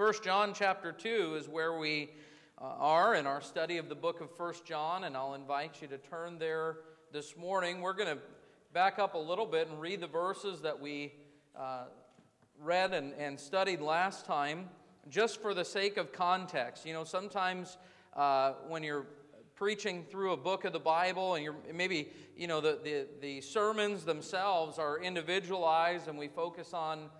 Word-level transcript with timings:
First 0.00 0.24
John 0.24 0.54
chapter 0.54 0.92
2 0.92 1.36
is 1.38 1.46
where 1.46 1.76
we 1.76 2.08
uh, 2.58 2.64
are 2.64 3.14
in 3.16 3.26
our 3.26 3.42
study 3.42 3.76
of 3.76 3.90
the 3.90 3.94
book 3.94 4.22
of 4.22 4.34
First 4.34 4.64
John, 4.64 5.04
and 5.04 5.14
I'll 5.14 5.34
invite 5.34 5.82
you 5.82 5.88
to 5.88 5.98
turn 5.98 6.38
there 6.38 6.78
this 7.12 7.36
morning. 7.36 7.82
We're 7.82 7.92
going 7.92 8.16
to 8.16 8.22
back 8.72 8.98
up 8.98 9.12
a 9.12 9.18
little 9.18 9.44
bit 9.44 9.68
and 9.68 9.78
read 9.78 10.00
the 10.00 10.06
verses 10.06 10.62
that 10.62 10.80
we 10.80 11.12
uh, 11.54 11.84
read 12.58 12.94
and, 12.94 13.12
and 13.18 13.38
studied 13.38 13.82
last 13.82 14.24
time, 14.24 14.70
just 15.10 15.42
for 15.42 15.52
the 15.52 15.66
sake 15.66 15.98
of 15.98 16.12
context. 16.12 16.86
You 16.86 16.94
know, 16.94 17.04
sometimes 17.04 17.76
uh, 18.16 18.54
when 18.68 18.82
you're 18.82 19.04
preaching 19.54 20.06
through 20.10 20.32
a 20.32 20.38
book 20.38 20.64
of 20.64 20.72
the 20.72 20.80
Bible, 20.80 21.34
and 21.34 21.44
you're 21.44 21.56
maybe 21.74 22.08
you 22.38 22.46
know 22.46 22.62
the, 22.62 22.78
the, 22.82 23.06
the 23.20 23.42
sermons 23.42 24.06
themselves 24.06 24.78
are 24.78 24.98
individualized, 24.98 26.08
and 26.08 26.16
we 26.16 26.28
focus 26.28 26.72
on 26.72 27.10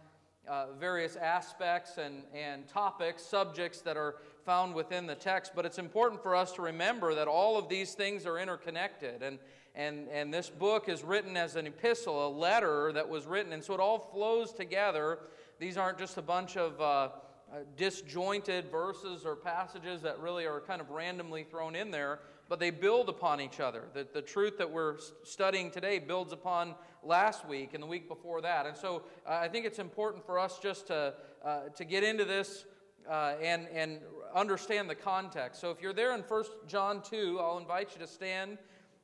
uh, 0.50 0.66
various 0.80 1.14
aspects 1.14 1.96
and, 1.96 2.24
and 2.34 2.66
topics, 2.66 3.22
subjects 3.22 3.80
that 3.82 3.96
are 3.96 4.16
found 4.44 4.74
within 4.74 5.06
the 5.06 5.14
text. 5.14 5.52
But 5.54 5.64
it's 5.64 5.78
important 5.78 6.20
for 6.22 6.34
us 6.34 6.50
to 6.54 6.62
remember 6.62 7.14
that 7.14 7.28
all 7.28 7.56
of 7.56 7.68
these 7.68 7.94
things 7.94 8.26
are 8.26 8.36
interconnected. 8.36 9.22
And, 9.22 9.38
and, 9.76 10.08
and 10.08 10.34
this 10.34 10.50
book 10.50 10.88
is 10.88 11.04
written 11.04 11.36
as 11.36 11.54
an 11.54 11.68
epistle, 11.68 12.26
a 12.26 12.28
letter 12.28 12.90
that 12.92 13.08
was 13.08 13.26
written. 13.26 13.52
And 13.52 13.62
so 13.62 13.74
it 13.74 13.80
all 13.80 14.10
flows 14.12 14.52
together. 14.52 15.20
These 15.60 15.76
aren't 15.76 15.98
just 15.98 16.18
a 16.18 16.22
bunch 16.22 16.56
of. 16.56 16.80
Uh, 16.80 17.08
uh, 17.52 17.64
disjointed 17.76 18.70
verses 18.70 19.24
or 19.24 19.34
passages 19.34 20.02
that 20.02 20.16
really 20.20 20.46
are 20.46 20.60
kind 20.60 20.80
of 20.80 20.88
randomly 20.90 21.42
thrown 21.42 21.74
in 21.74 21.90
there, 21.90 22.20
but 22.50 22.58
they 22.58 22.70
build 22.70 23.08
upon 23.08 23.40
each 23.40 23.60
other. 23.60 23.84
The, 23.94 24.04
the 24.12 24.20
truth 24.20 24.58
that 24.58 24.68
we're 24.68 24.96
studying 25.22 25.70
today 25.70 26.00
builds 26.00 26.32
upon 26.32 26.74
last 27.04 27.48
week 27.48 27.74
and 27.74 27.82
the 27.82 27.86
week 27.86 28.08
before 28.08 28.40
that. 28.42 28.66
And 28.66 28.76
so 28.76 29.04
uh, 29.24 29.34
I 29.34 29.46
think 29.46 29.66
it's 29.66 29.78
important 29.78 30.26
for 30.26 30.36
us 30.36 30.58
just 30.60 30.88
to, 30.88 31.14
uh, 31.44 31.68
to 31.76 31.84
get 31.84 32.02
into 32.02 32.24
this 32.24 32.64
uh, 33.08 33.34
and, 33.40 33.68
and 33.72 34.00
understand 34.34 34.90
the 34.90 34.96
context. 34.96 35.60
So 35.60 35.70
if 35.70 35.80
you're 35.80 35.92
there 35.92 36.12
in 36.12 36.22
1 36.22 36.44
John 36.66 37.02
2, 37.02 37.38
I'll 37.40 37.58
invite 37.58 37.90
you 37.94 38.04
to 38.04 38.10
stand. 38.10 38.58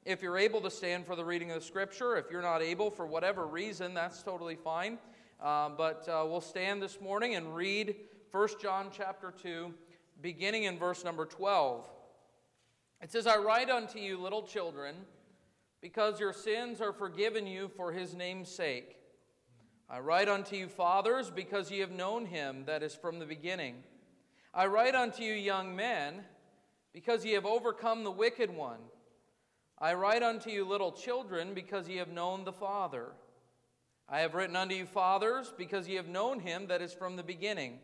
If 0.05 0.23
you're 0.23 0.39
able 0.39 0.61
to 0.63 0.71
stand 0.71 1.07
for 1.07 1.15
the 1.15 1.25
reading 1.25 1.53
of 1.53 1.61
the 1.61 1.65
scripture, 1.65 2.17
if 2.17 2.27
you're 2.33 2.43
not 2.43 2.63
able 2.63 2.91
for 2.91 3.07
whatever 3.07 3.47
reason, 3.47 3.95
that's 3.95 4.25
totally 4.25 4.57
fine. 4.57 4.99
Uh, 5.41 5.69
but 5.69 6.09
uh, 6.09 6.25
we'll 6.29 6.41
stand 6.41 6.83
this 6.83 7.01
morning 7.01 7.37
and 7.37 7.55
read 7.55 7.95
1 8.33 8.49
John 8.61 8.89
chapter 8.93 9.33
2, 9.41 9.73
beginning 10.21 10.65
in 10.65 10.81
verse 10.81 11.05
number 11.05 11.25
12. 11.25 11.89
It 13.07 13.13
says, 13.13 13.29
I 13.29 13.37
write 13.37 13.71
unto 13.71 14.01
you, 14.01 14.21
little 14.21 14.43
children, 14.43 14.97
because 15.81 16.19
your 16.19 16.33
sins 16.33 16.81
are 16.81 16.93
forgiven 16.93 17.47
you 17.47 17.69
for 17.77 17.93
his 17.93 18.17
name's 18.17 18.49
sake. 18.49 18.97
I 19.89 20.01
write 20.01 20.29
unto 20.29 20.57
you, 20.57 20.67
fathers, 20.67 21.31
because 21.31 21.71
ye 21.71 21.79
have 21.79 21.93
known 21.93 22.27
him 22.27 22.65
that 22.67 22.83
is 22.83 22.97
from 22.97 23.21
the 23.21 23.25
beginning. 23.25 23.85
I 24.53 24.67
write 24.67 24.97
unto 24.97 25.23
you, 25.23 25.35
young 25.35 25.77
men, 25.77 26.25
because 26.93 27.25
ye 27.25 27.35
have 27.35 27.47
overcome 27.47 28.03
the 28.03 28.11
wicked 28.11 28.51
one. 28.51 28.81
I 29.79 29.95
write 29.95 30.25
unto 30.25 30.51
you, 30.51 30.65
little 30.65 30.91
children, 30.91 31.55
because 31.55 31.89
ye 31.89 31.99
have 31.99 32.11
known 32.11 32.43
the 32.43 32.53
Father. 32.53 33.13
I 34.09 34.19
have 34.19 34.35
written 34.35 34.57
unto 34.57 34.75
you, 34.75 34.85
fathers, 34.85 35.55
because 35.57 35.87
ye 35.87 35.95
have 35.95 36.09
known 36.09 36.41
him 36.41 36.67
that 36.67 36.83
is 36.83 36.93
from 36.93 37.15
the 37.15 37.23
beginning. 37.23 37.79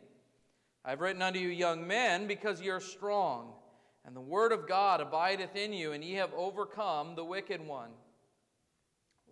I 0.84 0.90
have 0.90 1.00
written 1.00 1.22
unto 1.22 1.38
you, 1.38 1.46
young 1.46 1.86
men, 1.86 2.26
because 2.26 2.60
ye 2.60 2.70
are 2.70 2.80
strong, 2.80 3.52
and 4.04 4.16
the 4.16 4.20
word 4.20 4.52
of 4.52 4.68
God 4.68 5.00
abideth 5.00 5.54
in 5.56 5.72
you, 5.72 5.92
and 5.92 6.02
ye 6.02 6.14
have 6.14 6.32
overcome 6.34 7.14
the 7.14 7.24
wicked 7.24 7.66
one. 7.66 7.90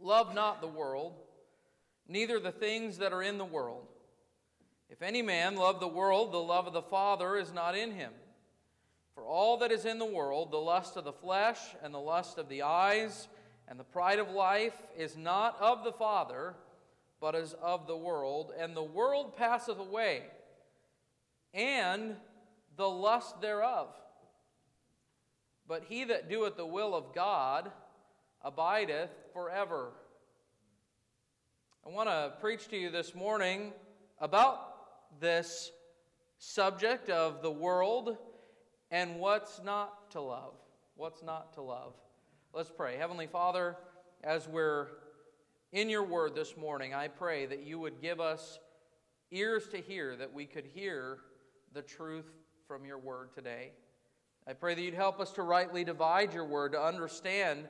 Love 0.00 0.34
not 0.34 0.60
the 0.60 0.68
world, 0.68 1.14
neither 2.08 2.38
the 2.38 2.52
things 2.52 2.98
that 2.98 3.12
are 3.12 3.22
in 3.22 3.38
the 3.38 3.44
world. 3.44 3.86
If 4.88 5.02
any 5.02 5.22
man 5.22 5.56
love 5.56 5.80
the 5.80 5.88
world, 5.88 6.32
the 6.32 6.38
love 6.38 6.66
of 6.66 6.72
the 6.72 6.82
Father 6.82 7.36
is 7.36 7.52
not 7.52 7.76
in 7.76 7.92
him. 7.92 8.12
For 9.14 9.24
all 9.24 9.58
that 9.58 9.72
is 9.72 9.84
in 9.84 9.98
the 9.98 10.04
world, 10.04 10.50
the 10.50 10.56
lust 10.56 10.96
of 10.96 11.04
the 11.04 11.12
flesh, 11.12 11.58
and 11.82 11.92
the 11.92 11.98
lust 11.98 12.38
of 12.38 12.48
the 12.48 12.62
eyes, 12.62 13.28
and 13.68 13.78
the 13.78 13.84
pride 13.84 14.18
of 14.18 14.30
life, 14.30 14.74
is 14.96 15.16
not 15.16 15.60
of 15.60 15.84
the 15.84 15.92
Father 15.92 16.54
but 17.20 17.34
is 17.34 17.54
of 17.62 17.86
the 17.86 17.96
world, 17.96 18.52
and 18.58 18.74
the 18.74 18.82
world 18.82 19.36
passeth 19.36 19.78
away, 19.78 20.22
and 21.52 22.16
the 22.76 22.88
lust 22.88 23.40
thereof. 23.42 23.88
But 25.70 25.84
he 25.88 26.02
that 26.02 26.28
doeth 26.28 26.56
the 26.56 26.66
will 26.66 26.96
of 26.96 27.14
God 27.14 27.70
abideth 28.42 29.10
forever. 29.32 29.92
I 31.86 31.90
want 31.90 32.08
to 32.08 32.32
preach 32.40 32.66
to 32.70 32.76
you 32.76 32.90
this 32.90 33.14
morning 33.14 33.72
about 34.18 35.20
this 35.20 35.70
subject 36.38 37.08
of 37.08 37.40
the 37.40 37.52
world 37.52 38.16
and 38.90 39.20
what's 39.20 39.62
not 39.62 40.10
to 40.10 40.20
love. 40.20 40.54
What's 40.96 41.22
not 41.22 41.52
to 41.52 41.62
love. 41.62 41.92
Let's 42.52 42.72
pray. 42.76 42.96
Heavenly 42.96 43.28
Father, 43.28 43.76
as 44.24 44.48
we're 44.48 44.88
in 45.70 45.88
your 45.88 46.02
word 46.02 46.34
this 46.34 46.56
morning, 46.56 46.94
I 46.94 47.06
pray 47.06 47.46
that 47.46 47.62
you 47.62 47.78
would 47.78 48.02
give 48.02 48.18
us 48.18 48.58
ears 49.30 49.68
to 49.68 49.76
hear, 49.76 50.16
that 50.16 50.34
we 50.34 50.46
could 50.46 50.66
hear 50.66 51.18
the 51.72 51.82
truth 51.82 52.26
from 52.66 52.84
your 52.84 52.98
word 52.98 53.32
today. 53.32 53.70
I 54.50 54.52
pray 54.52 54.74
that 54.74 54.82
you'd 54.82 54.94
help 54.94 55.20
us 55.20 55.30
to 55.34 55.44
rightly 55.44 55.84
divide 55.84 56.34
your 56.34 56.44
word, 56.44 56.72
to 56.72 56.82
understand 56.82 57.68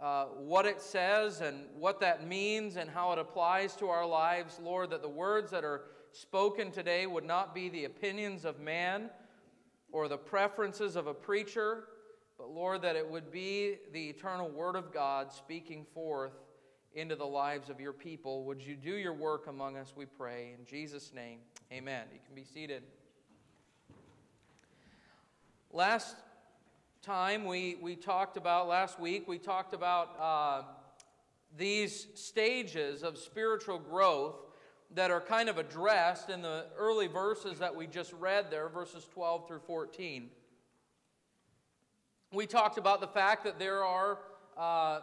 uh, 0.00 0.24
what 0.24 0.64
it 0.64 0.80
says 0.80 1.42
and 1.42 1.66
what 1.78 2.00
that 2.00 2.26
means 2.26 2.76
and 2.76 2.88
how 2.88 3.12
it 3.12 3.18
applies 3.18 3.76
to 3.76 3.88
our 3.88 4.06
lives. 4.06 4.58
Lord, 4.58 4.88
that 4.88 5.02
the 5.02 5.08
words 5.10 5.50
that 5.50 5.64
are 5.64 5.82
spoken 6.12 6.70
today 6.70 7.06
would 7.06 7.26
not 7.26 7.54
be 7.54 7.68
the 7.68 7.84
opinions 7.84 8.46
of 8.46 8.58
man 8.58 9.10
or 9.92 10.08
the 10.08 10.16
preferences 10.16 10.96
of 10.96 11.08
a 11.08 11.12
preacher, 11.12 11.84
but 12.38 12.48
Lord, 12.48 12.80
that 12.80 12.96
it 12.96 13.06
would 13.06 13.30
be 13.30 13.74
the 13.92 14.08
eternal 14.08 14.48
word 14.48 14.76
of 14.76 14.94
God 14.94 15.30
speaking 15.30 15.84
forth 15.92 16.32
into 16.94 17.16
the 17.16 17.26
lives 17.26 17.68
of 17.68 17.80
your 17.80 17.92
people. 17.92 18.44
Would 18.44 18.62
you 18.62 18.76
do 18.76 18.94
your 18.94 19.12
work 19.12 19.46
among 19.46 19.76
us, 19.76 19.92
we 19.94 20.06
pray. 20.06 20.54
In 20.58 20.64
Jesus' 20.64 21.12
name, 21.12 21.40
amen. 21.70 22.06
You 22.14 22.20
can 22.26 22.34
be 22.34 22.44
seated. 22.44 22.82
Last 25.72 26.16
time 27.02 27.44
we, 27.44 27.76
we 27.82 27.94
talked 27.94 28.38
about, 28.38 28.68
last 28.68 28.98
week, 28.98 29.28
we 29.28 29.36
talked 29.36 29.74
about 29.74 30.18
uh, 30.18 30.62
these 31.58 32.06
stages 32.14 33.02
of 33.02 33.18
spiritual 33.18 33.78
growth 33.78 34.36
that 34.94 35.10
are 35.10 35.20
kind 35.20 35.50
of 35.50 35.58
addressed 35.58 36.30
in 36.30 36.40
the 36.40 36.64
early 36.78 37.06
verses 37.06 37.58
that 37.58 37.76
we 37.76 37.86
just 37.86 38.14
read 38.14 38.50
there, 38.50 38.70
verses 38.70 39.06
12 39.12 39.46
through 39.46 39.60
14. 39.66 40.30
We 42.32 42.46
talked 42.46 42.78
about 42.78 43.02
the 43.02 43.08
fact 43.08 43.44
that 43.44 43.58
there 43.58 43.84
are. 43.84 44.20
Uh, 44.56 45.00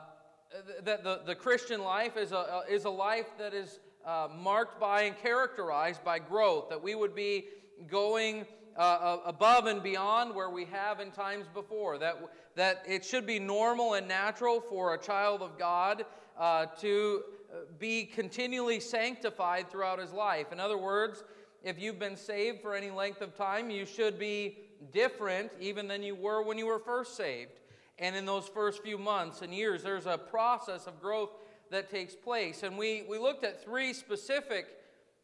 that 0.83 1.03
the, 1.03 1.21
the 1.25 1.35
Christian 1.35 1.83
life 1.83 2.15
is 2.15 2.31
a, 2.31 2.61
is 2.69 2.85
a 2.85 2.89
life 2.89 3.25
that 3.37 3.53
is 3.53 3.79
uh, 4.05 4.29
marked 4.39 4.79
by 4.79 5.01
and 5.01 5.17
characterized 5.17 6.03
by 6.03 6.17
growth, 6.17 6.69
that 6.69 6.81
we 6.81 6.95
would 6.95 7.13
be 7.13 7.45
going 7.89 8.45
uh, 8.77 9.17
above 9.25 9.65
and 9.65 9.81
beyond 9.81 10.35
where 10.35 10.49
we 10.49 10.65
have 10.65 10.99
in 10.99 11.11
times 11.11 11.45
before, 11.53 11.97
that, 11.97 12.17
that 12.55 12.83
it 12.87 13.05
should 13.05 13.25
be 13.25 13.39
normal 13.39 13.93
and 13.93 14.07
natural 14.07 14.61
for 14.61 14.93
a 14.93 14.97
child 14.97 15.41
of 15.41 15.57
God 15.57 16.05
uh, 16.37 16.65
to 16.79 17.23
uh, 17.51 17.57
be 17.79 18.03
continually 18.03 18.79
sanctified 18.79 19.69
throughout 19.69 19.99
his 19.99 20.11
life. 20.11 20.51
In 20.51 20.59
other 20.59 20.77
words, 20.77 21.23
if 21.63 21.79
you've 21.79 21.99
been 21.99 22.17
saved 22.17 22.61
for 22.61 22.75
any 22.75 22.91
length 22.91 23.21
of 23.21 23.35
time, 23.35 23.69
you 23.69 23.85
should 23.85 24.19
be 24.19 24.57
different 24.91 25.51
even 25.59 25.87
than 25.87 26.03
you 26.03 26.15
were 26.15 26.43
when 26.43 26.57
you 26.57 26.67
were 26.67 26.79
first 26.79 27.15
saved. 27.15 27.59
And 27.97 28.15
in 28.15 28.25
those 28.25 28.47
first 28.47 28.83
few 28.83 28.97
months 28.97 29.41
and 29.41 29.53
years, 29.53 29.81
there's 29.81 30.05
a 30.05 30.17
process 30.17 30.85
of 30.85 31.01
growth 31.01 31.31
that 31.71 31.89
takes 31.89 32.13
place. 32.13 32.63
And 32.63 32.77
we, 32.77 33.03
we 33.09 33.17
looked 33.17 33.43
at 33.43 33.63
three 33.63 33.93
specific 33.93 34.67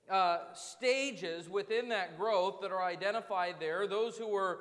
uh, 0.10 0.40
stages 0.54 1.50
within 1.50 1.90
that 1.90 2.18
growth 2.18 2.62
that 2.62 2.72
are 2.72 2.84
identified 2.84 3.56
there. 3.59 3.88
Those 3.88 4.18
who 4.18 4.28
were 4.28 4.59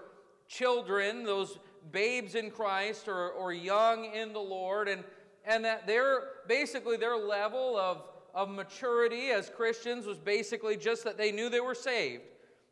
children, 0.49 1.25
those 1.25 1.59
babes 1.93 2.35
in 2.35 2.51
Christ 2.51 3.09
or, 3.09 3.31
or 3.31 3.53
young 3.53 4.05
in 4.05 4.33
the 4.33 4.41
Lord, 4.41 4.89
and, 4.89 5.05
and 5.45 5.65
that 5.65 5.87
their 5.87 6.23
basically 6.47 6.97
their 6.97 7.17
level 7.17 7.77
of, 7.77 8.03
of 8.35 8.51
maturity 8.51 9.31
as 9.31 9.49
Christians 9.49 10.07
was 10.07 10.19
basically 10.19 10.77
just 10.77 11.05
that 11.05 11.17
they 11.17 11.33
knew 11.33 11.49
they 11.49 11.61
were 11.61 11.75
saved. 11.75 12.23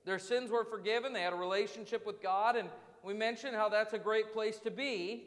Their 0.04 0.18
sins 0.18 0.50
were 0.50 0.64
forgiven, 0.64 1.12
they 1.12 1.22
had 1.22 1.32
a 1.32 1.36
relationship 1.36 2.06
with 2.06 2.22
God, 2.22 2.56
and 2.56 2.68
we 3.02 3.14
mentioned 3.14 3.54
how 3.54 3.68
that's 3.68 3.92
a 3.92 3.98
great 3.98 4.32
place 4.32 4.58
to 4.60 4.70
be, 4.70 5.24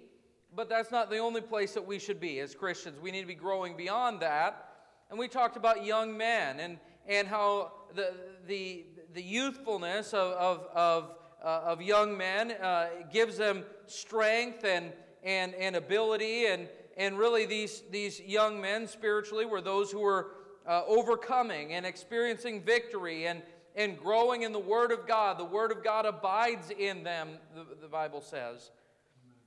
but 0.56 0.70
that's 0.70 0.92
not 0.92 1.10
the 1.10 1.20
only 1.20 1.42
place 1.42 1.74
that 1.74 1.86
we 1.86 2.00
should 2.00 2.20
be 2.20 2.40
as 2.40 2.54
Christians. 2.56 3.00
We 3.00 3.12
need 3.12 3.22
to 3.22 3.28
be 3.28 3.36
growing 3.36 3.78
beyond 3.78 4.20
that. 4.22 4.68
And 5.10 5.20
we 5.20 5.28
talked 5.28 5.58
about 5.58 5.86
young 5.86 6.18
men 6.18 6.60
and, 6.60 6.78
and 7.08 7.28
how 7.28 7.72
the, 7.96 8.14
the, 8.48 8.86
the 9.14 9.22
youthfulness 9.22 10.14
of, 10.14 10.32
of, 10.34 10.68
of, 10.74 11.16
uh, 11.44 11.62
of 11.66 11.82
young 11.82 12.18
men 12.18 12.52
uh, 12.52 12.88
gives 13.12 13.38
them 13.38 13.64
strength 13.88 14.64
and, 14.64 14.92
and, 15.24 15.54
and 15.56 15.76
ability. 15.76 16.46
And, 16.46 16.68
and 16.98 17.18
really, 17.18 17.46
these, 17.46 17.84
these 17.92 18.20
young 18.20 18.62
men 18.62 18.88
spiritually 18.88 19.46
were 19.46 19.62
those 19.62 19.92
who 19.92 20.00
were 20.00 20.32
uh, 20.68 20.84
overcoming 20.88 21.74
and 21.74 21.86
experiencing 21.86 22.62
victory 22.62 23.28
and, 23.28 23.42
and 23.76 23.98
growing 23.98 24.44
in 24.44 24.52
the 24.52 24.60
Word 24.60 24.92
of 24.92 25.08
God. 25.08 25.38
The 25.38 25.46
Word 25.46 25.72
of 25.72 25.84
God 25.84 26.06
abides 26.06 26.70
in 26.70 27.04
them, 27.04 27.30
the, 27.56 27.66
the 27.82 27.88
Bible 27.88 28.22
says. 28.22 28.72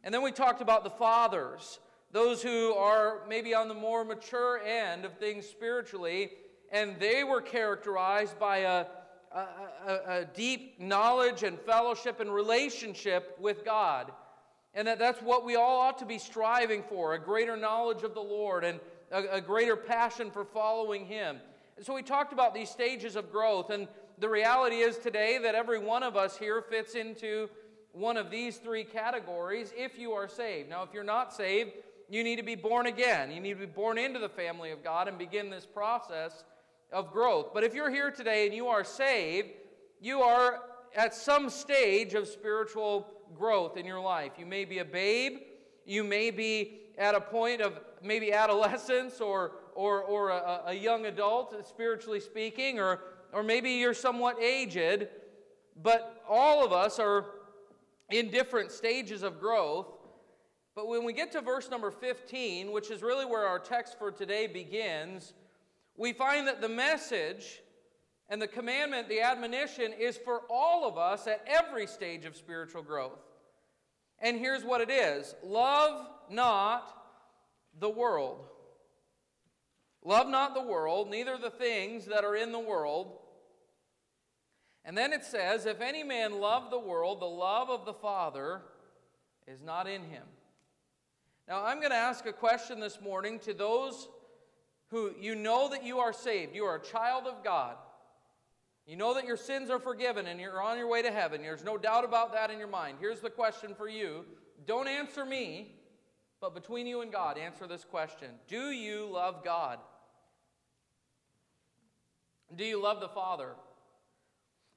And 0.02 0.12
then 0.12 0.22
we 0.22 0.32
talked 0.32 0.60
about 0.60 0.84
the 0.84 0.90
fathers, 0.90 1.78
those 2.12 2.42
who 2.42 2.74
are 2.74 3.22
maybe 3.28 3.54
on 3.54 3.68
the 3.68 3.74
more 3.74 4.04
mature 4.04 4.58
end 4.58 5.04
of 5.04 5.18
things 5.18 5.46
spiritually, 5.46 6.30
and 6.74 6.98
they 6.98 7.22
were 7.22 7.40
characterized 7.40 8.36
by 8.36 8.58
a, 8.58 8.86
a, 9.32 9.46
a, 10.08 10.24
deep 10.34 10.80
knowledge 10.80 11.44
and 11.44 11.58
fellowship 11.60 12.18
and 12.18 12.34
relationship 12.34 13.36
with 13.40 13.64
God. 13.64 14.10
And 14.74 14.88
that 14.88 14.98
that's 14.98 15.22
what 15.22 15.44
we 15.44 15.54
all 15.54 15.80
ought 15.80 15.98
to 15.98 16.04
be 16.04 16.18
striving 16.18 16.82
for 16.82 17.14
a 17.14 17.18
greater 17.18 17.56
knowledge 17.56 18.02
of 18.02 18.12
the 18.12 18.20
Lord 18.20 18.64
and 18.64 18.80
a, 19.12 19.36
a 19.36 19.40
greater 19.40 19.76
passion 19.76 20.32
for 20.32 20.44
following 20.44 21.06
Him. 21.06 21.36
And 21.76 21.86
so 21.86 21.94
we 21.94 22.02
talked 22.02 22.32
about 22.32 22.54
these 22.54 22.70
stages 22.70 23.14
of 23.14 23.30
growth. 23.30 23.70
And 23.70 23.86
the 24.18 24.28
reality 24.28 24.78
is 24.78 24.98
today 24.98 25.38
that 25.44 25.54
every 25.54 25.78
one 25.78 26.02
of 26.02 26.16
us 26.16 26.36
here 26.36 26.60
fits 26.60 26.96
into 26.96 27.48
one 27.92 28.16
of 28.16 28.32
these 28.32 28.56
three 28.56 28.82
categories 28.82 29.72
if 29.76 29.96
you 29.96 30.10
are 30.10 30.26
saved. 30.26 30.70
Now, 30.70 30.82
if 30.82 30.88
you're 30.92 31.04
not 31.04 31.32
saved, 31.32 31.70
you 32.10 32.24
need 32.24 32.36
to 32.36 32.42
be 32.42 32.56
born 32.56 32.86
again. 32.86 33.30
You 33.30 33.40
need 33.40 33.54
to 33.54 33.60
be 33.60 33.66
born 33.66 33.96
into 33.96 34.18
the 34.18 34.28
family 34.28 34.72
of 34.72 34.82
God 34.82 35.06
and 35.06 35.16
begin 35.16 35.50
this 35.50 35.64
process 35.64 36.42
of 36.92 37.12
growth. 37.12 37.52
But 37.52 37.64
if 37.64 37.74
you're 37.74 37.90
here 37.90 38.10
today 38.10 38.46
and 38.46 38.54
you 38.54 38.68
are 38.68 38.84
saved, 38.84 39.48
you 40.00 40.20
are 40.20 40.60
at 40.94 41.14
some 41.14 41.50
stage 41.50 42.14
of 42.14 42.28
spiritual 42.28 43.08
growth 43.34 43.76
in 43.76 43.84
your 43.84 44.00
life. 44.00 44.32
You 44.38 44.46
may 44.46 44.64
be 44.64 44.78
a 44.78 44.84
babe, 44.84 45.38
you 45.84 46.04
may 46.04 46.30
be 46.30 46.80
at 46.98 47.14
a 47.14 47.20
point 47.20 47.60
of 47.60 47.80
maybe 48.02 48.32
adolescence 48.32 49.20
or, 49.20 49.52
or, 49.74 50.02
or 50.02 50.30
a, 50.30 50.62
a 50.66 50.74
young 50.74 51.06
adult, 51.06 51.54
spiritually 51.66 52.20
speaking, 52.20 52.78
or, 52.78 53.00
or 53.32 53.42
maybe 53.42 53.70
you're 53.70 53.94
somewhat 53.94 54.40
aged, 54.40 55.08
but 55.82 56.22
all 56.28 56.64
of 56.64 56.72
us 56.72 56.98
are 56.98 57.26
in 58.10 58.30
different 58.30 58.70
stages 58.70 59.22
of 59.22 59.40
growth. 59.40 59.86
But 60.76 60.88
when 60.88 61.04
we 61.04 61.12
get 61.12 61.32
to 61.32 61.40
verse 61.40 61.70
number 61.70 61.90
15, 61.90 62.72
which 62.72 62.90
is 62.90 63.02
really 63.02 63.24
where 63.24 63.46
our 63.46 63.58
text 63.58 63.98
for 63.98 64.10
today 64.10 64.46
begins, 64.46 65.32
we 65.96 66.12
find 66.12 66.48
that 66.48 66.60
the 66.60 66.68
message 66.68 67.60
and 68.28 68.40
the 68.40 68.48
commandment, 68.48 69.08
the 69.08 69.20
admonition, 69.20 69.92
is 69.92 70.16
for 70.16 70.42
all 70.50 70.88
of 70.88 70.98
us 70.98 71.26
at 71.26 71.44
every 71.46 71.86
stage 71.86 72.24
of 72.24 72.36
spiritual 72.36 72.82
growth. 72.82 73.18
And 74.18 74.38
here's 74.38 74.64
what 74.64 74.80
it 74.80 74.90
is 74.90 75.34
love 75.42 76.06
not 76.30 76.88
the 77.78 77.90
world. 77.90 78.44
Love 80.04 80.28
not 80.28 80.54
the 80.54 80.62
world, 80.62 81.08
neither 81.10 81.38
the 81.38 81.50
things 81.50 82.06
that 82.06 82.24
are 82.24 82.36
in 82.36 82.52
the 82.52 82.58
world. 82.58 83.18
And 84.84 84.96
then 84.96 85.12
it 85.12 85.24
says, 85.24 85.64
If 85.64 85.80
any 85.80 86.02
man 86.02 86.40
love 86.40 86.70
the 86.70 86.78
world, 86.78 87.20
the 87.20 87.26
love 87.26 87.70
of 87.70 87.86
the 87.86 87.94
Father 87.94 88.60
is 89.46 89.62
not 89.62 89.86
in 89.86 90.02
him. 90.02 90.24
Now, 91.48 91.64
I'm 91.64 91.78
going 91.78 91.90
to 91.90 91.96
ask 91.96 92.26
a 92.26 92.32
question 92.32 92.80
this 92.80 93.00
morning 93.00 93.38
to 93.40 93.54
those 93.54 94.08
who 94.94 95.10
you 95.20 95.34
know 95.34 95.68
that 95.70 95.84
you 95.84 95.98
are 95.98 96.12
saved. 96.12 96.54
You 96.54 96.66
are 96.66 96.76
a 96.76 96.80
child 96.80 97.24
of 97.26 97.42
God. 97.42 97.74
You 98.86 98.94
know 98.94 99.14
that 99.14 99.24
your 99.24 99.36
sins 99.36 99.68
are 99.68 99.80
forgiven 99.80 100.28
and 100.28 100.38
you're 100.38 100.62
on 100.62 100.78
your 100.78 100.86
way 100.86 101.02
to 101.02 101.10
heaven. 101.10 101.42
There's 101.42 101.64
no 101.64 101.76
doubt 101.76 102.04
about 102.04 102.32
that 102.32 102.52
in 102.52 102.60
your 102.60 102.68
mind. 102.68 102.98
Here's 103.00 103.18
the 103.18 103.28
question 103.28 103.74
for 103.74 103.88
you. 103.88 104.24
Don't 104.66 104.86
answer 104.86 105.24
me, 105.24 105.74
but 106.40 106.54
between 106.54 106.86
you 106.86 107.00
and 107.00 107.10
God, 107.10 107.38
answer 107.38 107.66
this 107.66 107.82
question 107.82 108.30
Do 108.46 108.70
you 108.70 109.08
love 109.10 109.42
God? 109.44 109.80
Do 112.54 112.64
you 112.64 112.80
love 112.80 113.00
the 113.00 113.08
Father? 113.08 113.54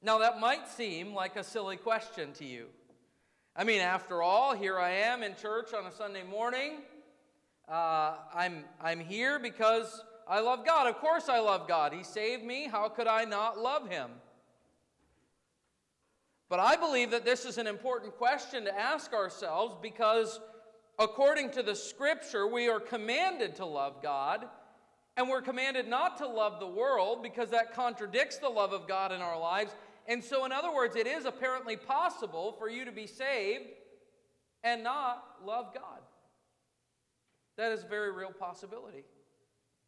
Now, 0.01 0.17
that 0.19 0.39
might 0.39 0.67
seem 0.67 1.13
like 1.13 1.35
a 1.35 1.43
silly 1.43 1.77
question 1.77 2.33
to 2.33 2.45
you. 2.45 2.67
I 3.55 3.63
mean, 3.63 3.81
after 3.81 4.23
all, 4.23 4.55
here 4.55 4.79
I 4.79 4.91
am 4.91 5.21
in 5.21 5.35
church 5.35 5.75
on 5.75 5.85
a 5.85 5.91
Sunday 5.91 6.23
morning. 6.23 6.79
Uh, 7.69 8.15
I'm, 8.33 8.63
I'm 8.79 9.01
here 9.01 9.39
because 9.39 10.01
I 10.29 10.41
love 10.41 10.65
God. 10.65 10.87
Of 10.87 10.97
course, 10.97 11.29
I 11.29 11.39
love 11.39 11.67
God. 11.67 11.93
He 11.93 12.03
saved 12.03 12.43
me. 12.43 12.67
How 12.67 12.89
could 12.89 13.07
I 13.07 13.23
not 13.25 13.57
love 13.57 13.89
Him? 13.89 14.09
But 16.49 16.59
I 16.59 16.75
believe 16.75 17.11
that 17.11 17.25
this 17.25 17.45
is 17.45 17.57
an 17.57 17.67
important 17.67 18.17
question 18.17 18.65
to 18.65 18.77
ask 18.77 19.13
ourselves 19.13 19.75
because, 19.81 20.39
according 20.99 21.51
to 21.51 21.63
the 21.63 21.75
Scripture, 21.75 22.47
we 22.47 22.69
are 22.69 22.79
commanded 22.79 23.55
to 23.57 23.65
love 23.65 24.01
God, 24.01 24.45
and 25.15 25.29
we're 25.29 25.41
commanded 25.41 25.87
not 25.87 26.17
to 26.17 26.27
love 26.27 26.59
the 26.59 26.67
world 26.67 27.23
because 27.23 27.49
that 27.49 27.73
contradicts 27.73 28.37
the 28.37 28.49
love 28.49 28.71
of 28.71 28.87
God 28.87 29.11
in 29.11 29.21
our 29.21 29.39
lives. 29.39 29.73
And 30.07 30.23
so, 30.23 30.45
in 30.45 30.51
other 30.51 30.73
words, 30.73 30.95
it 30.95 31.07
is 31.07 31.25
apparently 31.25 31.75
possible 31.75 32.55
for 32.59 32.69
you 32.69 32.85
to 32.85 32.91
be 32.91 33.07
saved 33.07 33.65
and 34.63 34.83
not 34.83 35.23
love 35.45 35.73
God. 35.73 35.99
That 37.57 37.71
is 37.71 37.83
a 37.83 37.87
very 37.87 38.11
real 38.11 38.31
possibility 38.31 39.03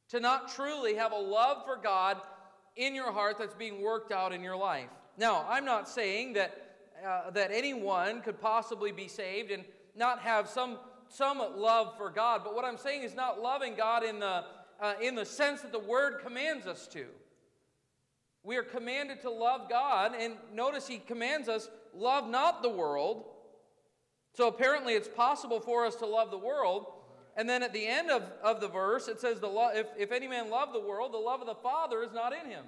to 0.10 0.20
not 0.20 0.52
truly 0.52 0.96
have 0.96 1.12
a 1.12 1.18
love 1.18 1.64
for 1.66 1.78
God 1.78 2.18
in 2.76 2.96
your 2.96 3.12
heart 3.12 3.38
that's 3.38 3.56
being 3.56 3.82
worked 3.82 4.12
out 4.12 4.34
in 4.34 4.44
your 4.44 4.56
life. 4.56 4.90
Now, 5.18 5.46
I'm 5.50 5.66
not 5.66 5.88
saying 5.88 6.34
that, 6.34 6.78
uh, 7.06 7.30
that 7.32 7.52
anyone 7.52 8.22
could 8.22 8.40
possibly 8.40 8.92
be 8.92 9.08
saved 9.08 9.52
and 9.52 9.64
not 9.96 10.20
have 10.20 10.48
some, 10.48 10.78
some 11.10 11.40
love 11.58 11.98
for 11.98 12.10
God, 12.10 12.42
but 12.44 12.56
what 12.56 12.66
I'm 12.66 12.78
saying 12.78 13.04
is 13.04 13.16
not 13.16 13.42
loving 13.42 13.76
God 13.76 14.04
in 14.04 14.20
the, 14.20 14.46
uh, 14.80 14.94
in 15.02 15.16
the 15.16 15.26
sense 15.26 15.62
that 15.62 15.72
the 15.72 15.80
Word 15.80 16.22
commands 16.24 16.66
us 16.66 16.88
to. 16.88 17.06
We 18.44 18.56
are 18.56 18.64
commanded 18.64 19.22
to 19.22 19.30
love 19.30 19.70
God, 19.70 20.14
and 20.18 20.36
notice 20.54 20.88
He 20.88 20.98
commands 21.00 21.50
us, 21.50 21.70
love 21.94 22.30
not 22.30 22.64
the 22.64 22.70
world. 22.70 23.26
So 24.36 24.48
apparently, 24.48 24.94
it's 24.94 25.10
possible 25.10 25.60
for 25.60 25.86
us 25.86 25.96
to 25.98 26.06
love 26.06 26.32
the 26.32 26.38
world, 26.38 26.86
and 27.40 27.48
then 27.48 27.64
at 27.64 27.72
the 27.72 27.88
end 27.88 28.12
of, 28.12 28.22
of 28.44 28.60
the 28.60 28.68
verse, 28.68 29.08
it 29.08 29.22
says, 29.22 29.40
the 29.40 29.48
lo- 29.48 29.72
if, 29.74 29.88
if 29.98 30.12
any 30.12 30.28
man 30.28 30.50
love 30.50 30.74
the 30.74 30.82
world, 30.82 31.14
the 31.14 31.18
love 31.18 31.40
of 31.40 31.48
the 31.48 31.56
Father 31.56 32.04
is 32.04 32.12
not 32.12 32.34
in 32.34 32.52
him. 32.52 32.66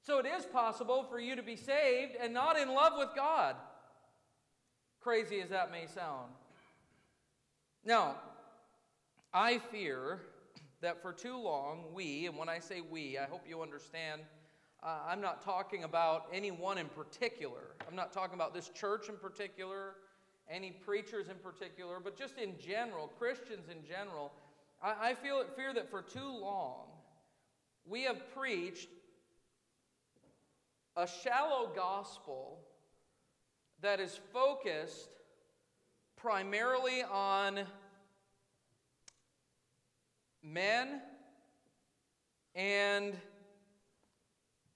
So 0.00 0.18
it 0.18 0.24
is 0.24 0.46
possible 0.46 1.02
for 1.02 1.20
you 1.20 1.36
to 1.36 1.42
be 1.42 1.54
saved 1.54 2.14
and 2.18 2.32
not 2.32 2.58
in 2.58 2.72
love 2.72 2.94
with 2.96 3.10
God. 3.14 3.56
Crazy 5.02 5.42
as 5.42 5.50
that 5.50 5.70
may 5.70 5.86
sound. 5.86 6.30
Now, 7.84 8.16
I 9.34 9.58
fear 9.58 10.20
that 10.80 11.02
for 11.02 11.12
too 11.12 11.36
long, 11.36 11.92
we, 11.92 12.24
and 12.24 12.38
when 12.38 12.48
I 12.48 12.60
say 12.60 12.80
we, 12.80 13.18
I 13.18 13.26
hope 13.26 13.42
you 13.46 13.60
understand, 13.60 14.22
uh, 14.82 15.00
I'm 15.06 15.20
not 15.20 15.42
talking 15.42 15.84
about 15.84 16.24
anyone 16.32 16.78
in 16.78 16.88
particular. 16.88 17.74
I'm 17.86 17.96
not 17.96 18.14
talking 18.14 18.34
about 18.34 18.54
this 18.54 18.70
church 18.70 19.10
in 19.10 19.16
particular 19.18 19.96
any 20.50 20.70
preachers 20.70 21.28
in 21.28 21.36
particular, 21.36 21.98
but 22.02 22.16
just 22.16 22.38
in 22.38 22.54
general, 22.58 23.08
Christians 23.18 23.68
in 23.70 23.86
general, 23.86 24.32
I, 24.82 25.10
I 25.10 25.14
feel 25.14 25.42
fear 25.56 25.74
that 25.74 25.90
for 25.90 26.02
too 26.02 26.38
long 26.40 26.86
we 27.86 28.02
have 28.02 28.34
preached 28.34 28.88
a 30.96 31.06
shallow 31.06 31.70
gospel 31.74 32.58
that 33.80 34.00
is 34.00 34.18
focused 34.32 35.08
primarily 36.16 37.02
on 37.02 37.60
men 40.42 41.00
and 42.54 43.16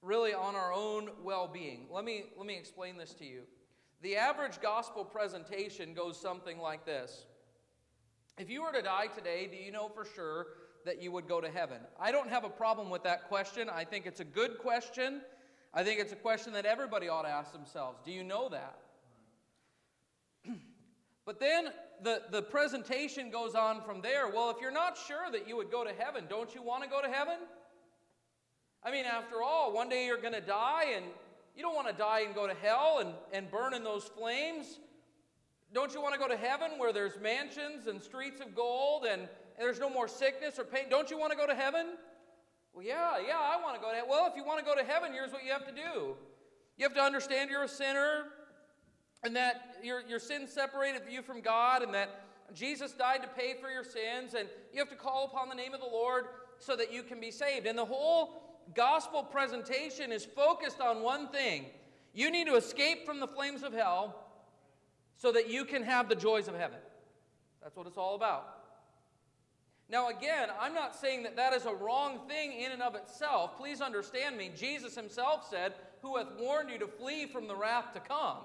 really 0.00 0.33
on 0.33 0.55
our 0.55 0.73
own 0.73 1.11
well-being. 1.23 1.87
Let 1.91 2.05
me 2.05 2.25
let 2.37 2.47
me 2.47 2.57
explain 2.57 2.97
this 2.97 3.14
to 3.14 3.25
you. 3.25 3.43
The 4.02 4.16
average 4.16 4.61
gospel 4.61 5.04
presentation 5.04 5.94
goes 5.94 6.21
something 6.21 6.59
like 6.59 6.85
this 6.85 7.25
If 8.37 8.50
you 8.50 8.62
were 8.62 8.73
to 8.73 8.82
die 8.82 9.06
today, 9.06 9.49
do 9.50 9.56
you 9.56 9.71
know 9.71 9.88
for 9.88 10.04
sure 10.04 10.47
that 10.85 11.00
you 11.00 11.12
would 11.12 11.28
go 11.28 11.40
to 11.40 11.49
heaven? 11.49 11.78
I 12.00 12.11
don't 12.11 12.28
have 12.28 12.42
a 12.42 12.49
problem 12.49 12.90
with 12.90 13.04
that 13.04 13.28
question. 13.28 13.71
I 13.71 13.85
think 13.85 14.06
it's 14.06 14.18
a 14.18 14.25
good 14.25 14.59
question. 14.59 15.21
I 15.73 15.85
think 15.85 16.00
it's 16.00 16.12
a 16.12 16.16
question 16.16 16.52
that 16.54 16.66
everybody 16.66 17.09
ought 17.09 17.23
to 17.23 17.28
ask 17.28 17.52
themselves. 17.52 18.00
Do 18.04 18.11
you 18.11 18.25
know 18.25 18.49
that? 18.49 18.78
but 21.25 21.38
then 21.38 21.68
the, 22.02 22.23
the 22.32 22.42
presentation 22.42 23.30
goes 23.30 23.54
on 23.54 23.82
from 23.82 24.02
there. 24.02 24.28
Well, 24.28 24.50
if 24.50 24.56
you're 24.61 24.73
not 24.73 24.99
sure 24.99 25.30
that 25.30 25.49
you 25.49 25.56
would 25.56 25.71
go 25.71 25.85
to 25.85 25.92
heaven, 25.97 26.25
don't 26.28 26.52
you 26.56 26.62
want 26.62 26.82
to 26.82 26.90
go 26.90 27.00
to 27.00 27.09
heaven? 27.09 27.37
I 28.82 28.90
mean, 28.90 29.04
after 29.04 29.40
all, 29.40 29.73
one 29.73 29.88
day 29.88 30.06
you're 30.06 30.21
going 30.21 30.35
to 30.35 30.40
die 30.40 30.87
and 30.97 31.04
you 31.56 31.62
don't 31.62 31.75
want 31.75 31.88
to 31.88 31.94
die 31.94 32.21
and 32.21 32.35
go 32.35 32.47
to 32.47 32.54
hell 32.54 32.99
and, 33.00 33.11
and 33.32 33.50
burn 33.50 33.75
in 33.75 33.85
those 33.85 34.04
flames. 34.04 34.78
Don't 35.75 35.94
you 35.94 36.02
want 36.02 36.14
to 36.14 36.21
go 36.21 36.28
to 36.28 36.37
heaven 36.37 36.73
where 36.78 36.92
there's 36.92 37.18
mansions 37.21 37.87
and 37.87 38.02
streets 38.02 38.40
of 38.40 38.54
gold 38.54 39.04
and, 39.04 39.23
and 39.23 39.28
there's 39.59 39.80
no 39.80 39.90
more 39.90 40.09
sickness 40.09 40.59
or 40.59 40.64
pain? 40.64 40.85
Don't 40.90 41.11
you 41.11 41.18
want 41.18 41.32
to 41.32 41.38
go 41.38 41.47
to 41.47 41.54
heaven? 41.54 41.94
Well, 42.75 42.85
yeah, 42.85 43.18
yeah, 43.26 43.38
I 43.38 43.61
want 43.62 43.76
to 43.76 43.80
go 43.80 43.88
to 43.88 43.94
heaven. 43.94 44.11
Well, 44.11 44.26
if 44.30 44.37
you 44.37 44.44
want 44.44 44.59
to 44.59 44.64
go 44.64 44.75
to 44.75 44.85
heaven, 44.85 45.12
here's 45.12 45.32
what 45.32 45.44
you 45.44 45.52
have 45.52 45.66
to 45.66 45.75
do 45.75 46.14
you 46.78 46.87
have 46.87 46.94
to 46.94 47.02
understand 47.02 47.50
you're 47.50 47.64
a 47.64 47.68
sinner 47.68 48.25
and 49.23 49.37
that 49.37 49.76
your, 49.82 50.02
your 50.09 50.18
sin 50.18 50.47
separated 50.47 51.02
you 51.09 51.23
from 51.23 51.40
God 51.40 51.82
and 51.82 51.94
that 51.94 52.25
Jesus 52.54 52.92
died 52.92 53.23
to 53.23 53.28
pay 53.28 53.54
for 53.61 53.71
your 53.71 53.85
sins, 53.85 54.35
and 54.35 54.49
you 54.73 54.78
have 54.78 54.90
to 54.90 54.97
call 54.97 55.25
upon 55.25 55.49
the 55.49 55.54
name 55.54 55.75
of 55.75 55.80
the 55.80 55.87
Lord 55.87 56.25
so 56.59 56.76
that 56.76 56.92
you 56.92 57.02
can 57.02 57.21
be 57.21 57.30
saved. 57.30 57.66
And 57.66 57.78
the 57.78 57.85
whole 57.85 58.51
gospel 58.75 59.23
presentation 59.23 60.12
is 60.12 60.25
focused 60.25 60.81
on 60.81 61.02
one 61.02 61.29
thing 61.29 61.67
you 62.14 62.31
need 62.31 62.47
to 62.47 62.57
escape 62.57 63.07
from 63.07 63.21
the 63.21 63.26
flames 63.26 63.62
of 63.62 63.73
hell 63.73 64.14
so 65.17 65.33
that 65.33 65.49
you 65.49 65.64
can 65.64 65.83
have 65.83 66.09
the 66.09 66.14
joys 66.14 66.49
of 66.49 66.55
heaven. 66.55 66.79
That's 67.62 67.76
what 67.76 67.87
it's 67.87 67.97
all 67.97 68.14
about. 68.14 68.59
Now, 69.88 70.09
again, 70.09 70.49
I'm 70.61 70.75
not 70.75 70.97
saying 70.97 71.23
that 71.25 71.37
that 71.37 71.52
is 71.52 71.67
a 71.67 71.75
wrong 71.75 72.21
thing 72.26 72.52
in 72.61 72.73
and 72.73 72.83
of 72.83 72.95
itself. 72.95 73.59
Please 73.59 73.81
understand 73.81 74.37
me. 74.37 74.50
Jesus 74.57 74.95
himself 74.95 75.47
said, 75.49 75.75
Who 76.00 76.17
hath 76.17 76.29
warned 76.38 76.71
you 76.71 76.79
to 76.79 76.87
flee 76.87 77.26
from 77.26 77.47
the 77.47 77.55
wrath 77.55 77.93
to 77.95 78.00
come? 78.00 78.38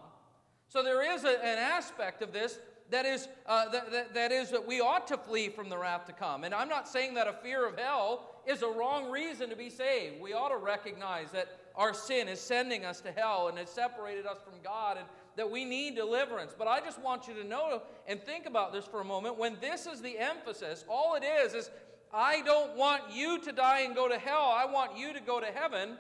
So 0.68 0.84
there 0.84 1.14
is 1.14 1.24
a, 1.24 1.30
an 1.30 1.58
aspect 1.58 2.22
of 2.22 2.34
this 2.34 2.60
that 2.90 3.06
is, 3.06 3.28
uh, 3.46 3.70
that, 3.70 3.92
that, 3.92 4.14
that 4.14 4.32
is 4.32 4.52
that 4.52 4.66
we 4.66 4.82
ought 4.82 5.08
to 5.08 5.18
flee 5.18 5.50
from 5.50 5.70
the 5.70 5.78
wrath 5.78 6.06
to 6.06 6.14
come. 6.14 6.44
And 6.44 6.54
I'm 6.54 6.70
not 6.70 6.88
saying 6.88 7.14
that 7.16 7.28
a 7.28 7.34
fear 7.34 7.68
of 7.68 7.78
hell 7.78 8.37
is 8.48 8.62
a 8.62 8.68
wrong 8.68 9.12
reason 9.12 9.50
to 9.50 9.56
be 9.56 9.70
saved. 9.70 10.22
We 10.22 10.34
ought 10.34 10.50
to 10.50 10.58
recognize 10.58 11.32
that 11.32 11.48
our 11.76 11.94
sin 11.94 12.28
is 12.28 12.40
sending 12.40 12.86
us 12.86 13.02
to 13.02 13.12
hell 13.12 13.50
and 13.50 13.58
has 13.58 13.70
separated 13.70 14.26
us 14.26 14.38
from 14.44 14.56
God 14.64 14.98
and 14.98 15.06
that 15.36 15.52
we 15.52 15.66
need 15.66 15.96
deliverance. 15.96 16.56
But 16.58 16.68
I 16.68 16.80
just 16.80 17.00
want 17.02 17.28
you 17.28 17.34
to 17.36 17.44
know 17.44 17.84
and 18.08 18.22
think 18.24 18.46
about 18.46 18.74
this 18.74 18.86
for 18.86 19.02
a 19.02 19.06
moment. 19.06 19.38
When 19.38 19.58
this 19.62 19.86
is 19.86 20.02
the 20.02 20.18
emphasis, 20.18 20.86
all 20.90 21.16
it 21.16 21.24
is 21.24 21.54
is 21.54 21.70
I 22.14 22.42
don't 22.42 22.76
want 22.76 23.04
you 23.14 23.40
to 23.42 23.52
die 23.52 23.82
and 23.82 23.94
go 23.94 24.08
to 24.08 24.18
hell, 24.18 24.54
I 24.56 24.66
want 24.66 24.98
you 24.98 25.14
to 25.14 25.20
go 25.20 25.40
to 25.40 25.48
heaven. 25.48 25.98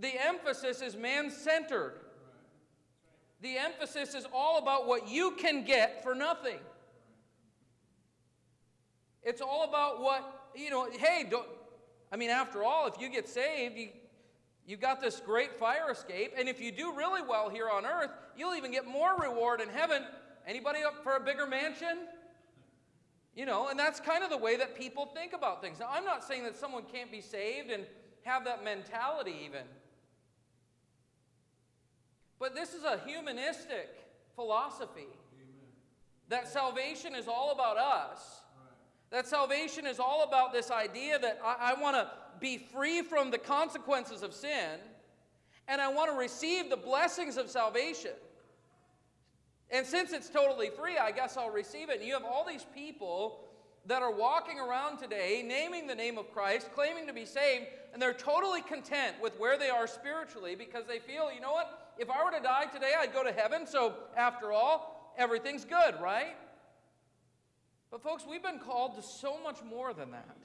The 0.00 0.12
emphasis 0.26 0.82
is 0.82 0.96
man 0.96 1.30
centered. 1.30 2.00
The 3.40 3.56
emphasis 3.58 4.14
is 4.14 4.26
all 4.32 4.58
about 4.58 4.86
what 4.86 5.08
you 5.08 5.32
can 5.32 5.64
get 5.64 6.02
for 6.02 6.14
nothing. 6.14 6.58
It's 9.22 9.40
all 9.40 9.64
about 9.64 10.02
what, 10.02 10.43
you 10.56 10.70
know, 10.70 10.88
hey, 10.90 11.26
don't, 11.28 11.46
I 12.12 12.16
mean, 12.16 12.30
after 12.30 12.62
all, 12.62 12.86
if 12.86 13.00
you 13.00 13.08
get 13.08 13.28
saved, 13.28 13.76
you, 13.76 13.88
you've 14.66 14.80
got 14.80 15.00
this 15.00 15.20
great 15.20 15.58
fire 15.58 15.90
escape, 15.90 16.32
and 16.38 16.48
if 16.48 16.60
you 16.60 16.72
do 16.72 16.94
really 16.94 17.22
well 17.22 17.48
here 17.48 17.68
on 17.68 17.84
earth, 17.84 18.10
you'll 18.36 18.54
even 18.54 18.70
get 18.70 18.86
more 18.86 19.16
reward 19.20 19.60
in 19.60 19.68
heaven. 19.68 20.04
Anybody 20.46 20.80
up 20.82 21.02
for 21.02 21.16
a 21.16 21.20
bigger 21.20 21.46
mansion? 21.46 22.06
You 23.34 23.46
know, 23.46 23.68
and 23.68 23.78
that's 23.78 23.98
kind 23.98 24.22
of 24.22 24.30
the 24.30 24.36
way 24.36 24.56
that 24.56 24.78
people 24.78 25.06
think 25.06 25.32
about 25.32 25.60
things. 25.60 25.80
Now, 25.80 25.88
I'm 25.90 26.04
not 26.04 26.22
saying 26.22 26.44
that 26.44 26.56
someone 26.56 26.84
can't 26.92 27.10
be 27.10 27.20
saved 27.20 27.70
and 27.70 27.84
have 28.22 28.44
that 28.44 28.64
mentality 28.64 29.34
even. 29.44 29.62
But 32.38 32.54
this 32.54 32.74
is 32.74 32.84
a 32.84 33.00
humanistic 33.04 33.88
philosophy 34.34 35.08
that 36.28 36.48
salvation 36.48 37.14
is 37.14 37.28
all 37.28 37.52
about 37.52 37.76
us. 37.76 38.40
That 39.10 39.26
salvation 39.26 39.86
is 39.86 40.00
all 40.00 40.24
about 40.24 40.52
this 40.52 40.70
idea 40.70 41.18
that 41.18 41.38
I, 41.44 41.72
I 41.72 41.80
want 41.80 41.96
to 41.96 42.10
be 42.40 42.58
free 42.58 43.02
from 43.02 43.30
the 43.30 43.38
consequences 43.38 44.22
of 44.22 44.34
sin 44.34 44.78
and 45.68 45.80
I 45.80 45.88
want 45.88 46.10
to 46.10 46.16
receive 46.16 46.68
the 46.68 46.76
blessings 46.76 47.36
of 47.36 47.48
salvation. 47.48 48.12
And 49.70 49.86
since 49.86 50.12
it's 50.12 50.28
totally 50.28 50.68
free, 50.70 50.98
I 50.98 51.10
guess 51.10 51.36
I'll 51.36 51.50
receive 51.50 51.88
it. 51.88 51.98
And 51.98 52.06
you 52.06 52.12
have 52.12 52.24
all 52.24 52.44
these 52.46 52.66
people 52.74 53.40
that 53.86 54.02
are 54.02 54.12
walking 54.12 54.58
around 54.58 54.98
today 54.98 55.42
naming 55.46 55.86
the 55.86 55.94
name 55.94 56.18
of 56.18 56.32
Christ, 56.32 56.70
claiming 56.74 57.06
to 57.06 57.12
be 57.12 57.24
saved, 57.24 57.66
and 57.92 58.00
they're 58.00 58.12
totally 58.12 58.62
content 58.62 59.16
with 59.22 59.38
where 59.38 59.58
they 59.58 59.70
are 59.70 59.86
spiritually 59.86 60.54
because 60.54 60.86
they 60.86 60.98
feel, 60.98 61.32
you 61.32 61.40
know 61.40 61.52
what? 61.52 61.84
if 61.98 62.10
I 62.10 62.24
were 62.24 62.30
to 62.30 62.42
die 62.42 62.66
today, 62.66 62.92
I'd 62.98 63.12
go 63.12 63.22
to 63.22 63.32
heaven. 63.32 63.66
So, 63.66 63.94
after 64.16 64.52
all, 64.52 65.12
everything's 65.16 65.64
good, 65.64 65.94
right? 66.00 66.36
But, 67.94 68.02
folks, 68.02 68.24
we've 68.28 68.42
been 68.42 68.58
called 68.58 68.96
to 68.96 69.02
so 69.02 69.40
much 69.40 69.58
more 69.62 69.94
than 69.94 70.10
that. 70.10 70.36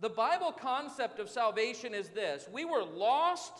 The 0.00 0.08
Bible 0.08 0.50
concept 0.50 1.20
of 1.20 1.30
salvation 1.30 1.94
is 1.94 2.08
this 2.08 2.48
we 2.52 2.64
were 2.64 2.82
lost, 2.82 3.52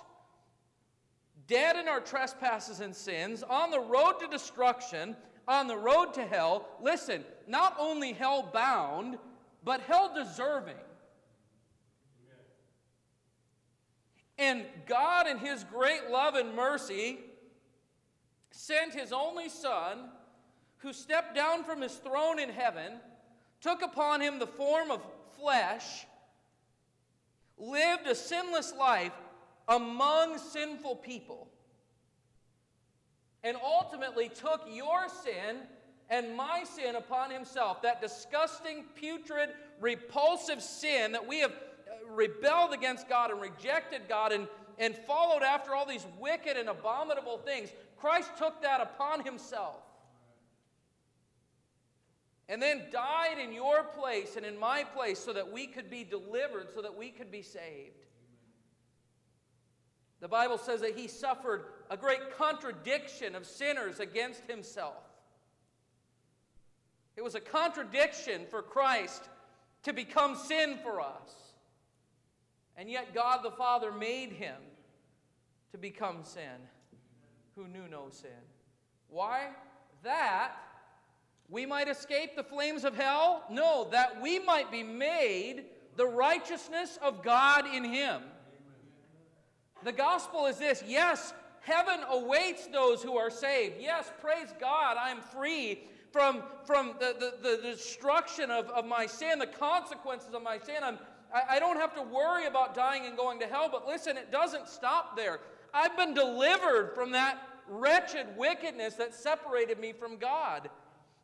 dead 1.47 1.77
in 1.77 1.87
our 1.87 2.01
trespasses 2.01 2.81
and 2.81 2.93
sins, 2.93 3.45
on 3.45 3.71
the 3.71 3.79
road 3.79 4.15
to 4.19 4.27
destruction, 4.27 5.15
on 5.47 5.69
the 5.69 5.77
road 5.77 6.15
to 6.15 6.27
hell. 6.27 6.67
Listen, 6.83 7.25
not 7.47 7.77
only 7.79 8.13
hell 8.13 8.51
bound, 8.53 9.19
but 9.63 9.81
hell 9.83 10.13
deserving. 10.13 10.75
And 14.37 14.65
God, 14.87 15.29
in 15.29 15.39
His 15.39 15.63
great 15.63 16.11
love 16.11 16.35
and 16.35 16.57
mercy, 16.57 17.21
sent 18.51 18.95
His 18.95 19.13
only 19.13 19.49
Son, 19.49 20.09
who 20.87 20.93
stepped 20.93 21.35
down 21.35 21.65
from 21.65 21.83
His 21.83 21.95
throne 21.95 22.39
in 22.39 22.49
heaven, 22.49 22.93
took 23.61 23.83
upon 23.83 24.21
Him 24.21 24.39
the 24.39 24.47
form 24.47 24.93
of 24.93 25.03
flesh, 25.37 26.07
lived 27.59 28.07
a 28.07 28.15
sinless 28.15 28.73
life 28.79 29.13
among 29.67 30.39
sinful 30.39 30.95
people, 30.95 31.49
and 33.43 33.57
ultimately 33.65 34.29
took 34.29 34.61
your 34.71 35.09
sin 35.25 35.57
and 36.09 36.37
my 36.37 36.63
sin 36.63 36.95
upon 36.95 37.33
himself, 37.33 37.83
that 37.83 38.01
disgusting, 38.01 38.85
putrid, 38.95 39.49
repulsive 39.81 40.63
sin 40.63 41.11
that 41.11 41.27
we 41.27 41.41
have 41.41 41.51
uh, 41.51 42.13
rebelled 42.13 42.73
against 42.73 43.09
God 43.09 43.33
and 43.33 43.41
rejected 43.41 44.03
God 44.09 44.31
and, 44.31 44.47
and 44.79 44.95
followed 44.95 45.43
after 45.43 45.75
all 45.75 45.85
these 45.85 46.07
wicked 46.21 46.57
and 46.57 46.69
abominable 46.69 47.39
things, 47.39 47.71
Christ 47.97 48.31
took 48.39 48.63
that 48.63 48.81
upon 48.81 49.25
himself. 49.25 49.86
And 52.49 52.63
then 52.63 52.85
died 52.93 53.39
in 53.43 53.53
your 53.53 53.83
place 53.83 54.37
and 54.37 54.47
in 54.47 54.59
my 54.59 54.85
place 54.85 55.19
so 55.19 55.33
that 55.33 55.51
we 55.51 55.67
could 55.67 55.91
be 55.91 56.05
delivered, 56.05 56.69
so 56.73 56.83
that 56.83 56.97
we 56.97 57.11
could 57.11 57.31
be 57.31 57.43
saved. 57.43 58.05
The 60.21 60.29
Bible 60.29 60.57
says 60.57 60.81
that 60.81 60.97
he 60.97 61.09
suffered 61.09 61.65
a 61.91 61.97
great 61.97 62.37
contradiction 62.39 63.35
of 63.35 63.47
sinners 63.47 64.01
against 64.01 64.43
himself. 64.49 64.95
It 67.17 67.25
was 67.25 67.35
a 67.35 67.41
contradiction 67.41 68.43
for 68.49 68.63
Christ 68.63 69.29
to 69.83 69.93
become 69.93 70.37
sin 70.37 70.79
for 70.83 71.01
us. 71.01 71.33
And 72.77 72.91
yet, 72.91 73.15
God 73.15 73.41
the 73.43 73.51
Father 73.51 73.91
made 73.91 74.33
him 74.33 74.57
to 75.73 75.79
become 75.79 76.25
sin 76.25 76.61
who 77.55 77.67
knew 77.67 77.89
no 77.91 78.09
sin. 78.11 78.31
Why? 79.09 79.49
That 80.03 80.53
we 81.49 81.67
might 81.67 81.89
escape 81.89 82.37
the 82.37 82.43
flames 82.43 82.85
of 82.85 82.95
hell? 82.95 83.45
No, 83.51 83.89
that 83.93 84.21
we 84.21 84.39
might 84.39 84.71
be 84.71 84.83
made 84.83 85.65
the 85.97 86.07
righteousness 86.07 86.99
of 87.03 87.23
God 87.23 87.67
in 87.73 87.85
him. 87.85 88.23
The 89.85 89.93
gospel 89.93 90.47
is 90.47 90.59
this 90.59 90.83
yes, 90.87 91.33
heaven 91.61 92.01
awaits 92.09 92.67
those 92.67 93.03
who 93.03 93.17
are 93.17 93.31
saved. 93.31 93.77
Yes, 93.81 94.11
praise 94.21 94.53
God, 94.61 94.97
I 94.99 95.11
am 95.11 95.21
free 95.21 95.81
from, 96.11 96.43
from 96.65 96.95
the, 96.99 97.15
the, 97.19 97.49
the 97.49 97.63
destruction 97.63 98.51
of, 98.51 98.69
of 98.71 98.85
my 98.87 99.07
sin, 99.07 99.39
the 99.39 99.47
consequences 99.47 100.35
of 100.35 100.43
my 100.43 100.59
sin. 100.59 100.77
I'm 100.83 100.99
I, 101.33 101.57
I 101.57 101.59
don't 101.59 101.77
have 101.77 101.95
to 101.95 102.03
worry 102.03 102.47
about 102.47 102.75
dying 102.75 103.07
and 103.07 103.17
going 103.17 103.41
to 103.41 103.47
hell. 103.47 103.69
But 103.71 103.87
listen, 103.87 104.17
it 104.17 104.31
doesn't 104.31 104.69
stop 104.69 105.17
there. 105.17 105.41
I've 105.75 105.97
been 105.97 106.15
delivered 106.15 106.93
from 106.95 107.13
that 107.13 107.39
wretched 107.69 108.27
wickedness 108.37 108.95
that 108.95 109.15
separated 109.15 109.79
me 109.79 109.93
from 109.93 110.17
God. 110.17 110.71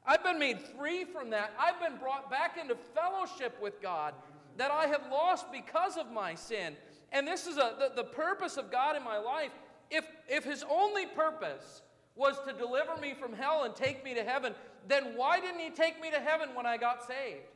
I've 0.06 0.24
been 0.24 0.38
made 0.38 0.60
free 0.60 1.04
from 1.04 1.30
that. 1.30 1.52
I've 1.58 1.80
been 1.80 1.98
brought 1.98 2.30
back 2.30 2.58
into 2.60 2.76
fellowship 2.94 3.56
with 3.62 3.80
God 3.80 4.14
that 4.56 4.70
I 4.70 4.86
have 4.86 5.02
lost 5.10 5.50
because 5.52 5.96
of 5.96 6.10
my 6.10 6.34
sin. 6.34 6.76
And 7.12 7.26
this 7.26 7.46
is 7.46 7.56
a, 7.56 7.74
the, 7.78 7.92
the 7.94 8.04
purpose 8.04 8.56
of 8.56 8.70
God 8.70 8.96
in 8.96 9.04
my 9.04 9.18
life. 9.18 9.52
If, 9.90 10.04
if 10.28 10.44
His 10.44 10.64
only 10.68 11.06
purpose 11.06 11.82
was 12.16 12.36
to 12.46 12.52
deliver 12.52 12.96
me 12.96 13.14
from 13.14 13.32
hell 13.32 13.64
and 13.64 13.74
take 13.74 14.04
me 14.04 14.14
to 14.14 14.24
heaven, 14.24 14.54
then 14.88 15.16
why 15.16 15.40
didn't 15.40 15.60
He 15.60 15.70
take 15.70 16.00
me 16.00 16.10
to 16.10 16.20
heaven 16.20 16.50
when 16.54 16.66
I 16.66 16.76
got 16.76 17.06
saved? 17.06 17.46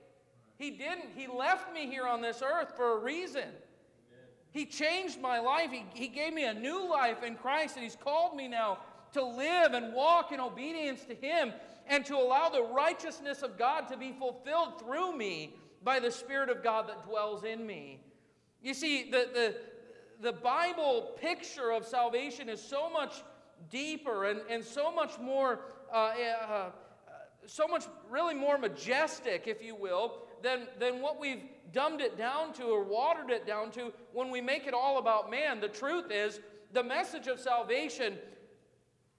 He 0.58 0.70
didn't. 0.70 1.10
He 1.14 1.26
left 1.26 1.72
me 1.74 1.86
here 1.86 2.06
on 2.06 2.22
this 2.22 2.42
earth 2.42 2.74
for 2.76 2.96
a 2.96 3.00
reason. 3.00 3.48
He 4.52 4.64
changed 4.64 5.20
my 5.20 5.38
life. 5.38 5.70
He, 5.70 5.84
he 5.94 6.08
gave 6.08 6.32
me 6.32 6.44
a 6.44 6.54
new 6.54 6.88
life 6.90 7.22
in 7.22 7.34
Christ, 7.34 7.76
and 7.76 7.82
He's 7.82 7.96
called 7.96 8.36
me 8.36 8.48
now 8.48 8.78
to 9.12 9.24
live 9.24 9.72
and 9.72 9.92
walk 9.92 10.32
in 10.32 10.40
obedience 10.40 11.04
to 11.04 11.14
Him 11.14 11.52
and 11.88 12.04
to 12.06 12.16
allow 12.16 12.48
the 12.48 12.62
righteousness 12.62 13.42
of 13.42 13.58
God 13.58 13.88
to 13.88 13.96
be 13.96 14.12
fulfilled 14.12 14.80
through 14.80 15.16
me 15.16 15.54
by 15.82 16.00
the 16.00 16.10
Spirit 16.10 16.48
of 16.48 16.62
God 16.62 16.88
that 16.88 17.06
dwells 17.06 17.44
in 17.44 17.66
me. 17.66 18.00
You 18.62 18.74
see, 18.74 19.10
the, 19.10 19.28
the, 19.32 19.56
the 20.20 20.32
Bible 20.32 21.12
picture 21.20 21.70
of 21.70 21.86
salvation 21.86 22.48
is 22.48 22.60
so 22.60 22.90
much 22.90 23.22
deeper 23.70 24.24
and, 24.24 24.40
and 24.50 24.64
so 24.64 24.92
much 24.92 25.18
more, 25.18 25.60
uh, 25.92 26.12
uh, 26.48 26.70
so 27.46 27.68
much 27.68 27.84
really 28.10 28.34
more 28.34 28.58
majestic, 28.58 29.44
if 29.46 29.62
you 29.62 29.74
will, 29.74 30.22
than, 30.42 30.66
than 30.78 31.00
what 31.00 31.20
we've 31.20 31.42
dumbed 31.72 32.00
it 32.00 32.16
down 32.16 32.52
to 32.54 32.64
or 32.64 32.82
watered 32.82 33.30
it 33.30 33.46
down 33.46 33.70
to 33.72 33.92
when 34.12 34.30
we 34.30 34.40
make 34.40 34.66
it 34.66 34.74
all 34.74 34.98
about 34.98 35.30
man. 35.30 35.60
The 35.60 35.68
truth 35.68 36.10
is, 36.10 36.40
the 36.72 36.82
message 36.82 37.26
of 37.26 37.38
salvation 37.38 38.14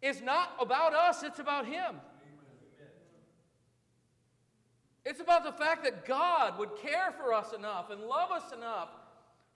is 0.02 0.22
not 0.22 0.56
about 0.60 0.94
us, 0.94 1.24
it's 1.24 1.40
about 1.40 1.66
Him. 1.66 1.96
It's 5.10 5.22
about 5.22 5.46
the 5.46 5.54
fact 5.54 5.86
that 5.86 6.06
God 6.06 6.60
would 6.60 6.76
care 6.76 7.14
for 7.14 7.34
us 7.34 7.54
enough 7.54 7.92
and 7.92 8.02
love 8.02 8.30
us 8.30 8.52
enough 8.52 8.90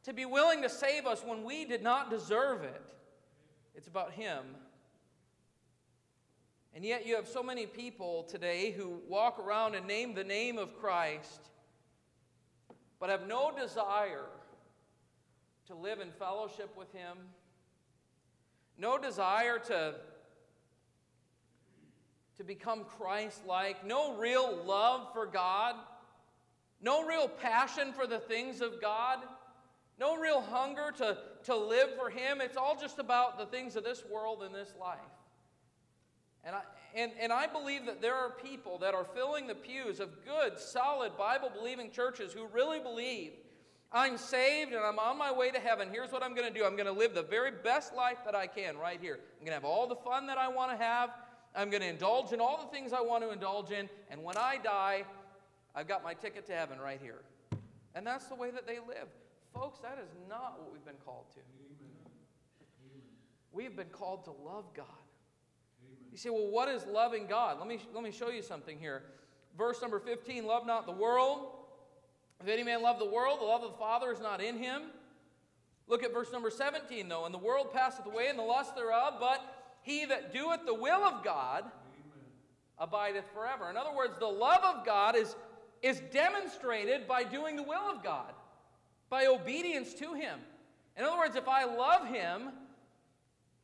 to 0.04 0.14
be 0.14 0.24
willing 0.24 0.62
to 0.62 0.70
save 0.70 1.06
us 1.06 1.24
when 1.26 1.44
we 1.44 1.66
did 1.66 1.84
not 1.84 2.10
deserve 2.10 2.64
it. 2.64 2.94
It's 3.76 3.88
about 3.90 4.14
Him. 4.14 4.46
And 6.74 6.86
yet, 6.86 7.06
you 7.06 7.18
have 7.18 7.28
so 7.28 7.44
many 7.44 7.66
people 7.66 8.24
today 8.24 8.72
who 8.72 9.02
walk 9.10 9.40
around 9.40 9.76
and 9.76 9.86
name 9.86 10.16
the 10.16 10.24
name 10.24 10.58
of 10.58 10.80
Christ, 10.80 11.50
but 12.98 13.10
have 13.10 13.28
no 13.28 13.52
desire 13.52 14.30
to 15.68 15.76
live 15.76 16.00
in 16.00 16.12
fellowship 16.12 16.78
with 16.78 16.94
Him, 16.94 17.18
no 18.78 18.98
desire 18.98 19.60
to, 19.60 19.96
to 22.42 22.48
become 22.48 22.86
Christ 22.98 23.46
like, 23.46 23.86
no 23.86 24.18
real 24.18 24.64
love 24.66 25.10
for 25.14 25.28
God, 25.28 25.76
no 26.82 27.06
real 27.06 27.28
passion 27.28 27.94
for 27.94 28.08
the 28.08 28.18
things 28.18 28.62
of 28.62 28.82
God, 28.82 29.20
no 30.00 30.18
real 30.18 30.42
hunger 30.42 30.92
to, 30.98 31.20
to 31.44 31.56
live 31.56 31.90
for 31.96 32.10
Him. 32.10 32.42
It's 32.42 32.58
all 32.58 32.76
just 32.76 32.98
about 32.98 33.38
the 33.38 33.46
things 33.46 33.76
of 33.76 33.84
this 33.84 34.04
world 34.12 34.42
and 34.42 34.56
this 34.56 34.74
life. 34.80 34.98
And 36.44 36.56
I, 36.56 36.62
and, 36.96 37.12
and 37.20 37.32
I 37.32 37.46
believe 37.46 37.86
that 37.86 38.02
there 38.02 38.16
are 38.16 38.32
people 38.32 38.80
that 38.80 38.96
are 38.96 39.06
filling 39.06 39.46
the 39.46 39.54
pews 39.54 40.00
of 40.00 40.10
good, 40.26 40.58
solid, 40.58 41.16
Bible 41.20 41.52
believing 41.56 41.92
churches 41.92 42.34
who 42.34 42.48
really 42.48 42.80
believe 42.80 43.34
I'm 43.92 44.18
saved 44.18 44.72
and 44.72 44.84
I'm 44.84 44.98
on 44.98 45.16
my 45.16 45.32
way 45.32 45.52
to 45.52 45.60
heaven. 45.60 45.90
Here's 45.92 46.12
what 46.12 46.24
I'm 46.24 46.34
going 46.34 46.52
to 46.52 46.60
do 46.60 46.66
I'm 46.66 46.76
going 46.76 46.88
to 46.88 46.92
live 46.92 47.14
the 47.14 47.22
very 47.22 47.52
best 47.64 47.94
life 47.94 48.18
that 48.26 48.34
I 48.34 48.48
can 48.48 48.80
right 48.80 49.00
here. 49.00 49.20
I'm 49.40 49.46
going 49.46 49.50
to 49.50 49.62
have 49.62 49.66
all 49.66 49.86
the 49.86 49.96
fun 49.96 50.26
that 50.26 50.40
I 50.40 50.48
want 50.48 50.72
to 50.72 50.84
have. 50.84 51.12
I'm 51.56 51.70
going 51.70 51.82
to 51.82 51.90
indulge 51.90 52.32
in 52.32 52.40
all 52.40 52.58
the 52.58 52.76
things 52.76 52.94
I 52.94 53.02
want 53.02 53.24
to 53.24 53.32
indulge 53.32 53.72
in. 53.72 53.90
And 54.10 54.24
when 54.24 54.38
I 54.38 54.58
die, 54.64 55.04
I've 55.76 55.88
got 55.88 56.04
my 56.04 56.14
ticket 56.14 56.46
to 56.48 56.54
heaven 56.54 56.80
right 56.80 57.00
here. 57.02 57.22
And 57.94 58.08
that's 58.08 58.26
the 58.26 58.36
way 58.36 58.52
that 58.52 58.66
they 58.66 58.78
live. 58.80 59.08
Folks, 59.54 59.80
that 59.80 60.00
is 60.02 60.10
not 60.30 60.60
what 60.60 60.72
we've 60.72 60.86
been 60.86 61.02
called 61.06 61.26
to. 61.34 61.40
We 63.52 63.66
have 63.66 63.76
been 63.76 63.90
called 63.90 64.24
to 64.26 64.32
love 64.32 64.66
God. 64.74 64.86
You 66.12 66.18
say, 66.18 66.30
well, 66.30 66.48
what 66.48 66.70
is 66.70 66.86
loving 66.86 67.28
God? 67.28 67.58
Let 67.60 67.68
me, 67.68 67.80
let 67.94 68.04
me 68.04 68.12
show 68.12 68.30
you 68.30 68.42
something 68.42 68.78
here. 68.80 69.04
Verse 69.58 69.82
number 69.82 70.00
15 70.00 70.46
Love 70.46 70.66
not 70.66 70.86
the 70.86 70.92
world. 70.92 71.48
If 72.40 72.48
any 72.48 72.64
man 72.64 72.82
love 72.82 72.98
the 72.98 73.10
world, 73.10 73.40
the 73.40 73.46
love 73.46 73.62
of 73.64 73.72
the 73.72 73.78
Father 73.78 74.12
is 74.12 74.20
not 74.20 74.42
in 74.42 74.58
him. 74.58 74.84
Look 75.88 76.04
at 76.04 76.14
verse 76.14 76.32
number 76.32 76.50
17, 76.50 77.08
though. 77.08 77.26
And 77.26 77.34
the 77.34 77.40
world 77.40 77.74
passeth 77.74 78.06
away, 78.06 78.28
and 78.30 78.40
the 78.40 78.44
lust 78.44 78.76
thereof, 78.76 79.16
but 79.20 79.61
he 79.82 80.06
that 80.06 80.34
doeth 80.34 80.66
the 80.66 80.74
will 80.74 81.04
of 81.04 81.24
God 81.24 81.64
Amen. 81.64 82.26
abideth 82.80 83.26
forever. 83.34 83.70
In 83.70 83.78
other 83.78 83.96
words, 83.96 84.14
the 84.20 84.28
love 84.28 84.64
of 84.64 84.86
God 84.86 85.16
is, 85.16 85.36
is 85.82 86.02
demonstrated 86.12 87.08
by 87.08 87.24
doing 87.24 87.56
the 87.56 87.64
will 87.64 87.90
of 87.90 88.04
God, 88.04 88.34
by 89.10 89.26
obedience 89.26 89.94
to 89.96 90.14
him. 90.14 90.40
In 90.98 91.04
other 91.04 91.18
words, 91.18 91.36
if 91.36 91.48
I 91.48 91.64
love 91.64 92.08
him, 92.08 92.52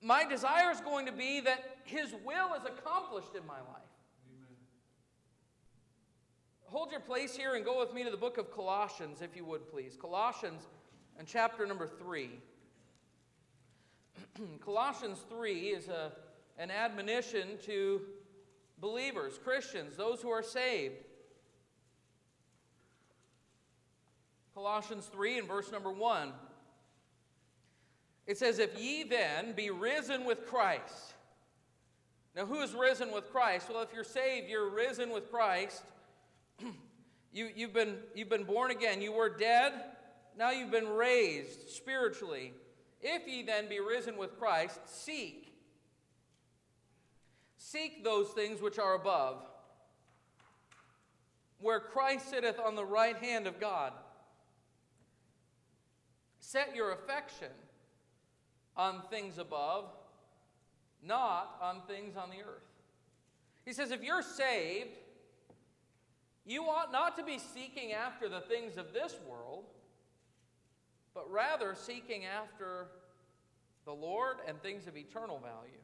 my 0.01 0.24
desire 0.24 0.71
is 0.71 0.79
going 0.81 1.05
to 1.07 1.12
be 1.12 1.39
that 1.41 1.77
His 1.83 2.13
will 2.24 2.53
is 2.53 2.65
accomplished 2.65 3.36
in 3.36 3.45
my 3.47 3.55
life. 3.55 3.93
Amen. 4.29 4.55
Hold 6.65 6.91
your 6.91 7.00
place 7.00 7.36
here 7.36 7.55
and 7.55 7.65
go 7.65 7.79
with 7.79 7.93
me 7.93 8.03
to 8.03 8.12
the 8.12 8.17
book 8.17 8.38
of 8.38 8.51
Colossians, 8.51 9.21
if 9.21 9.36
you 9.36 9.43
would 9.45 9.69
please. 9.71 9.97
Colossians 10.00 10.67
and 11.17 11.27
chapter 11.27 11.65
number 11.65 11.88
3. 11.88 12.29
Colossians 14.65 15.19
3 15.29 15.53
is 15.53 15.88
a, 15.88 16.12
an 16.57 16.71
admonition 16.71 17.57
to 17.65 18.01
believers, 18.79 19.39
Christians, 19.43 19.95
those 19.95 20.21
who 20.21 20.29
are 20.29 20.43
saved. 20.43 20.95
Colossians 24.53 25.05
3 25.12 25.39
and 25.39 25.47
verse 25.47 25.71
number 25.71 25.91
1. 25.91 26.31
It 28.25 28.38
says, 28.38 28.59
If 28.59 28.79
ye 28.79 29.03
then 29.03 29.53
be 29.53 29.69
risen 29.69 30.25
with 30.25 30.45
Christ. 30.47 31.13
Now, 32.36 32.45
who 32.45 32.62
is 32.62 32.74
risen 32.74 33.12
with 33.12 33.31
Christ? 33.31 33.68
Well, 33.70 33.81
if 33.81 33.94
you're 33.94 34.03
saved, 34.03 34.50
you're 34.50 34.70
risen 34.70 35.11
with 35.11 35.31
Christ. 35.31 35.83
you, 37.33 37.50
you've, 37.55 37.74
been, 37.74 37.96
you've 38.13 38.29
been 38.29 38.44
born 38.44 38.70
again. 38.70 39.01
You 39.01 39.11
were 39.11 39.29
dead. 39.29 39.74
Now 40.37 40.51
you've 40.51 40.72
been 40.72 40.87
raised 40.87 41.70
spiritually. 41.70 42.53
If 43.01 43.27
ye 43.27 43.44
then 43.44 43.70
be 43.70 43.79
risen 43.79 44.18
with 44.18 44.40
Christ, 44.40 44.79
seek. 44.86 45.53
Seek 47.57 48.03
those 48.03 48.29
things 48.29 48.62
which 48.62 48.79
are 48.79 48.96
above, 48.96 49.44
where 51.60 51.79
Christ 51.79 52.29
sitteth 52.29 52.60
on 52.60 52.75
the 52.75 52.86
right 52.86 53.18
hand 53.18 53.48
of 53.48 53.60
God. 53.60 53.94
Set 56.40 56.75
your 56.75 56.92
affection 56.92 57.51
on 58.77 59.01
things 59.10 59.38
above, 59.38 59.86
not 61.03 61.57
on 61.62 61.81
things 61.88 62.16
on 62.16 62.29
the 62.29 62.38
earth. 62.38 62.64
He 63.66 63.74
says, 63.74 63.92
if 63.92 64.01
you're 64.01 64.22
saved, 64.22 64.92
you 66.46 66.64
ought 66.64 66.92
not 66.92 67.18
to 67.18 67.24
be 67.24 67.38
seeking 67.38 67.92
after 67.92 68.29
the 68.29 68.40
things 68.40 68.77
of 68.77 68.94
this 68.94 69.16
world, 69.29 69.47
but 71.18 71.32
rather 71.32 71.74
seeking 71.74 72.25
after 72.25 72.86
the 73.86 73.92
Lord 73.92 74.38
and 74.48 74.62
things 74.62 74.86
of 74.86 74.96
eternal 74.96 75.40
value. 75.40 75.82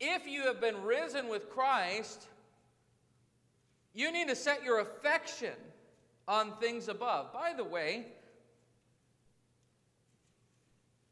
If 0.00 0.26
you 0.26 0.44
have 0.44 0.58
been 0.58 0.82
risen 0.82 1.28
with 1.28 1.50
Christ, 1.50 2.28
you 3.92 4.10
need 4.10 4.28
to 4.28 4.34
set 4.34 4.64
your 4.64 4.80
affection 4.80 5.52
on 6.26 6.56
things 6.60 6.88
above. 6.88 7.30
By 7.34 7.52
the 7.54 7.62
way, 7.62 8.06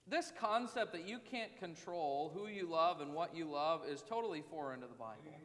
this 0.08 0.32
concept 0.40 0.92
that 0.92 1.06
you 1.06 1.18
can't 1.30 1.54
control 1.58 2.32
who 2.34 2.46
you 2.46 2.66
love 2.66 3.02
and 3.02 3.12
what 3.12 3.36
you 3.36 3.50
love 3.50 3.82
is 3.86 4.02
totally 4.08 4.42
foreign 4.48 4.80
to 4.80 4.86
the 4.86 4.94
Bible. 4.94 5.20
Amen. 5.26 5.42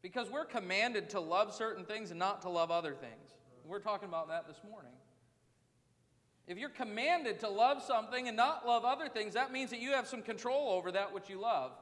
Because 0.00 0.30
we're 0.30 0.44
commanded 0.44 1.10
to 1.10 1.18
love 1.18 1.52
certain 1.52 1.84
things 1.84 2.12
and 2.12 2.20
not 2.20 2.42
to 2.42 2.50
love 2.50 2.70
other 2.70 2.94
things. 2.94 3.32
We're 3.66 3.80
talking 3.80 4.08
about 4.08 4.28
that 4.28 4.46
this 4.46 4.60
morning. 4.68 4.92
If 6.46 6.58
you're 6.58 6.68
commanded 6.68 7.40
to 7.40 7.48
love 7.48 7.82
something 7.82 8.28
and 8.28 8.36
not 8.36 8.66
love 8.66 8.84
other 8.84 9.08
things, 9.08 9.34
that 9.34 9.52
means 9.52 9.70
that 9.70 9.80
you 9.80 9.92
have 9.92 10.06
some 10.06 10.22
control 10.22 10.70
over 10.70 10.92
that 10.92 11.12
which 11.12 11.28
you 11.28 11.40
love. 11.40 11.72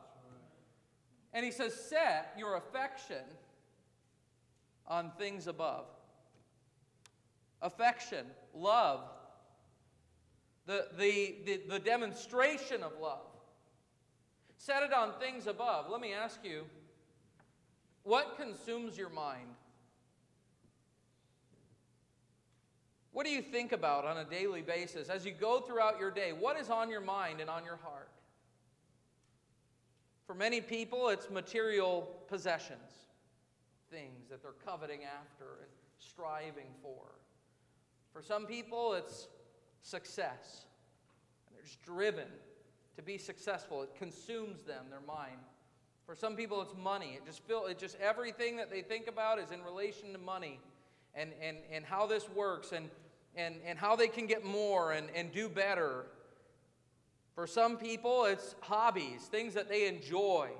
And 1.35 1.44
he 1.44 1.51
says, 1.51 1.75
set 1.75 2.33
your 2.38 2.57
affection 2.57 3.25
on 4.87 5.12
things 5.18 5.47
above. 5.47 5.85
Affection, 7.61 8.25
love, 8.55 9.01
the, 10.66 10.87
the, 10.97 11.35
the, 11.44 11.61
the 11.68 11.79
demonstration 11.79 12.83
of 12.83 12.92
love. 13.01 13.27
Set 14.57 14.83
it 14.83 14.94
on 14.94 15.12
things 15.20 15.47
above. 15.47 15.90
Let 15.90 16.01
me 16.01 16.14
ask 16.14 16.40
you 16.42 16.64
what 18.03 18.38
consumes 18.38 18.97
your 18.97 19.11
mind? 19.11 19.54
What 23.14 23.24
do 23.24 23.33
you 23.33 23.42
think 23.42 23.70
about 23.70 24.05
on 24.05 24.18
a 24.18 24.24
daily 24.24 24.61
basis 24.61 25.09
as 25.09 25.24
you 25.24 25.31
go 25.31 25.61
throughout 25.61 26.00
your 26.00 26.11
day? 26.11 26.33
What 26.33 26.59
is 26.59 26.68
on 26.68 26.90
your 26.90 27.00
mind 27.00 27.40
and 27.40 27.48
on 27.48 27.64
your 27.64 27.77
heart? 27.77 28.09
For 30.27 30.35
many 30.35 30.61
people, 30.61 31.09
it's 31.11 31.31
material 31.31 32.09
possessions, 32.27 33.07
things 33.88 34.29
that 34.31 34.42
they're 34.42 34.57
coveting 34.66 35.03
after 35.05 35.44
and 35.61 35.70
striving 36.00 36.66
for. 36.83 37.05
For 38.12 38.20
some 38.20 38.46
people, 38.46 38.94
it's 38.94 39.29
success. 39.81 40.66
And 41.46 41.57
they're 41.57 41.64
just 41.64 41.83
driven 41.83 42.27
to 42.96 43.03
be 43.03 43.16
successful. 43.16 43.85
It 43.85 43.94
consumes 43.94 44.64
them, 44.64 44.87
their 44.90 45.00
mind. 45.07 45.38
For 46.05 46.16
some 46.16 46.35
people, 46.35 46.61
it's 46.62 46.74
money. 46.74 47.12
It 47.16 47.24
just 47.24 47.44
feel 47.44 47.66
it 47.66 47.79
just 47.79 47.96
everything 48.00 48.57
that 48.57 48.72
they 48.72 48.83
think 48.83 49.07
about 49.07 49.38
is 49.38 49.53
in 49.53 49.62
relation 49.62 50.12
to 50.14 50.18
money 50.18 50.59
and, 51.14 51.31
and, 51.40 51.59
and 51.70 51.85
how 51.85 52.07
this 52.07 52.29
works 52.29 52.72
and, 52.72 52.90
and, 53.37 53.57
and 53.66 53.79
how 53.79 53.97
they 53.97 54.09
can 54.09 54.27
get 54.27 54.44
more 54.44 54.92
and, 54.92 55.09
and 55.14 55.33
do 55.33 55.49
better. 55.49 56.07
For 57.35 57.47
some 57.47 57.77
people, 57.77 58.25
it's 58.27 58.55
hobbies, 58.61 59.23
things 59.23 59.55
that 59.55 59.68
they 59.68 59.88
enjoy, 59.88 60.51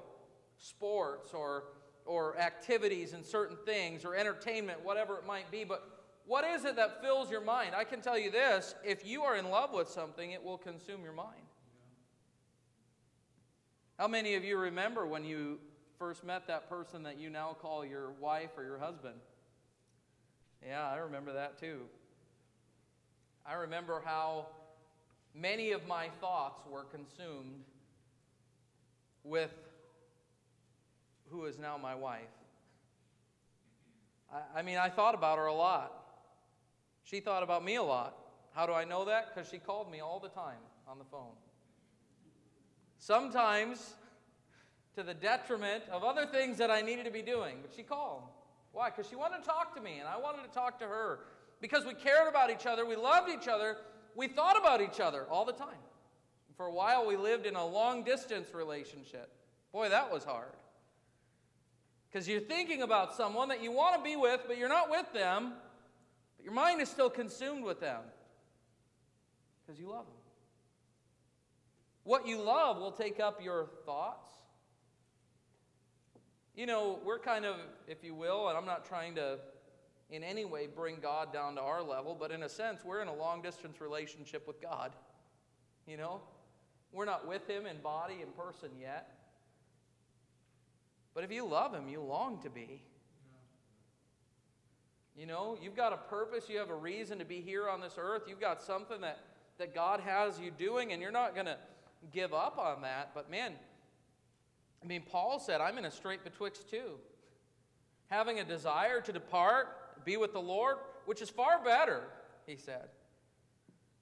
sports 0.59 1.33
or, 1.33 1.65
or 2.05 2.37
activities 2.39 3.13
and 3.13 3.25
certain 3.25 3.57
things 3.65 4.05
or 4.05 4.17
entertainment, 4.17 4.85
whatever 4.85 5.17
it 5.19 5.27
might 5.27 5.51
be. 5.51 5.65
But 5.65 5.89
what 6.27 6.45
is 6.45 6.65
it 6.65 6.77
that 6.77 7.03
fills 7.03 7.31
your 7.31 7.43
mind? 7.43 7.75
I 7.77 7.85
can 7.85 8.01
tell 8.01 8.19
you 8.19 8.31
this 8.31 8.75
if 8.85 9.07
you 9.07 9.23
are 9.23 9.37
in 9.37 9.51
love 9.51 9.73
with 9.73 9.89
something, 9.89 10.33
it 10.33 10.43
will 10.43 10.59
consume 10.59 11.03
your 11.03 11.13
mind. 11.13 11.43
How 13.99 14.09
many 14.09 14.35
of 14.35 14.43
you 14.43 14.59
remember 14.59 15.07
when 15.07 15.25
you 15.25 15.61
first 15.99 16.25
met 16.25 16.49
that 16.49 16.69
person 16.69 17.05
that 17.05 17.19
you 17.19 17.31
now 17.31 17.57
call 17.61 17.85
your 17.85 18.11
wife 18.21 18.51
or 18.57 18.65
your 18.65 18.79
husband? 18.79 19.15
Yeah, 20.67 20.91
I 20.91 20.97
remember 20.97 21.35
that 21.35 21.61
too. 21.61 21.83
I 23.47 23.55
remember 23.55 24.03
how 24.05 24.47
many 25.35 25.73
of 25.73 25.87
my 25.87 26.09
thoughts 26.21 26.63
were 26.71 26.85
consumed 26.85 27.65
with 29.23 29.53
who 31.31 31.45
is 31.47 31.59
now 31.59 31.77
my 31.77 31.95
wife. 31.95 32.21
I, 34.33 34.61
I 34.61 34.63
mean, 34.63 34.79
I 34.79 34.89
thought 34.89 35.15
about 35.15 35.39
her 35.39 35.47
a 35.47 35.55
lot. 35.55 35.93
She 37.03 37.21
thought 37.21 37.43
about 37.43 37.65
me 37.65 37.77
a 37.77 37.83
lot. 37.83 38.17
How 38.55 38.67
do 38.67 38.73
I 38.73 38.85
know 38.85 39.05
that? 39.07 39.35
Because 39.35 39.51
she 39.51 39.59
called 39.59 39.91
me 39.91 40.01
all 40.01 40.21
the 40.21 40.29
time 40.29 40.63
on 40.89 40.99
the 40.99 41.05
phone. 41.05 41.35
Sometimes 42.99 43.95
to 44.95 45.03
the 45.03 45.13
detriment 45.13 45.85
of 45.91 46.05
other 46.05 46.25
things 46.25 46.57
that 46.59 46.71
I 46.71 46.81
needed 46.81 47.05
to 47.05 47.11
be 47.11 47.21
doing, 47.21 47.57
but 47.61 47.73
she 47.75 47.83
called. 47.83 48.23
Why? 48.73 48.91
Because 48.91 49.09
she 49.09 49.17
wanted 49.17 49.39
to 49.39 49.45
talk 49.45 49.75
to 49.75 49.83
me, 49.83 49.99
and 49.99 50.09
I 50.09 50.19
wanted 50.19 50.45
to 50.45 50.55
talk 50.55 50.79
to 50.79 50.87
her. 50.87 51.21
Because 51.64 51.87
we 51.87 51.94
cared 51.94 52.29
about 52.29 52.50
each 52.50 52.66
other, 52.66 52.85
we 52.85 52.94
loved 52.94 53.31
each 53.31 53.48
other, 53.48 53.79
we 54.14 54.29
thought 54.29 54.61
about 54.61 54.83
each 54.83 55.00
other 55.00 55.24
all 55.31 55.46
the 55.46 55.55
time. 55.55 55.81
For 56.59 56.66
a 56.66 56.70
while, 56.70 57.07
we 57.07 57.16
lived 57.16 57.46
in 57.46 57.57
a 57.57 57.66
long 57.66 58.05
distance 58.05 58.53
relationship. 58.53 59.33
Boy, 59.72 59.88
that 59.88 60.12
was 60.12 60.24
hard. 60.24 60.53
Because 62.12 62.29
you're 62.29 62.42
thinking 62.42 62.83
about 62.83 63.14
someone 63.14 63.48
that 63.48 63.62
you 63.62 63.72
want 63.72 63.96
to 63.96 64.03
be 64.03 64.14
with, 64.14 64.42
but 64.46 64.59
you're 64.59 64.68
not 64.68 64.90
with 64.90 65.11
them, 65.14 65.55
but 66.37 66.44
your 66.44 66.53
mind 66.53 66.83
is 66.83 66.90
still 66.90 67.09
consumed 67.09 67.64
with 67.64 67.81
them 67.81 68.03
because 69.64 69.81
you 69.81 69.88
love 69.88 70.05
them. 70.05 70.14
What 72.03 72.27
you 72.27 72.42
love 72.42 72.77
will 72.77 72.92
take 72.92 73.20
up 73.20 73.42
your 73.42 73.70
thoughts. 73.87 74.35
You 76.55 76.66
know, 76.66 76.98
we're 77.07 77.18
kind 77.18 77.46
of, 77.46 77.57
if 77.88 78.05
you 78.05 78.14
will, 78.14 78.50
and 78.50 78.59
I'm 78.59 78.66
not 78.66 78.85
trying 78.85 79.14
to 79.14 79.38
in 80.14 80.22
any 80.22 80.44
way 80.44 80.68
bring 80.68 80.98
God 81.03 81.33
down 81.33 81.57
to 81.57 81.61
our 81.61 81.83
level, 81.83 82.16
but 82.18 82.31
in 82.31 82.44
a 82.44 82.48
sense, 82.48 82.85
we're 82.85 83.03
in 83.03 83.09
a 83.09 83.14
long 83.14 83.42
distance 83.42 83.81
relationship 83.81 84.46
with 84.46 84.62
God. 84.62 84.92
You 85.87 85.96
know? 85.96 86.20
We're 86.92 87.05
not 87.05 87.27
with 87.27 87.48
Him 87.48 87.66
in 87.66 87.79
body 87.79 88.22
and 88.22 88.35
person 88.37 88.70
yet. 88.81 89.11
But 91.14 91.24
if 91.24 91.33
you 91.33 91.44
love 91.44 91.74
Him, 91.74 91.88
you 91.88 92.00
long 92.00 92.40
to 92.42 92.50
be. 92.50 92.83
You 95.16 95.27
know, 95.27 95.59
you've 95.61 95.77
got 95.77 95.92
a 95.92 95.96
purpose, 95.96 96.48
you 96.48 96.59
have 96.59 96.70
a 96.70 96.74
reason 96.74 97.18
to 97.18 97.24
be 97.24 97.40
here 97.40 97.68
on 97.68 97.81
this 97.81 97.94
earth, 97.98 98.22
you've 98.29 98.40
got 98.40 98.62
something 98.62 99.00
that, 99.00 99.18
that 99.59 99.74
God 99.74 100.00
has 100.00 100.40
you 100.40 100.50
doing, 100.50 100.92
and 100.92 101.03
you're 101.03 101.12
not 101.12 101.35
going 101.35 101.46
to 101.46 101.57
give 102.12 102.33
up 102.33 102.59
on 102.59 102.83
that. 102.83 103.11
But 103.14 103.31
man, 103.31 103.53
I 104.83 104.87
mean, 104.87 105.03
Paul 105.11 105.40
said, 105.40 105.61
I'm 105.61 105.79
in 105.79 105.85
a 105.85 105.90
strait 105.90 106.24
betwixt 106.24 106.68
two. 106.68 106.98
Having 108.09 108.40
a 108.40 108.44
desire 108.44 109.00
to 109.00 109.12
depart, 109.12 109.68
be 110.05 110.17
with 110.17 110.33
the 110.33 110.40
Lord, 110.40 110.77
which 111.07 111.23
is 111.23 111.31
far 111.31 111.62
better, 111.62 112.03
he 112.47 112.57
said. 112.57 112.88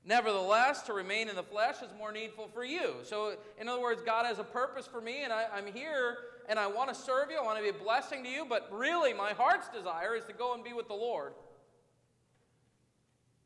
Nevertheless, 0.05 0.83
to 0.83 0.93
remain 0.93 1.29
in 1.29 1.37
the 1.37 1.45
flesh 1.45 1.77
is 1.77 1.91
more 1.97 2.11
needful 2.11 2.49
for 2.53 2.65
you. 2.65 2.95
So, 3.05 3.37
in 3.59 3.69
other 3.69 3.81
words, 3.81 4.03
God 4.03 4.27
has 4.27 4.41
a 4.41 4.45
purpose 4.45 4.87
for 4.87 5.01
me, 5.01 5.23
and 5.23 5.33
I, 5.33 5.47
am 5.57 5.73
here, 5.73 6.17
and 6.49 6.59
I 6.59 6.67
want 6.67 6.89
to 6.89 6.95
serve 6.95 7.31
you. 7.31 7.39
I 7.39 7.43
want 7.43 7.59
to 7.59 7.63
be 7.63 7.69
a 7.69 7.83
blessing 7.83 8.25
to 8.25 8.29
you, 8.29 8.45
but 8.49 8.69
really, 8.73 9.13
my 9.13 9.31
heart's 9.31 9.69
desire 9.69 10.17
is 10.17 10.25
to 10.25 10.33
go 10.33 10.55
and 10.55 10.65
be 10.65 10.73
with 10.73 10.89
the 10.89 10.95
Lord. 10.95 11.35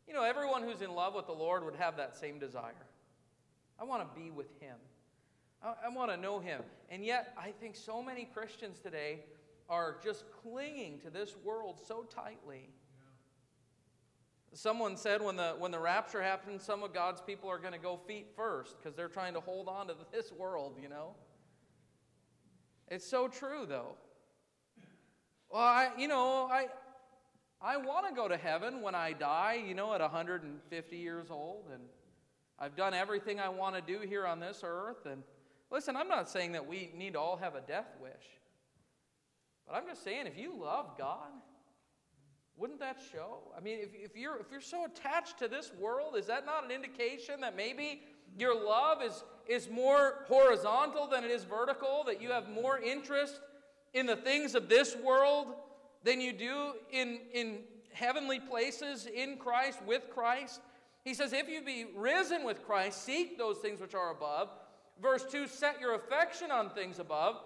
You 0.09 0.15
know, 0.15 0.23
everyone 0.23 0.63
who's 0.63 0.81
in 0.81 0.95
love 0.95 1.15
with 1.15 1.27
the 1.27 1.33
Lord 1.33 1.63
would 1.63 1.77
have 1.77 1.99
that 1.99 2.17
same 2.17 2.39
desire. 2.39 2.73
I 3.79 3.85
want 3.85 4.03
to 4.03 4.19
be 4.19 4.31
with 4.31 4.49
Him, 4.59 4.77
I, 5.63 5.75
I 5.87 5.89
want 5.91 6.11
to 6.11 6.17
know 6.17 6.39
Him. 6.39 6.63
And 6.89 7.05
yet, 7.05 7.35
I 7.39 7.51
think 7.51 7.77
so 7.77 8.03
many 8.03 8.25
Christians 8.33 8.79
today 8.79 9.21
are 9.69 9.97
just 10.03 10.25
clinging 10.43 11.01
to 11.01 11.11
this 11.11 11.37
world 11.45 11.81
so 11.87 12.05
tightly. 12.05 12.71
Someone 14.53 14.97
said 14.97 15.21
when 15.21 15.37
the, 15.37 15.55
when 15.59 15.71
the 15.71 15.79
rapture 15.79 16.23
happens, 16.23 16.63
some 16.63 16.83
of 16.83 16.95
God's 16.95 17.21
people 17.21 17.51
are 17.51 17.59
going 17.59 17.75
to 17.75 17.79
go 17.79 17.99
feet 18.07 18.29
first 18.35 18.77
because 18.79 18.97
they're 18.97 19.09
trying 19.09 19.35
to 19.35 19.41
hold 19.41 19.69
on 19.69 19.89
to 19.89 19.95
this 20.13 20.33
world, 20.33 20.79
you 20.81 20.89
know? 20.89 21.15
It's 22.89 23.07
so 23.07 23.29
true, 23.29 23.67
though. 23.69 23.97
Well, 25.51 25.63
I, 25.63 25.91
you 25.99 26.09
know, 26.09 26.49
I, 26.51 26.69
I 27.61 27.77
want 27.77 28.09
to 28.09 28.15
go 28.15 28.29
to 28.29 28.37
heaven 28.37 28.81
when 28.83 28.95
I 28.95 29.13
die, 29.13 29.63
you 29.67 29.75
know, 29.75 29.93
at 29.93 30.01
150 30.01 30.97
years 30.97 31.31
old, 31.31 31.65
and 31.73 31.83
I've 32.59 32.77
done 32.77 32.95
everything 32.95 33.41
I 33.41 33.49
want 33.49 33.75
to 33.75 33.81
do 33.81 34.07
here 34.07 34.27
on 34.27 34.41
this 34.41 34.63
earth. 34.65 35.07
And 35.07 35.23
listen, 35.71 35.97
I'm 35.97 36.09
not 36.09 36.29
saying 36.29 36.53
that 36.53 36.67
we 36.67 36.91
need 36.97 37.15
to 37.15 37.21
all 37.21 37.37
have 37.37 37.55
a 37.55 37.61
death 37.61 37.89
wish, 38.01 38.13
but 39.67 39.77
I'm 39.77 39.87
just 39.87 40.05
saying 40.05 40.27
if 40.27 40.39
you 40.39 40.55
love 40.59 40.97
God, 40.97 41.31
wouldn't 42.57 42.81
that 42.81 42.99
show? 43.13 43.39
I 43.57 43.61
mean, 43.61 43.79
if, 43.81 43.91
if, 43.93 44.17
you're, 44.17 44.39
if 44.39 44.47
you're 44.51 44.61
so 44.61 44.87
attached 44.87 45.39
to 45.41 45.49
this 45.49 45.73
world, 45.79 46.17
is 46.17 46.27
that 46.27 46.47
not 46.47 46.65
an 46.65 46.71
indication 46.71 47.41
that 47.43 47.55
maybe 47.55 48.03
your 48.39 48.55
love 48.55 49.03
is, 49.03 49.25
is 49.47 49.69
more 49.69 50.25
horizontal 50.27 51.07
than 51.07 51.23
it 51.23 51.31
is 51.31 51.45
vertical? 51.45 52.05
That 52.07 52.23
you 52.23 52.31
have 52.31 52.49
more 52.49 52.79
interest 52.79 53.41
in 53.93 54.07
the 54.07 54.17
things 54.17 54.55
of 54.55 54.69
this 54.71 54.97
world 54.97 55.49
than 56.03 56.21
you 56.21 56.33
do 56.33 56.73
in, 56.91 57.21
in 57.35 57.59
heavenly 57.93 58.41
places 58.41 59.07
in 59.07 59.37
Christ, 59.37 59.81
with 59.87 60.09
Christ? 60.09 60.61
He 61.05 61.13
says, 61.13 61.35
If 61.35 61.49
you 61.49 61.63
be 61.63 61.87
risen 61.95 62.43
with 62.43 62.65
Christ, 62.65 63.05
seek 63.05 63.37
those 63.37 63.59
things 63.59 63.81
which 63.81 63.95
are 63.95 64.11
above. 64.11 64.49
Verse 65.01 65.25
2, 65.31 65.47
set 65.47 65.79
your 65.79 65.95
affection 65.95 66.51
on 66.51 66.71
things 66.71 66.99
above. 66.99 67.37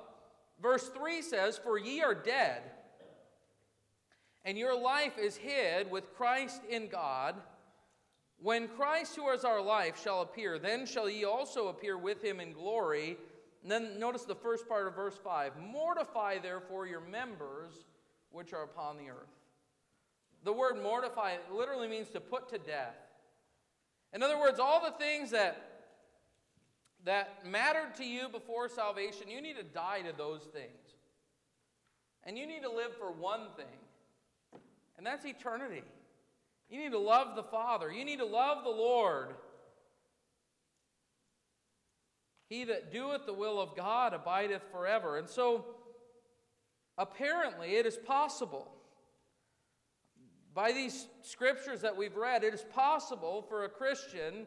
Verse 0.62 0.88
3 0.88 1.22
says, 1.22 1.58
For 1.58 1.78
ye 1.78 2.02
are 2.02 2.14
dead 2.14 2.62
and 4.44 4.56
your 4.56 4.78
life 4.78 5.18
is 5.18 5.36
hid 5.36 5.90
with 5.90 6.14
Christ 6.14 6.62
in 6.68 6.88
God. 6.88 7.36
When 8.42 8.68
Christ, 8.68 9.16
who 9.16 9.28
is 9.30 9.44
our 9.44 9.60
life, 9.60 10.00
shall 10.02 10.22
appear, 10.22 10.58
then 10.58 10.86
shall 10.86 11.10
ye 11.10 11.24
also 11.24 11.68
appear 11.68 11.98
with 11.98 12.24
him 12.24 12.40
in 12.40 12.52
glory. 12.52 13.18
And 13.62 13.70
then 13.70 13.98
notice 13.98 14.24
the 14.24 14.34
first 14.34 14.66
part 14.66 14.86
of 14.86 14.96
verse 14.96 15.18
5 15.22 15.52
Mortify 15.58 16.38
therefore 16.38 16.86
your 16.86 17.00
members 17.00 17.84
which 18.30 18.52
are 18.54 18.62
upon 18.62 18.96
the 18.96 19.10
earth. 19.10 19.28
The 20.44 20.52
word 20.52 20.82
mortify 20.82 21.36
literally 21.52 21.88
means 21.88 22.08
to 22.10 22.20
put 22.20 22.48
to 22.48 22.58
death. 22.58 22.96
In 24.14 24.22
other 24.22 24.38
words, 24.38 24.58
all 24.58 24.82
the 24.82 24.96
things 24.96 25.30
that 25.32 25.69
that 27.04 27.46
mattered 27.46 27.94
to 27.96 28.04
you 28.04 28.28
before 28.28 28.68
salvation, 28.68 29.28
you 29.28 29.40
need 29.40 29.56
to 29.56 29.62
die 29.62 30.02
to 30.02 30.16
those 30.16 30.42
things. 30.52 30.94
And 32.24 32.36
you 32.36 32.46
need 32.46 32.62
to 32.62 32.70
live 32.70 32.96
for 32.98 33.10
one 33.10 33.46
thing 33.56 33.78
and 35.00 35.06
that's 35.06 35.24
eternity. 35.24 35.82
You 36.68 36.78
need 36.78 36.92
to 36.92 36.98
love 36.98 37.34
the 37.34 37.42
Father, 37.42 37.90
you 37.90 38.04
need 38.04 38.18
to 38.18 38.26
love 38.26 38.64
the 38.64 38.70
Lord. 38.70 39.28
He 42.50 42.64
that 42.64 42.92
doeth 42.92 43.24
the 43.24 43.32
will 43.32 43.58
of 43.58 43.74
God 43.74 44.12
abideth 44.12 44.64
forever. 44.70 45.16
And 45.16 45.26
so, 45.26 45.64
apparently, 46.98 47.76
it 47.76 47.86
is 47.86 47.96
possible. 47.96 48.70
By 50.52 50.72
these 50.72 51.06
scriptures 51.22 51.80
that 51.80 51.96
we've 51.96 52.16
read, 52.16 52.44
it 52.44 52.52
is 52.52 52.64
possible 52.74 53.40
for 53.48 53.64
a 53.64 53.68
Christian 53.70 54.46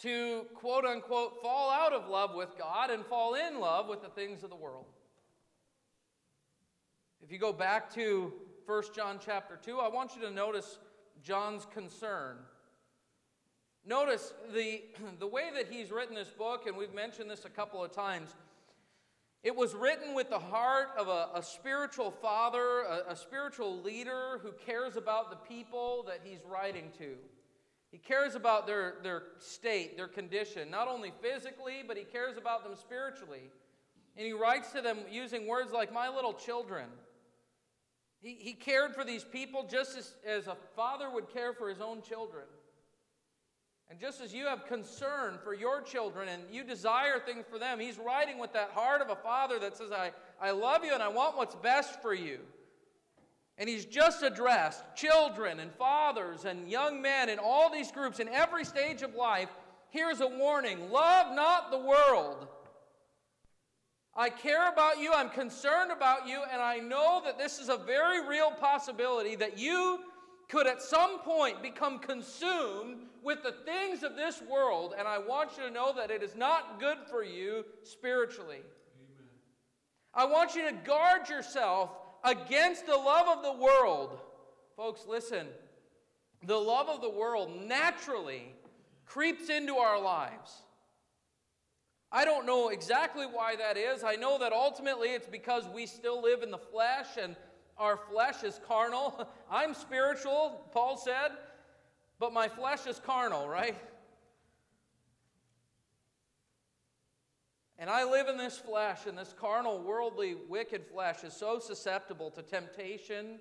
to 0.00 0.46
quote 0.54 0.84
unquote 0.84 1.42
fall 1.42 1.70
out 1.70 1.92
of 1.92 2.08
love 2.08 2.34
with 2.34 2.56
God 2.56 2.90
and 2.90 3.04
fall 3.04 3.34
in 3.34 3.60
love 3.60 3.88
with 3.88 4.02
the 4.02 4.08
things 4.08 4.42
of 4.44 4.50
the 4.50 4.56
world. 4.56 4.86
If 7.22 7.32
you 7.32 7.38
go 7.38 7.52
back 7.52 7.92
to 7.94 8.32
1 8.66 8.82
John 8.94 9.18
chapter 9.24 9.58
2, 9.62 9.78
I 9.78 9.88
want 9.88 10.14
you 10.14 10.22
to 10.22 10.30
notice 10.30 10.78
John's 11.22 11.66
concern. 11.72 12.36
Notice 13.84 14.32
the, 14.54 14.82
the 15.18 15.26
way 15.26 15.50
that 15.54 15.66
he's 15.70 15.90
written 15.90 16.14
this 16.14 16.28
book, 16.28 16.66
and 16.66 16.76
we've 16.76 16.94
mentioned 16.94 17.30
this 17.30 17.44
a 17.44 17.50
couple 17.50 17.82
of 17.82 17.92
times. 17.92 18.34
It 19.42 19.54
was 19.54 19.74
written 19.74 20.14
with 20.14 20.30
the 20.30 20.38
heart 20.38 20.88
of 20.98 21.08
a, 21.08 21.28
a 21.34 21.42
spiritual 21.42 22.10
father, 22.10 22.82
a, 22.82 23.12
a 23.12 23.16
spiritual 23.16 23.80
leader 23.82 24.38
who 24.42 24.52
cares 24.66 24.96
about 24.96 25.30
the 25.30 25.36
people 25.36 26.04
that 26.08 26.20
he's 26.22 26.40
writing 26.48 26.90
to. 26.98 27.16
He 27.90 27.98
cares 27.98 28.34
about 28.34 28.66
their, 28.66 28.96
their 29.02 29.22
state, 29.38 29.96
their 29.96 30.08
condition, 30.08 30.70
not 30.70 30.88
only 30.88 31.12
physically, 31.22 31.82
but 31.86 31.96
he 31.96 32.04
cares 32.04 32.36
about 32.36 32.62
them 32.62 32.74
spiritually. 32.76 33.50
And 34.16 34.26
he 34.26 34.32
writes 34.32 34.72
to 34.72 34.82
them 34.82 34.98
using 35.10 35.46
words 35.46 35.72
like, 35.72 35.92
My 35.92 36.08
little 36.08 36.34
children. 36.34 36.88
He, 38.20 38.34
he 38.34 38.52
cared 38.52 38.94
for 38.94 39.04
these 39.04 39.22
people 39.22 39.66
just 39.70 39.96
as, 39.96 40.14
as 40.26 40.48
a 40.48 40.56
father 40.74 41.08
would 41.08 41.32
care 41.32 41.52
for 41.52 41.68
his 41.68 41.80
own 41.80 42.02
children. 42.02 42.44
And 43.90 43.98
just 43.98 44.20
as 44.20 44.34
you 44.34 44.46
have 44.46 44.66
concern 44.66 45.38
for 45.42 45.54
your 45.54 45.80
children 45.80 46.28
and 46.28 46.42
you 46.50 46.62
desire 46.62 47.20
things 47.20 47.44
for 47.48 47.58
them, 47.58 47.80
he's 47.80 47.96
writing 47.96 48.38
with 48.38 48.52
that 48.52 48.70
heart 48.74 49.00
of 49.00 49.08
a 49.08 49.16
father 49.16 49.58
that 49.60 49.76
says, 49.76 49.92
I, 49.92 50.10
I 50.42 50.50
love 50.50 50.84
you 50.84 50.92
and 50.92 51.02
I 51.02 51.08
want 51.08 51.36
what's 51.36 51.54
best 51.54 52.02
for 52.02 52.12
you. 52.12 52.40
And 53.58 53.68
he's 53.68 53.84
just 53.84 54.22
addressed 54.22 54.84
children 54.94 55.58
and 55.60 55.72
fathers 55.72 56.44
and 56.44 56.70
young 56.70 57.02
men 57.02 57.28
in 57.28 57.38
all 57.38 57.70
these 57.72 57.90
groups 57.90 58.20
in 58.20 58.28
every 58.28 58.64
stage 58.64 59.02
of 59.02 59.14
life. 59.14 59.48
Here's 59.90 60.20
a 60.20 60.28
warning 60.28 60.90
love 60.90 61.34
not 61.34 61.70
the 61.70 61.78
world 61.78 62.46
I 64.18 64.30
care 64.30 64.68
about 64.68 64.98
you, 64.98 65.12
I'm 65.14 65.30
concerned 65.30 65.92
about 65.92 66.26
you, 66.26 66.42
and 66.52 66.60
I 66.60 66.78
know 66.78 67.22
that 67.24 67.38
this 67.38 67.60
is 67.60 67.68
a 67.68 67.76
very 67.76 68.26
real 68.26 68.50
possibility 68.50 69.36
that 69.36 69.56
you 69.56 70.00
could 70.48 70.66
at 70.66 70.82
some 70.82 71.20
point 71.20 71.62
become 71.62 72.00
consumed 72.00 73.02
with 73.22 73.44
the 73.44 73.54
things 73.64 74.02
of 74.02 74.16
this 74.16 74.42
world, 74.50 74.92
and 74.98 75.06
I 75.06 75.18
want 75.18 75.50
you 75.56 75.62
to 75.62 75.70
know 75.70 75.92
that 75.94 76.10
it 76.10 76.24
is 76.24 76.34
not 76.34 76.80
good 76.80 76.98
for 77.08 77.22
you 77.22 77.64
spiritually. 77.84 78.56
Amen. 78.56 79.28
I 80.14 80.24
want 80.24 80.56
you 80.56 80.68
to 80.68 80.72
guard 80.72 81.28
yourself 81.28 81.90
against 82.24 82.86
the 82.86 82.96
love 82.96 83.38
of 83.38 83.42
the 83.42 83.52
world, 83.52 84.18
Folks, 84.78 85.06
listen. 85.08 85.48
The 86.44 86.56
love 86.56 86.88
of 86.88 87.00
the 87.00 87.10
world 87.10 87.50
naturally 87.66 88.54
creeps 89.06 89.50
into 89.50 89.74
our 89.74 90.00
lives. 90.00 90.54
I 92.12 92.24
don't 92.24 92.46
know 92.46 92.68
exactly 92.68 93.26
why 93.26 93.56
that 93.56 93.76
is. 93.76 94.04
I 94.04 94.14
know 94.14 94.38
that 94.38 94.52
ultimately 94.52 95.08
it's 95.08 95.26
because 95.26 95.64
we 95.74 95.86
still 95.86 96.22
live 96.22 96.44
in 96.44 96.52
the 96.52 96.58
flesh 96.58 97.08
and 97.20 97.34
our 97.76 97.96
flesh 97.96 98.44
is 98.44 98.60
carnal. 98.68 99.28
I'm 99.50 99.74
spiritual, 99.74 100.70
Paul 100.70 100.96
said, 100.96 101.32
but 102.20 102.32
my 102.32 102.46
flesh 102.46 102.86
is 102.86 103.00
carnal, 103.00 103.48
right? 103.48 103.76
And 107.78 107.88
I 107.88 108.02
live 108.02 108.26
in 108.26 108.36
this 108.36 108.58
flesh, 108.58 109.06
and 109.06 109.16
this 109.16 109.32
carnal, 109.38 109.78
worldly, 109.80 110.34
wicked 110.48 110.84
flesh 110.84 111.22
is 111.22 111.32
so 111.32 111.60
susceptible 111.60 112.28
to 112.32 112.42
temptation, 112.42 113.38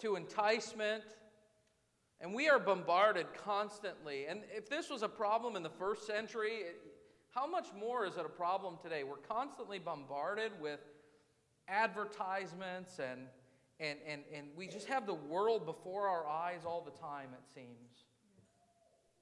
to 0.00 0.16
enticement, 0.16 1.02
and 2.20 2.34
we 2.34 2.48
are 2.48 2.58
bombarded 2.58 3.26
constantly. 3.42 4.26
And 4.26 4.40
if 4.54 4.68
this 4.68 4.90
was 4.90 5.02
a 5.02 5.08
problem 5.08 5.56
in 5.56 5.62
the 5.62 5.70
first 5.70 6.06
century, 6.06 6.62
how 7.34 7.46
much 7.46 7.68
more 7.78 8.06
is 8.06 8.16
it 8.16 8.24
a 8.24 8.30
problem 8.30 8.76
today? 8.82 9.02
We're 9.02 9.16
constantly 9.16 9.78
bombarded 9.78 10.52
with 10.60 10.80
advertisements 11.68 12.98
and, 12.98 13.22
and, 13.80 13.98
and, 14.06 14.22
and 14.34 14.48
we 14.56 14.66
just 14.66 14.88
have 14.88 15.06
the 15.06 15.14
world 15.14 15.66
before 15.66 16.08
our 16.08 16.26
eyes 16.26 16.60
all 16.66 16.82
the 16.82 16.98
time, 16.98 17.28
it 17.32 17.54
seems. 17.54 18.05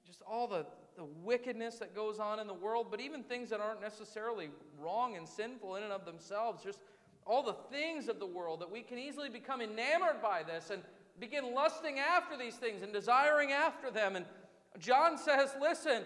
Just 0.05 0.21
all 0.27 0.47
the, 0.47 0.65
the 0.95 1.05
wickedness 1.23 1.75
that 1.79 1.95
goes 1.95 2.19
on 2.19 2.39
in 2.39 2.47
the 2.47 2.53
world, 2.53 2.87
but 2.91 2.99
even 2.99 3.23
things 3.23 3.49
that 3.49 3.59
aren't 3.59 3.81
necessarily 3.81 4.49
wrong 4.79 5.17
and 5.17 5.27
sinful 5.27 5.75
in 5.75 5.83
and 5.83 5.91
of 5.91 6.05
themselves, 6.05 6.63
just 6.63 6.79
all 7.25 7.41
the 7.41 7.55
things 7.71 8.07
of 8.07 8.19
the 8.19 8.25
world 8.25 8.61
that 8.61 8.71
we 8.71 8.81
can 8.81 8.99
easily 8.99 9.29
become 9.29 9.61
enamored 9.61 10.21
by 10.21 10.43
this 10.43 10.69
and 10.69 10.81
begin 11.19 11.53
lusting 11.53 11.97
after 11.99 12.37
these 12.37 12.55
things 12.55 12.83
and 12.83 12.93
desiring 12.93 13.51
after 13.51 13.89
them. 13.89 14.15
And 14.15 14.25
John 14.79 15.17
says, 15.17 15.55
Listen, 15.59 16.03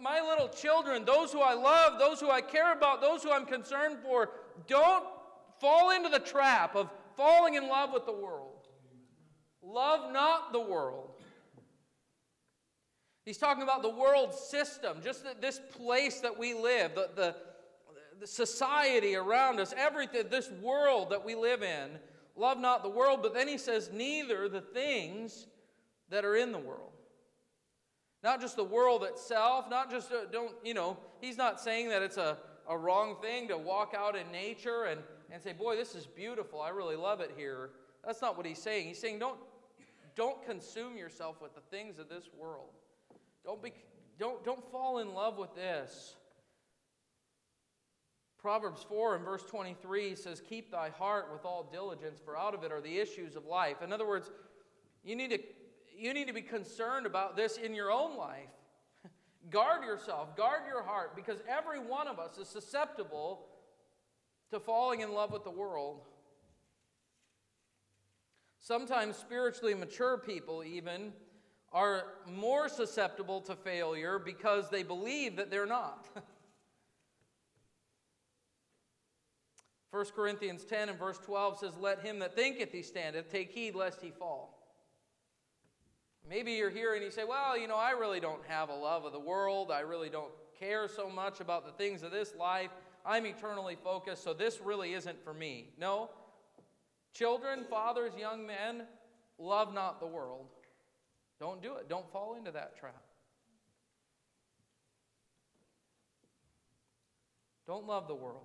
my 0.00 0.20
little 0.20 0.48
children, 0.48 1.04
those 1.04 1.32
who 1.32 1.40
I 1.40 1.54
love, 1.54 1.98
those 1.98 2.20
who 2.20 2.30
I 2.30 2.40
care 2.40 2.72
about, 2.72 3.00
those 3.00 3.22
who 3.22 3.32
I'm 3.32 3.46
concerned 3.46 3.98
for, 4.02 4.30
don't 4.68 5.04
fall 5.60 5.90
into 5.90 6.08
the 6.08 6.20
trap 6.20 6.76
of 6.76 6.90
falling 7.16 7.54
in 7.54 7.68
love 7.68 7.92
with 7.92 8.06
the 8.06 8.12
world. 8.12 8.68
Love 9.62 10.12
not 10.12 10.52
the 10.52 10.60
world. 10.60 11.13
He's 13.24 13.38
talking 13.38 13.62
about 13.62 13.82
the 13.82 13.90
world 13.90 14.34
system, 14.34 14.98
just 15.02 15.24
this 15.40 15.60
place 15.76 16.20
that 16.20 16.38
we 16.38 16.54
live, 16.54 16.94
the, 16.94 17.08
the, 17.14 17.36
the 18.20 18.26
society 18.26 19.16
around 19.16 19.60
us, 19.60 19.72
everything, 19.76 20.24
this 20.30 20.50
world 20.62 21.10
that 21.10 21.24
we 21.24 21.34
live 21.34 21.62
in. 21.62 21.90
Love 22.36 22.58
not 22.58 22.82
the 22.82 22.90
world, 22.90 23.20
but 23.22 23.32
then 23.32 23.48
he 23.48 23.56
says, 23.56 23.90
neither 23.92 24.48
the 24.48 24.60
things 24.60 25.46
that 26.10 26.24
are 26.24 26.36
in 26.36 26.52
the 26.52 26.58
world. 26.58 26.90
Not 28.22 28.40
just 28.40 28.56
the 28.56 28.64
world 28.64 29.04
itself, 29.04 29.70
not 29.70 29.90
just, 29.90 30.10
uh, 30.12 30.24
don't, 30.30 30.52
you 30.64 30.74
know, 30.74 30.96
he's 31.20 31.36
not 31.36 31.60
saying 31.60 31.90
that 31.90 32.02
it's 32.02 32.16
a, 32.16 32.38
a 32.68 32.76
wrong 32.76 33.16
thing 33.22 33.48
to 33.48 33.56
walk 33.56 33.94
out 33.96 34.16
in 34.16 34.30
nature 34.32 34.84
and 34.84 35.00
and 35.34 35.42
say, 35.42 35.52
Boy, 35.52 35.76
this 35.76 35.94
is 35.94 36.06
beautiful. 36.06 36.60
I 36.60 36.68
really 36.68 36.96
love 36.96 37.20
it 37.20 37.32
here. 37.36 37.70
That's 38.06 38.22
not 38.22 38.36
what 38.36 38.46
he's 38.46 38.62
saying. 38.62 38.86
He's 38.86 39.00
saying, 39.00 39.18
Don't, 39.18 39.38
don't 40.14 40.44
consume 40.46 40.96
yourself 40.96 41.42
with 41.42 41.54
the 41.54 41.60
things 41.60 41.98
of 41.98 42.08
this 42.08 42.28
world. 42.38 42.70
Don't, 43.44 43.62
be, 43.62 43.72
don't, 44.18 44.44
don't 44.44 44.70
fall 44.70 44.98
in 44.98 45.12
love 45.12 45.38
with 45.38 45.54
this. 45.54 46.16
Proverbs 48.38 48.84
4 48.86 49.16
and 49.16 49.24
verse 49.24 49.42
23 49.44 50.14
says, 50.14 50.42
Keep 50.46 50.70
thy 50.70 50.90
heart 50.90 51.30
with 51.32 51.44
all 51.44 51.68
diligence, 51.70 52.20
for 52.22 52.36
out 52.36 52.54
of 52.54 52.62
it 52.62 52.72
are 52.72 52.80
the 52.80 52.98
issues 52.98 53.36
of 53.36 53.46
life. 53.46 53.80
In 53.82 53.92
other 53.92 54.06
words, 54.06 54.30
you 55.02 55.16
need 55.16 55.30
to, 55.30 55.38
you 55.96 56.12
need 56.12 56.26
to 56.26 56.34
be 56.34 56.42
concerned 56.42 57.06
about 57.06 57.36
this 57.36 57.56
in 57.56 57.74
your 57.74 57.90
own 57.90 58.16
life. 58.16 58.50
guard 59.50 59.84
yourself, 59.84 60.36
guard 60.36 60.62
your 60.68 60.82
heart, 60.82 61.16
because 61.16 61.38
every 61.48 61.78
one 61.78 62.06
of 62.06 62.18
us 62.18 62.36
is 62.36 62.48
susceptible 62.48 63.46
to 64.50 64.60
falling 64.60 65.00
in 65.00 65.12
love 65.12 65.32
with 65.32 65.44
the 65.44 65.50
world. 65.50 66.02
Sometimes 68.58 69.16
spiritually 69.16 69.74
mature 69.74 70.18
people, 70.18 70.62
even, 70.64 71.12
are 71.74 72.04
more 72.32 72.68
susceptible 72.68 73.40
to 73.42 73.56
failure 73.56 74.18
because 74.18 74.70
they 74.70 74.84
believe 74.84 75.36
that 75.36 75.50
they're 75.50 75.66
not. 75.66 76.06
1 79.90 80.06
Corinthians 80.14 80.64
10 80.64 80.88
and 80.88 80.98
verse 80.98 81.18
12 81.18 81.58
says, 81.58 81.72
Let 81.78 82.00
him 82.00 82.20
that 82.20 82.36
thinketh 82.36 82.70
he 82.72 82.82
standeth 82.82 83.30
take 83.30 83.50
heed 83.50 83.74
lest 83.74 84.00
he 84.00 84.10
fall. 84.10 84.58
Maybe 86.28 86.52
you're 86.52 86.70
here 86.70 86.94
and 86.94 87.02
you 87.04 87.10
say, 87.10 87.24
Well, 87.24 87.58
you 87.58 87.66
know, 87.66 87.76
I 87.76 87.90
really 87.90 88.20
don't 88.20 88.44
have 88.46 88.70
a 88.70 88.74
love 88.74 89.04
of 89.04 89.12
the 89.12 89.20
world. 89.20 89.72
I 89.72 89.80
really 89.80 90.08
don't 90.08 90.32
care 90.58 90.88
so 90.88 91.10
much 91.10 91.40
about 91.40 91.66
the 91.66 91.72
things 91.72 92.04
of 92.04 92.12
this 92.12 92.34
life. 92.36 92.70
I'm 93.04 93.26
eternally 93.26 93.76
focused, 93.82 94.22
so 94.22 94.32
this 94.32 94.60
really 94.64 94.94
isn't 94.94 95.22
for 95.22 95.34
me. 95.34 95.70
No. 95.78 96.08
Children, 97.12 97.64
fathers, 97.68 98.12
young 98.18 98.46
men, 98.46 98.84
love 99.38 99.74
not 99.74 100.00
the 100.00 100.06
world. 100.06 100.46
Don't 101.40 101.62
do 101.62 101.74
it. 101.76 101.88
Don't 101.88 102.10
fall 102.12 102.36
into 102.36 102.50
that 102.52 102.78
trap. 102.78 103.02
Don't 107.66 107.86
love 107.86 108.08
the 108.08 108.14
world. 108.14 108.44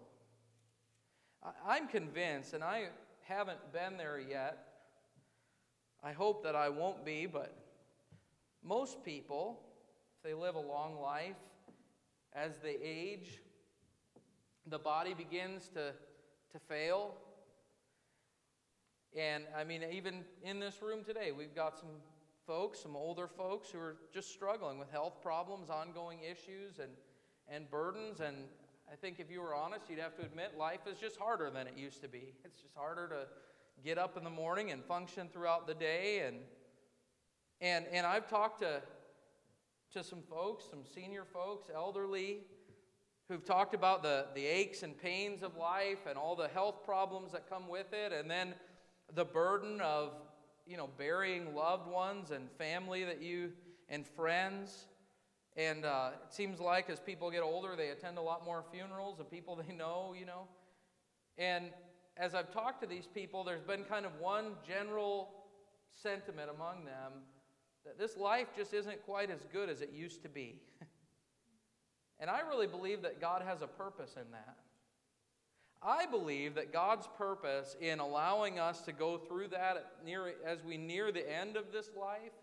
I'm 1.67 1.87
convinced, 1.87 2.53
and 2.53 2.63
I 2.63 2.89
haven't 3.23 3.71
been 3.71 3.97
there 3.97 4.19
yet. 4.19 4.57
I 6.03 6.13
hope 6.13 6.43
that 6.43 6.55
I 6.55 6.69
won't 6.69 7.05
be, 7.05 7.25
but 7.25 7.53
most 8.63 9.03
people, 9.03 9.59
if 10.17 10.23
they 10.23 10.33
live 10.33 10.55
a 10.55 10.59
long 10.59 10.99
life, 10.99 11.35
as 12.33 12.59
they 12.59 12.77
age, 12.81 13.39
the 14.67 14.79
body 14.79 15.13
begins 15.13 15.67
to, 15.69 15.91
to 16.51 16.59
fail. 16.67 17.15
And 19.17 19.43
I 19.57 19.63
mean, 19.63 19.83
even 19.91 20.23
in 20.43 20.59
this 20.59 20.81
room 20.81 21.03
today, 21.03 21.31
we've 21.31 21.55
got 21.55 21.77
some 21.77 21.89
folks, 22.49 22.79
some 22.79 22.95
older 22.95 23.27
folks 23.27 23.69
who 23.69 23.77
are 23.77 23.95
just 24.11 24.33
struggling 24.33 24.79
with 24.79 24.89
health 24.89 25.21
problems, 25.21 25.69
ongoing 25.69 26.17
issues, 26.23 26.79
and, 26.79 26.89
and 27.47 27.69
burdens. 27.69 28.21
And 28.21 28.37
I 28.91 28.95
think 28.95 29.19
if 29.19 29.29
you 29.29 29.39
were 29.39 29.53
honest, 29.53 29.87
you'd 29.87 29.99
have 29.99 30.15
to 30.15 30.23
admit 30.23 30.57
life 30.57 30.79
is 30.91 30.97
just 30.97 31.15
harder 31.17 31.51
than 31.51 31.67
it 31.67 31.73
used 31.77 32.01
to 32.01 32.07
be. 32.07 32.33
It's 32.43 32.59
just 32.59 32.73
harder 32.75 33.07
to 33.09 33.27
get 33.85 33.99
up 33.99 34.17
in 34.17 34.23
the 34.23 34.31
morning 34.31 34.71
and 34.71 34.83
function 34.83 35.27
throughout 35.31 35.67
the 35.67 35.75
day. 35.75 36.23
And, 36.25 36.37
and, 37.61 37.85
and 37.93 38.07
I've 38.07 38.27
talked 38.27 38.61
to, 38.61 38.81
to 39.93 40.03
some 40.03 40.23
folks, 40.27 40.65
some 40.71 40.83
senior 40.83 41.25
folks, 41.31 41.69
elderly, 41.71 42.39
who've 43.27 43.45
talked 43.45 43.75
about 43.75 44.01
the, 44.01 44.25
the 44.33 44.47
aches 44.47 44.81
and 44.81 44.99
pains 44.99 45.43
of 45.43 45.55
life 45.55 46.07
and 46.09 46.17
all 46.17 46.35
the 46.35 46.47
health 46.47 46.83
problems 46.83 47.31
that 47.33 47.47
come 47.47 47.67
with 47.67 47.93
it, 47.93 48.11
and 48.11 48.27
then 48.27 48.55
the 49.13 49.25
burden 49.25 49.79
of 49.81 50.13
you 50.69 50.77
know 50.77 50.89
burying 50.97 51.55
loved 51.55 51.87
ones 51.87 52.31
and 52.31 52.49
family 52.51 53.03
that 53.03 53.21
you 53.21 53.51
and 53.89 54.05
friends. 54.05 54.85
And 55.57 55.83
uh, 55.83 56.11
it 56.25 56.33
seems 56.33 56.59
like 56.59 56.89
as 56.89 56.99
people 56.99 57.31
get 57.31 57.41
older, 57.41 57.75
they 57.75 57.89
attend 57.89 58.17
a 58.17 58.21
lot 58.21 58.45
more 58.45 58.63
funerals 58.71 59.19
of 59.19 59.29
people 59.29 59.55
they 59.55 59.73
know, 59.73 60.13
you 60.17 60.25
know. 60.25 60.47
And 61.37 61.71
as 62.15 62.35
I've 62.35 62.53
talked 62.53 62.81
to 62.81 62.87
these 62.87 63.07
people, 63.07 63.43
there's 63.43 63.63
been 63.63 63.83
kind 63.83 64.05
of 64.05 64.11
one 64.19 64.53
general 64.65 65.31
sentiment 65.93 66.49
among 66.55 66.85
them 66.85 67.23
that 67.85 67.97
this 67.97 68.15
life 68.15 68.47
just 68.55 68.73
isn't 68.73 69.03
quite 69.05 69.31
as 69.31 69.39
good 69.51 69.69
as 69.69 69.81
it 69.81 69.91
used 69.91 70.21
to 70.23 70.29
be. 70.29 70.61
And 72.19 72.29
I 72.29 72.41
really 72.41 72.67
believe 72.67 73.01
that 73.03 73.21
God 73.21 73.41
has 73.43 73.61
a 73.61 73.67
purpose 73.67 74.15
in 74.15 74.29
that. 74.31 74.57
I 75.81 76.05
believe 76.05 76.55
that 76.55 76.73
God's 76.73 77.07
purpose 77.17 77.77
in 77.79 77.99
allowing 77.99 78.59
us 78.59 78.81
to 78.81 78.91
go 78.91 79.17
through 79.17 79.49
that 79.49 79.93
near, 80.05 80.33
as 80.45 80.63
we 80.63 80.77
near 80.77 81.11
the 81.11 81.31
end 81.31 81.55
of 81.55 81.71
this 81.71 81.89
life 81.97 82.33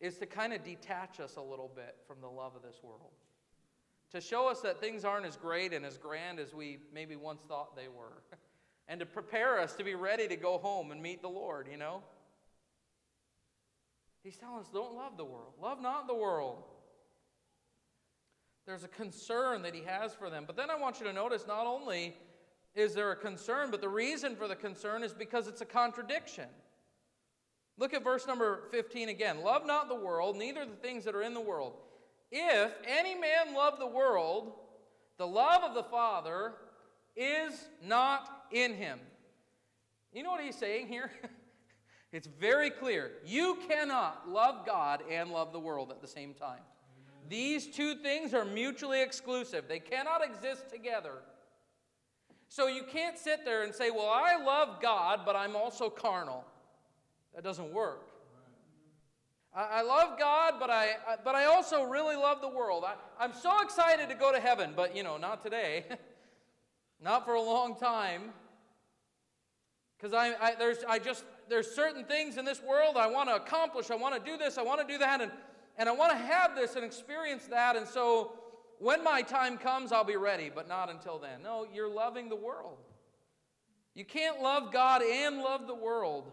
is 0.00 0.18
to 0.18 0.26
kind 0.26 0.52
of 0.52 0.62
detach 0.62 1.20
us 1.20 1.36
a 1.36 1.40
little 1.40 1.70
bit 1.74 1.96
from 2.06 2.20
the 2.20 2.28
love 2.28 2.54
of 2.54 2.62
this 2.62 2.82
world. 2.82 3.12
To 4.12 4.20
show 4.20 4.48
us 4.48 4.60
that 4.60 4.80
things 4.80 5.04
aren't 5.04 5.24
as 5.24 5.36
great 5.36 5.72
and 5.72 5.86
as 5.86 5.96
grand 5.96 6.38
as 6.38 6.52
we 6.52 6.78
maybe 6.92 7.16
once 7.16 7.40
thought 7.48 7.74
they 7.74 7.88
were. 7.88 8.22
and 8.88 9.00
to 9.00 9.06
prepare 9.06 9.58
us 9.58 9.72
to 9.74 9.84
be 9.84 9.94
ready 9.94 10.28
to 10.28 10.36
go 10.36 10.58
home 10.58 10.92
and 10.92 11.02
meet 11.02 11.22
the 11.22 11.28
Lord, 11.28 11.66
you 11.70 11.78
know? 11.78 12.02
He's 14.22 14.36
telling 14.36 14.60
us 14.60 14.68
don't 14.68 14.94
love 14.94 15.16
the 15.16 15.24
world. 15.24 15.54
Love 15.60 15.80
not 15.80 16.06
the 16.06 16.14
world. 16.14 16.62
There's 18.66 18.84
a 18.84 18.88
concern 18.88 19.62
that 19.62 19.74
he 19.74 19.82
has 19.82 20.14
for 20.14 20.30
them. 20.30 20.44
But 20.46 20.56
then 20.56 20.70
I 20.70 20.76
want 20.76 21.00
you 21.00 21.06
to 21.06 21.12
notice 21.12 21.46
not 21.46 21.66
only 21.66 22.16
is 22.74 22.94
there 22.94 23.12
a 23.12 23.16
concern, 23.16 23.70
but 23.70 23.80
the 23.80 23.88
reason 23.88 24.36
for 24.36 24.48
the 24.48 24.56
concern 24.56 25.02
is 25.02 25.12
because 25.12 25.46
it's 25.46 25.60
a 25.60 25.66
contradiction. 25.66 26.48
Look 27.78 27.94
at 27.94 28.04
verse 28.04 28.26
number 28.26 28.64
15 28.70 29.08
again. 29.08 29.42
Love 29.42 29.66
not 29.66 29.88
the 29.88 29.94
world, 29.94 30.36
neither 30.36 30.64
the 30.64 30.76
things 30.76 31.04
that 31.04 31.14
are 31.14 31.22
in 31.22 31.34
the 31.34 31.40
world. 31.40 31.74
If 32.30 32.72
any 32.86 33.14
man 33.14 33.54
love 33.54 33.78
the 33.78 33.86
world, 33.86 34.52
the 35.18 35.26
love 35.26 35.62
of 35.62 35.74
the 35.74 35.84
Father 35.84 36.52
is 37.16 37.68
not 37.84 38.46
in 38.50 38.74
him. 38.74 38.98
You 40.12 40.22
know 40.22 40.30
what 40.30 40.42
he's 40.42 40.58
saying 40.58 40.88
here? 40.88 41.10
It's 42.12 42.28
very 42.28 42.70
clear. 42.70 43.10
You 43.26 43.58
cannot 43.68 44.28
love 44.28 44.64
God 44.64 45.02
and 45.10 45.32
love 45.32 45.52
the 45.52 45.58
world 45.58 45.90
at 45.90 46.00
the 46.00 46.06
same 46.06 46.32
time. 46.32 46.60
These 47.28 47.74
two 47.74 47.96
things 47.96 48.32
are 48.32 48.44
mutually 48.44 49.02
exclusive, 49.02 49.64
they 49.66 49.80
cannot 49.80 50.24
exist 50.24 50.70
together. 50.70 51.24
So 52.48 52.66
you 52.66 52.84
can't 52.84 53.18
sit 53.18 53.44
there 53.44 53.62
and 53.62 53.74
say, 53.74 53.90
Well, 53.90 54.10
I 54.10 54.42
love 54.42 54.80
God, 54.80 55.20
but 55.24 55.36
I'm 55.36 55.56
also 55.56 55.90
carnal. 55.90 56.44
That 57.34 57.42
doesn't 57.42 57.72
work. 57.72 58.10
I, 59.56 59.82
love 59.82 60.18
God, 60.18 60.54
but 60.58 60.68
I, 60.68 60.96
I, 61.06 61.16
but 61.22 61.36
I 61.36 61.44
also 61.44 61.84
really 61.84 62.16
love 62.16 62.40
the 62.40 62.48
world. 62.48 62.82
I, 62.84 62.94
I'm 63.20 63.32
so 63.32 63.52
excited 63.62 64.08
to 64.08 64.16
go 64.16 64.32
to 64.32 64.40
heaven, 64.40 64.72
but 64.74 64.96
you 64.96 65.04
know, 65.04 65.16
not 65.16 65.44
today. 65.44 65.84
not 67.00 67.24
for 67.24 67.34
a 67.34 67.40
long 67.40 67.76
time. 67.76 68.32
Because 69.96 70.12
I, 70.12 70.34
I, 70.40 70.54
there's, 70.56 70.78
I 70.88 70.98
just, 70.98 71.24
there's 71.48 71.70
certain 71.70 72.04
things 72.04 72.36
in 72.36 72.44
this 72.44 72.60
world 72.62 72.96
I 72.96 73.06
want 73.06 73.28
to 73.28 73.36
accomplish. 73.36 73.92
I 73.92 73.94
want 73.94 74.14
to 74.22 74.30
do 74.30 74.36
this. 74.36 74.58
I 74.58 74.62
want 74.62 74.80
to 74.80 74.92
do 74.92 74.98
that. 74.98 75.20
And, 75.20 75.30
and 75.78 75.88
I 75.88 75.92
want 75.92 76.10
to 76.10 76.18
have 76.18 76.56
this 76.56 76.74
and 76.74 76.84
experience 76.84 77.46
that. 77.46 77.76
And 77.76 77.86
so 77.86 78.32
when 78.84 79.02
my 79.02 79.22
time 79.22 79.56
comes, 79.56 79.92
I'll 79.92 80.04
be 80.04 80.16
ready, 80.16 80.50
but 80.54 80.68
not 80.68 80.90
until 80.90 81.18
then. 81.18 81.42
No, 81.42 81.66
you're 81.72 81.88
loving 81.88 82.28
the 82.28 82.36
world. 82.36 82.76
You 83.94 84.04
can't 84.04 84.42
love 84.42 84.74
God 84.74 85.00
and 85.00 85.38
love 85.38 85.66
the 85.66 85.74
world. 85.74 86.30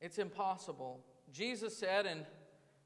It's 0.00 0.18
impossible. 0.18 0.98
Jesus 1.32 1.76
said 1.76 2.06
in 2.06 2.26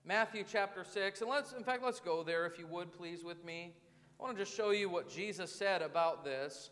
Matthew 0.05 0.45
chapter 0.47 0.85
6, 0.85 1.23
and 1.23 1.31
let's, 1.31 1.55
in 1.55 1.65
fact, 1.65 1.83
let's 1.83 1.99
go 1.99 2.23
there 2.23 2.45
if 2.45 2.59
you 2.59 2.67
would, 2.67 2.93
please, 2.93 3.25
with 3.25 3.43
me. 3.43 3.73
I 4.21 4.23
want 4.23 4.37
to 4.37 4.45
just 4.45 4.55
show 4.55 4.71
you 4.71 4.91
what 4.91 5.09
Jesus 5.09 5.51
said 5.51 5.81
about 5.81 6.27
this. 6.27 6.69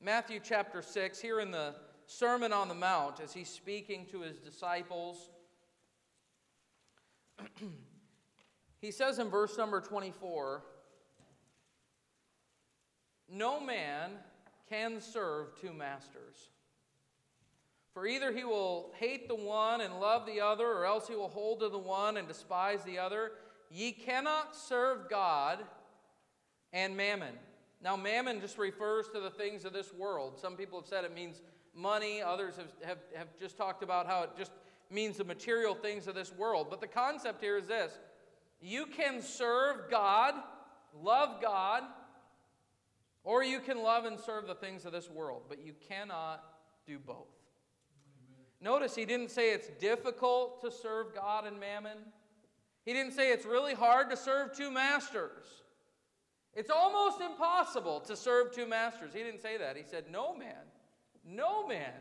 Matthew 0.00 0.38
chapter 0.40 0.82
6, 0.82 1.20
here 1.20 1.40
in 1.40 1.50
the 1.50 1.74
Sermon 2.06 2.52
on 2.52 2.68
the 2.68 2.74
Mount, 2.74 3.18
as 3.18 3.32
he's 3.32 3.48
speaking 3.48 4.06
to 4.12 4.20
his 4.20 4.38
disciples, 4.38 5.30
he 8.84 8.90
says 8.90 9.18
in 9.18 9.30
verse 9.30 9.56
number 9.56 9.80
24 9.80 10.62
No 13.30 13.58
man 13.58 14.10
can 14.68 15.00
serve 15.00 15.58
two 15.60 15.72
masters. 15.72 16.50
For 17.94 18.06
either 18.06 18.32
he 18.32 18.44
will 18.44 18.90
hate 18.98 19.28
the 19.28 19.34
one 19.34 19.80
and 19.80 20.00
love 20.00 20.26
the 20.26 20.40
other, 20.40 20.66
or 20.66 20.84
else 20.84 21.08
he 21.08 21.14
will 21.14 21.28
hold 21.28 21.60
to 21.60 21.68
the 21.68 21.78
one 21.78 22.16
and 22.16 22.26
despise 22.28 22.82
the 22.84 22.98
other. 22.98 23.32
Ye 23.70 23.92
cannot 23.92 24.56
serve 24.56 25.08
God 25.08 25.60
and 26.72 26.96
mammon. 26.96 27.34
Now, 27.82 27.96
mammon 27.96 28.40
just 28.40 28.58
refers 28.58 29.08
to 29.14 29.20
the 29.20 29.30
things 29.30 29.64
of 29.64 29.72
this 29.72 29.94
world. 29.94 30.38
Some 30.40 30.56
people 30.56 30.80
have 30.80 30.88
said 30.88 31.04
it 31.04 31.14
means 31.14 31.40
money, 31.74 32.20
others 32.20 32.56
have, 32.56 32.72
have, 32.82 32.98
have 33.14 33.28
just 33.38 33.56
talked 33.56 33.82
about 33.82 34.06
how 34.06 34.24
it 34.24 34.30
just 34.36 34.50
means 34.90 35.16
the 35.18 35.24
material 35.24 35.74
things 35.74 36.08
of 36.08 36.14
this 36.14 36.32
world. 36.32 36.66
But 36.68 36.80
the 36.80 36.86
concept 36.86 37.40
here 37.40 37.56
is 37.56 37.68
this 37.68 37.98
you 38.64 38.86
can 38.86 39.20
serve 39.20 39.90
God, 39.90 40.32
love 41.02 41.42
God, 41.42 41.82
or 43.22 43.44
you 43.44 43.60
can 43.60 43.82
love 43.82 44.06
and 44.06 44.18
serve 44.18 44.46
the 44.46 44.54
things 44.54 44.86
of 44.86 44.92
this 44.92 45.10
world, 45.10 45.42
but 45.50 45.62
you 45.62 45.74
cannot 45.86 46.42
do 46.86 46.98
both. 46.98 47.28
Notice 48.62 48.94
he 48.94 49.04
didn't 49.04 49.30
say 49.30 49.52
it's 49.52 49.68
difficult 49.78 50.62
to 50.62 50.70
serve 50.70 51.14
God 51.14 51.46
and 51.46 51.60
mammon. 51.60 51.98
He 52.86 52.94
didn't 52.94 53.12
say 53.12 53.32
it's 53.32 53.44
really 53.44 53.74
hard 53.74 54.08
to 54.08 54.16
serve 54.16 54.56
two 54.56 54.70
masters. 54.70 55.44
It's 56.54 56.70
almost 56.70 57.20
impossible 57.20 58.00
to 58.00 58.16
serve 58.16 58.54
two 58.54 58.66
masters. 58.66 59.12
He 59.12 59.22
didn't 59.22 59.42
say 59.42 59.58
that. 59.58 59.76
He 59.76 59.82
said, 59.82 60.04
No 60.10 60.34
man, 60.34 60.64
no 61.22 61.66
man 61.66 61.92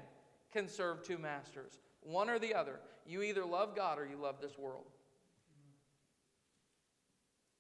can 0.54 0.70
serve 0.70 1.04
two 1.06 1.18
masters, 1.18 1.80
one 2.00 2.30
or 2.30 2.40
the 2.40 2.54
other. 2.54 2.80
You 3.06 3.22
either 3.22 3.44
love 3.44 3.76
God 3.76 4.00
or 4.00 4.06
you 4.06 4.16
love 4.16 4.36
this 4.42 4.58
world. 4.58 4.86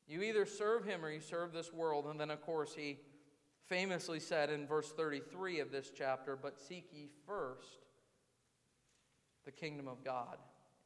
You 0.08 0.22
either 0.22 0.46
serve 0.46 0.86
him 0.86 1.04
or 1.04 1.12
you 1.12 1.22
serve 1.22 1.54
this 1.54 1.72
world. 1.72 2.06
And 2.06 2.20
then, 2.20 2.32
of 2.32 2.42
course, 2.42 2.74
he 2.74 3.00
famously 3.68 4.20
said 4.20 4.50
in 4.50 4.68
verse 4.68 4.92
33 4.92 5.60
of 5.60 5.72
this 5.72 5.92
chapter, 5.96 6.36
But 6.36 6.60
seek 6.60 6.90
ye 6.92 7.10
first 7.26 7.88
the 9.46 9.52
kingdom 9.52 9.88
of 9.88 10.04
God 10.04 10.38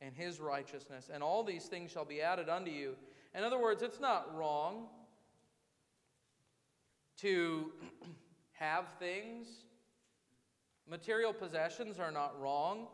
and 0.01 0.15
his 0.15 0.39
righteousness, 0.39 1.09
and 1.11 1.23
all 1.23 1.43
these 1.43 1.65
things 1.65 1.91
shall 1.91 2.05
be 2.05 2.21
added 2.21 2.49
unto 2.49 2.69
you. 2.69 2.95
In 3.33 3.43
other 3.43 3.59
words, 3.59 3.81
it's 3.81 3.99
not 3.99 4.35
wrong 4.35 4.87
to 7.17 7.71
have 8.53 8.85
things. 8.99 9.47
Material 10.87 11.33
possessions 11.33 11.99
are 11.99 12.11
not 12.11 12.39
wrong. 12.39 12.87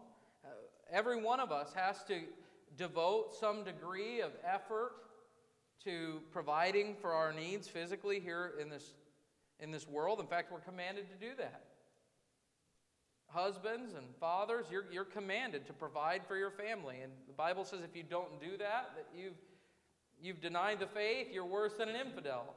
Uh, 0.43 0.49
every 0.91 1.21
one 1.21 1.39
of 1.39 1.51
us 1.51 1.73
has 1.73 2.03
to 2.05 2.21
devote 2.77 3.35
some 3.37 3.63
degree 3.63 4.21
of 4.21 4.31
effort 4.45 4.93
to 5.85 6.21
providing 6.31 6.95
for 7.01 7.13
our 7.13 7.33
needs 7.33 7.67
physically 7.67 8.19
here 8.19 8.53
in 8.61 8.69
this, 8.69 8.93
in 9.59 9.71
this 9.71 9.87
world. 9.87 10.19
In 10.19 10.27
fact, 10.27 10.51
we're 10.51 10.59
commanded 10.59 11.09
to 11.09 11.15
do 11.15 11.35
that 11.37 11.63
husbands 13.33 13.93
and 13.95 14.05
fathers, 14.19 14.67
you're, 14.71 14.85
you're 14.91 15.03
commanded 15.03 15.65
to 15.65 15.73
provide 15.73 16.21
for 16.27 16.37
your 16.37 16.51
family. 16.51 16.97
And 17.01 17.11
the 17.27 17.33
Bible 17.33 17.65
says 17.65 17.79
if 17.83 17.95
you 17.95 18.03
don't 18.03 18.39
do 18.39 18.57
that, 18.57 18.91
that 18.95 19.07
you've, 19.15 19.33
you've 20.21 20.39
denied 20.39 20.79
the 20.79 20.87
faith, 20.87 21.27
you're 21.31 21.45
worse 21.45 21.73
than 21.73 21.89
an 21.89 21.95
infidel. 21.95 22.55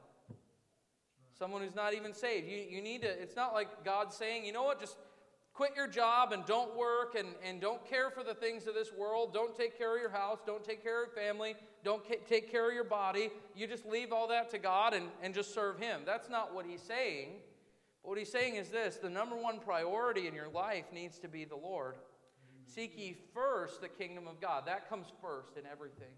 Someone 1.37 1.61
who's 1.61 1.75
not 1.75 1.93
even 1.93 2.13
saved. 2.13 2.47
You, 2.47 2.63
you 2.69 2.81
need 2.81 3.01
to, 3.01 3.07
it's 3.07 3.35
not 3.35 3.53
like 3.53 3.83
God 3.83 4.13
saying, 4.13 4.45
you 4.45 4.53
know 4.53 4.63
what, 4.63 4.79
just 4.79 4.97
quit 5.57 5.75
your 5.75 5.87
job 5.87 6.31
and 6.33 6.45
don't 6.45 6.77
work 6.77 7.15
and, 7.17 7.29
and 7.43 7.59
don't 7.59 7.83
care 7.89 8.11
for 8.11 8.23
the 8.23 8.35
things 8.35 8.67
of 8.67 8.75
this 8.75 8.93
world. 8.93 9.33
Don't 9.33 9.57
take 9.57 9.75
care 9.75 9.95
of 9.95 9.99
your 9.99 10.11
house. 10.11 10.37
Don't 10.45 10.63
take 10.63 10.83
care 10.83 11.03
of 11.03 11.09
your 11.09 11.25
family. 11.25 11.55
Don't 11.83 12.07
ca- 12.07 12.21
take 12.29 12.51
care 12.51 12.69
of 12.69 12.75
your 12.75 12.83
body. 12.83 13.31
You 13.55 13.65
just 13.65 13.83
leave 13.87 14.13
all 14.13 14.27
that 14.27 14.51
to 14.51 14.59
God 14.59 14.93
and, 14.93 15.07
and 15.23 15.33
just 15.33 15.55
serve 15.55 15.79
Him. 15.79 16.01
That's 16.05 16.29
not 16.29 16.53
what 16.53 16.67
He's 16.67 16.83
saying. 16.83 17.29
But 18.03 18.09
What 18.09 18.17
he's 18.19 18.31
saying 18.31 18.55
is 18.55 18.69
this 18.69 18.97
the 18.97 19.09
number 19.09 19.35
one 19.35 19.59
priority 19.59 20.27
in 20.27 20.35
your 20.35 20.47
life 20.47 20.85
needs 20.93 21.17
to 21.19 21.27
be 21.27 21.43
the 21.43 21.55
Lord. 21.55 21.95
Seek 22.67 22.95
ye 22.95 23.17
first 23.33 23.81
the 23.81 23.89
kingdom 23.89 24.27
of 24.27 24.39
God. 24.39 24.67
That 24.67 24.87
comes 24.89 25.07
first 25.21 25.57
in 25.57 25.65
everything. 25.65 26.13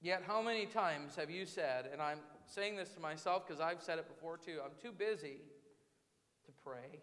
Yet, 0.00 0.22
how 0.26 0.40
many 0.40 0.64
times 0.64 1.16
have 1.16 1.28
you 1.28 1.44
said, 1.44 1.90
and 1.92 2.00
I'm 2.00 2.20
saying 2.48 2.76
this 2.76 2.90
to 2.90 3.00
myself 3.00 3.46
because 3.46 3.60
I've 3.60 3.82
said 3.82 3.98
it 3.98 4.08
before 4.08 4.36
too, 4.36 4.58
I'm 4.64 4.72
too 4.80 4.92
busy 4.92 5.38
to 6.46 6.52
pray. 6.64 7.00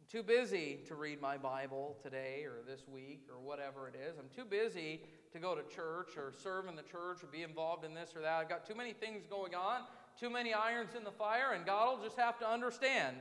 I'm 0.00 0.06
too 0.08 0.22
busy 0.22 0.80
to 0.88 0.94
read 0.94 1.20
my 1.20 1.36
Bible 1.36 1.96
today 2.02 2.44
or 2.44 2.62
this 2.66 2.86
week 2.88 3.26
or 3.30 3.40
whatever 3.40 3.88
it 3.88 3.94
is. 3.94 4.18
I'm 4.18 4.28
too 4.34 4.44
busy 4.48 5.02
to 5.32 5.38
go 5.38 5.54
to 5.54 5.62
church 5.74 6.16
or 6.16 6.32
serve 6.42 6.66
in 6.68 6.76
the 6.76 6.82
church 6.82 7.22
or 7.22 7.26
be 7.26 7.42
involved 7.42 7.84
in 7.84 7.94
this 7.94 8.14
or 8.16 8.22
that. 8.22 8.32
I've 8.40 8.48
got 8.48 8.66
too 8.66 8.74
many 8.74 8.92
things 8.92 9.24
going 9.28 9.54
on, 9.54 9.82
too 10.18 10.30
many 10.30 10.52
irons 10.52 10.94
in 10.96 11.04
the 11.04 11.10
fire, 11.10 11.52
and 11.54 11.64
God 11.64 11.96
will 11.98 12.04
just 12.04 12.18
have 12.18 12.38
to 12.40 12.48
understand. 12.48 13.16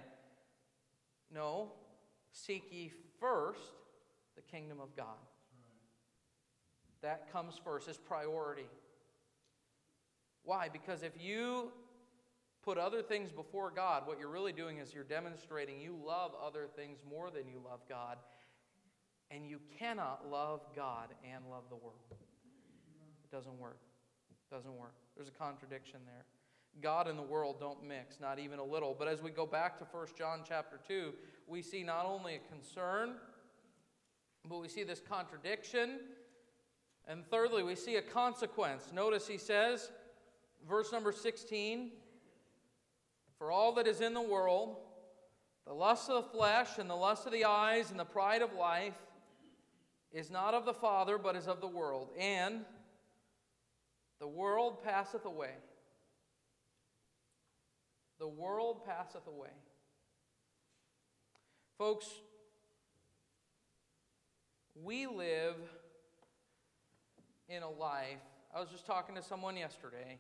No, 1.34 1.72
seek 2.32 2.64
ye 2.72 2.92
first 3.20 3.60
the 4.36 4.42
kingdom 4.42 4.80
of 4.82 4.96
God. 4.96 5.18
That 7.02 7.32
comes 7.32 7.60
first, 7.64 7.88
is 7.88 7.98
priority. 7.98 8.66
Why? 10.44 10.70
Because 10.70 11.04
if 11.04 11.14
you 11.20 11.72
put 12.64 12.78
other 12.78 13.02
things 13.02 13.32
before 13.32 13.72
God, 13.72 14.06
what 14.06 14.20
you're 14.20 14.30
really 14.30 14.54
doing 14.54 14.78
is 14.78 14.94
you're 14.94 15.04
demonstrating 15.04 15.80
you 15.80 15.96
love 16.06 16.32
other 16.44 16.68
things 16.76 17.00
more 17.10 17.30
than 17.30 17.48
you 17.48 17.62
love 17.64 17.80
God. 17.88 18.18
And 19.32 19.46
you 19.48 19.60
cannot 19.78 20.30
love 20.30 20.62
God 20.76 21.10
and 21.24 21.44
love 21.50 21.64
the 21.70 21.76
world. 21.76 22.00
It 22.12 23.32
doesn't 23.32 23.60
work. 23.60 23.78
It 24.30 24.54
doesn't 24.54 24.76
work. 24.76 24.96
There's 25.16 25.30
a 25.30 25.32
contradiction 25.32 26.00
there. 26.06 26.26
God 26.82 27.08
and 27.08 27.18
the 27.18 27.24
world 27.24 27.60
don't 27.60 27.84
mix, 27.84 28.20
not 28.20 28.40
even 28.40 28.60
a 28.60 28.64
little. 28.64 28.96
But 28.98 29.08
as 29.08 29.22
we 29.22 29.32
go 29.32 29.46
back 29.46 29.78
to 29.80 29.86
1 29.92 30.08
John 30.18 30.42
chapter 30.48 30.80
2, 30.88 31.14
we 31.48 31.62
see 31.62 31.84
not 31.84 32.06
only 32.06 32.36
a 32.36 32.40
concern, 32.52 33.16
but 34.48 34.60
we 34.60 34.68
see 34.68 34.84
this 34.84 35.02
contradiction. 35.08 36.00
And 37.08 37.26
thirdly, 37.30 37.64
we 37.64 37.76
see 37.76 37.96
a 37.96 38.02
consequence. 38.02 38.92
Notice 38.94 39.28
he 39.28 39.38
says, 39.38 39.92
verse 40.70 40.92
number 40.92 41.12
16 41.12 41.92
For 43.38 43.52
all 43.52 43.74
that 43.74 43.88
is 43.88 44.00
in 44.00 44.14
the 44.14 44.22
world, 44.22 44.78
the 45.66 45.74
lust 45.74 46.10
of 46.10 46.24
the 46.24 46.30
flesh, 46.30 46.78
and 46.78 46.90
the 46.90 46.96
lust 46.96 47.26
of 47.26 47.32
the 47.32 47.46
eyes, 47.46 47.92
and 47.92 48.00
the 48.00 48.06
pride 48.06 48.42
of 48.42 48.54
life, 48.54 48.98
is 50.12 50.32
not 50.32 50.54
of 50.54 50.66
the 50.66 50.74
Father, 50.74 51.18
but 51.18 51.36
is 51.36 51.48
of 51.48 51.60
the 51.60 51.68
world. 51.68 52.10
And 52.18 52.62
the 54.20 54.28
world 54.28 54.84
passeth 54.84 55.26
away. 55.26 55.54
The 58.20 58.28
world 58.28 58.86
passeth 58.86 59.28
away. 59.28 59.50
Folks, 61.78 62.08
we 64.84 65.08
live 65.08 65.56
in 67.48 67.64
a 67.64 67.70
life. 67.70 68.20
I 68.54 68.60
was 68.60 68.70
just 68.70 68.86
talking 68.86 69.16
to 69.16 69.22
someone 69.22 69.56
yesterday 69.56 70.20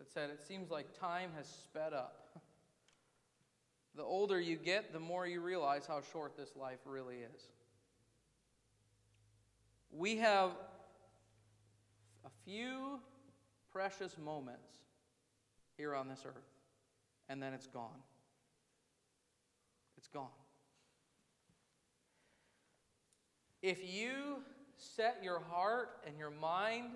that 0.00 0.10
said 0.10 0.30
it 0.30 0.40
seems 0.42 0.70
like 0.70 0.98
time 0.98 1.28
has 1.36 1.46
sped 1.46 1.92
up. 1.92 2.30
the 3.94 4.02
older 4.02 4.40
you 4.40 4.56
get, 4.56 4.94
the 4.94 4.98
more 4.98 5.26
you 5.26 5.42
realize 5.42 5.86
how 5.86 6.00
short 6.10 6.38
this 6.38 6.56
life 6.56 6.78
really 6.86 7.16
is. 7.16 7.42
We 9.92 10.16
have 10.16 10.52
a 12.24 12.30
few 12.46 12.98
precious 13.70 14.16
moments 14.16 14.72
here 15.76 15.94
on 15.94 16.08
this 16.08 16.22
earth, 16.24 16.48
and 17.28 17.42
then 17.42 17.52
it's 17.52 17.66
gone. 17.66 18.00
It's 19.98 20.08
gone. 20.08 20.28
If 23.60 23.80
you 23.84 24.38
set 24.78 25.20
your 25.22 25.40
heart 25.40 25.98
and 26.06 26.16
your 26.16 26.30
mind 26.30 26.86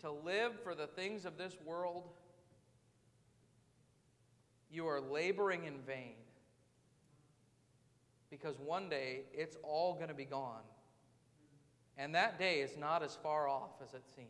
to 0.00 0.10
live 0.10 0.60
for 0.64 0.74
the 0.74 0.88
things 0.88 1.24
of 1.24 1.38
this 1.38 1.56
world, 1.64 2.08
you 4.70 4.86
are 4.86 5.00
laboring 5.00 5.64
in 5.64 5.78
vain. 5.80 6.14
Because 8.30 8.58
one 8.58 8.88
day 8.88 9.22
it's 9.32 9.56
all 9.62 9.94
going 9.94 10.08
to 10.08 10.14
be 10.14 10.24
gone. 10.24 10.62
And 11.96 12.14
that 12.14 12.38
day 12.38 12.60
is 12.60 12.76
not 12.76 13.02
as 13.02 13.16
far 13.22 13.48
off 13.48 13.80
as 13.82 13.94
it 13.94 14.04
seems. 14.14 14.28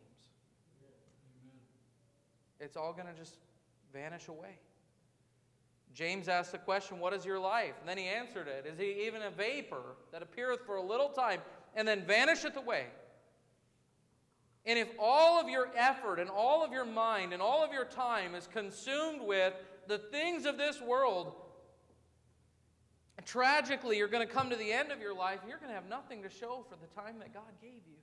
It's 2.60 2.76
all 2.76 2.92
going 2.92 3.06
to 3.06 3.14
just 3.14 3.36
vanish 3.92 4.28
away. 4.28 4.58
James 5.94 6.28
asked 6.28 6.52
the 6.52 6.58
question, 6.58 6.98
What 6.98 7.12
is 7.12 7.24
your 7.24 7.38
life? 7.38 7.74
And 7.80 7.88
then 7.88 7.98
he 7.98 8.04
answered 8.04 8.46
it 8.46 8.66
Is 8.66 8.78
he 8.78 9.06
even 9.06 9.22
a 9.22 9.30
vapor 9.30 9.96
that 10.12 10.22
appeareth 10.22 10.60
for 10.64 10.76
a 10.76 10.82
little 10.82 11.08
time 11.08 11.40
and 11.74 11.86
then 11.86 12.04
vanisheth 12.06 12.56
away? 12.56 12.86
And 14.64 14.78
if 14.78 14.88
all 14.98 15.40
of 15.40 15.48
your 15.48 15.70
effort 15.74 16.18
and 16.20 16.28
all 16.28 16.64
of 16.64 16.72
your 16.72 16.84
mind 16.84 17.32
and 17.32 17.40
all 17.40 17.64
of 17.64 17.72
your 17.72 17.86
time 17.86 18.34
is 18.34 18.46
consumed 18.46 19.22
with 19.22 19.54
the 19.88 19.98
things 19.98 20.44
of 20.44 20.58
this 20.58 20.80
world, 20.80 21.32
tragically, 23.24 23.96
you're 23.96 24.08
going 24.08 24.26
to 24.26 24.32
come 24.32 24.50
to 24.50 24.56
the 24.56 24.70
end 24.70 24.92
of 24.92 25.00
your 25.00 25.14
life 25.14 25.40
and 25.40 25.48
you're 25.48 25.58
going 25.58 25.70
to 25.70 25.74
have 25.74 25.88
nothing 25.88 26.22
to 26.22 26.30
show 26.30 26.64
for 26.68 26.76
the 26.76 27.00
time 27.00 27.18
that 27.18 27.32
God 27.34 27.50
gave 27.60 27.72
you. 27.72 27.96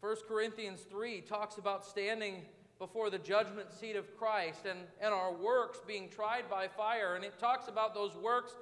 1 0.00 0.16
Corinthians 0.28 0.80
3 0.88 1.22
talks 1.22 1.58
about 1.58 1.84
standing 1.84 2.42
before 2.78 3.10
the 3.10 3.18
judgment 3.18 3.72
seat 3.72 3.96
of 3.96 4.16
Christ 4.16 4.66
and, 4.68 4.78
and 5.00 5.12
our 5.12 5.32
works 5.32 5.80
being 5.86 6.08
tried 6.08 6.48
by 6.48 6.68
fire. 6.68 7.16
And 7.16 7.24
it 7.24 7.38
talks 7.38 7.66
about 7.66 7.94
those 7.94 8.14
works, 8.16 8.54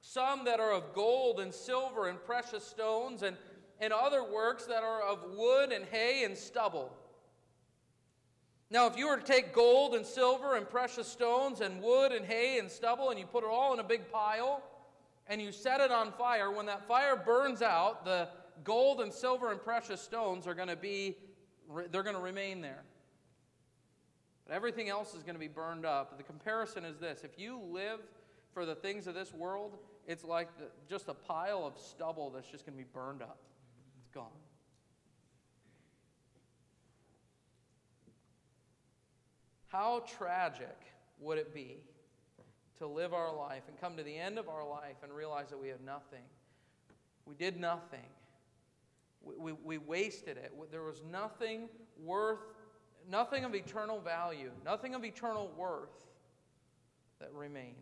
some 0.00 0.44
that 0.46 0.58
are 0.58 0.72
of 0.72 0.92
gold 0.92 1.38
and 1.38 1.54
silver 1.54 2.08
and 2.08 2.22
precious 2.24 2.64
stones, 2.64 3.22
and, 3.22 3.36
and 3.80 3.92
other 3.92 4.24
works 4.24 4.66
that 4.66 4.82
are 4.82 5.02
of 5.02 5.18
wood 5.36 5.70
and 5.70 5.84
hay 5.84 6.24
and 6.24 6.36
stubble. 6.36 6.92
Now, 8.70 8.86
if 8.86 8.96
you 8.96 9.08
were 9.08 9.16
to 9.16 9.24
take 9.24 9.52
gold 9.52 9.94
and 9.94 10.06
silver 10.06 10.54
and 10.54 10.68
precious 10.68 11.08
stones 11.08 11.60
and 11.60 11.82
wood 11.82 12.12
and 12.12 12.24
hay 12.24 12.58
and 12.58 12.70
stubble 12.70 13.10
and 13.10 13.18
you 13.18 13.26
put 13.26 13.42
it 13.42 13.50
all 13.50 13.74
in 13.74 13.80
a 13.80 13.84
big 13.84 14.10
pile 14.12 14.62
and 15.26 15.42
you 15.42 15.50
set 15.50 15.80
it 15.80 15.90
on 15.90 16.12
fire, 16.12 16.52
when 16.52 16.66
that 16.66 16.86
fire 16.86 17.16
burns 17.16 17.62
out, 17.62 18.04
the 18.04 18.28
gold 18.62 19.00
and 19.00 19.12
silver 19.12 19.50
and 19.50 19.60
precious 19.60 20.00
stones 20.00 20.46
are 20.46 20.54
going 20.54 20.68
to 20.68 20.76
be 20.76 21.16
they're 21.90 22.02
going 22.02 22.16
to 22.16 22.22
remain 22.22 22.60
there. 22.60 22.82
But 24.46 24.54
everything 24.54 24.88
else 24.88 25.14
is 25.14 25.22
going 25.22 25.36
to 25.36 25.40
be 25.40 25.48
burned 25.48 25.86
up. 25.86 26.16
The 26.16 26.24
comparison 26.24 26.84
is 26.84 26.98
this 26.98 27.22
if 27.24 27.38
you 27.38 27.60
live 27.70 28.00
for 28.52 28.66
the 28.66 28.74
things 28.74 29.06
of 29.06 29.14
this 29.14 29.32
world, 29.32 29.78
it's 30.06 30.24
like 30.24 30.56
the, 30.58 30.64
just 30.88 31.08
a 31.08 31.14
pile 31.14 31.64
of 31.64 31.78
stubble 31.78 32.30
that's 32.30 32.50
just 32.50 32.66
going 32.66 32.76
to 32.76 32.82
be 32.82 32.88
burned 32.92 33.22
up. 33.22 33.38
It's 34.00 34.08
gone. 34.08 34.26
How 39.70 40.02
tragic 40.18 40.76
would 41.20 41.38
it 41.38 41.54
be 41.54 41.78
to 42.78 42.86
live 42.86 43.14
our 43.14 43.34
life 43.34 43.62
and 43.68 43.80
come 43.80 43.96
to 43.96 44.02
the 44.02 44.16
end 44.16 44.38
of 44.38 44.48
our 44.48 44.66
life 44.66 44.96
and 45.02 45.12
realize 45.12 45.48
that 45.50 45.60
we 45.60 45.68
have 45.68 45.80
nothing? 45.80 46.24
We 47.24 47.34
did 47.34 47.58
nothing. 47.58 48.08
We, 49.22 49.34
we, 49.36 49.52
we 49.52 49.78
wasted 49.78 50.36
it. 50.36 50.52
There 50.72 50.82
was 50.82 51.02
nothing 51.08 51.68
worth 52.02 52.40
nothing 53.08 53.44
of 53.44 53.54
eternal 53.54 54.00
value, 54.00 54.50
nothing 54.64 54.94
of 54.94 55.04
eternal 55.04 55.50
worth 55.56 56.06
that 57.20 57.32
remained. 57.32 57.76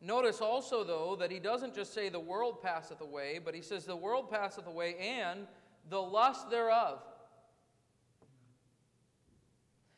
Notice 0.00 0.40
also, 0.40 0.82
though, 0.82 1.14
that 1.16 1.30
he 1.30 1.38
doesn't 1.38 1.74
just 1.74 1.92
say 1.92 2.08
the 2.08 2.18
world 2.18 2.62
passeth 2.62 3.02
away, 3.02 3.38
but 3.44 3.54
he 3.54 3.60
says 3.60 3.84
the 3.84 3.94
world 3.94 4.30
passeth 4.30 4.66
away 4.66 4.96
and 4.98 5.46
the 5.90 6.00
lust 6.00 6.50
thereof. 6.50 7.00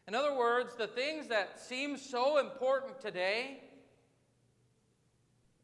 In 0.09 0.15
other 0.15 0.37
words, 0.37 0.75
the 0.75 0.87
things 0.87 1.29
that 1.29 1.61
seem 1.61 1.97
so 1.97 2.39
important 2.39 3.01
today, 3.01 3.61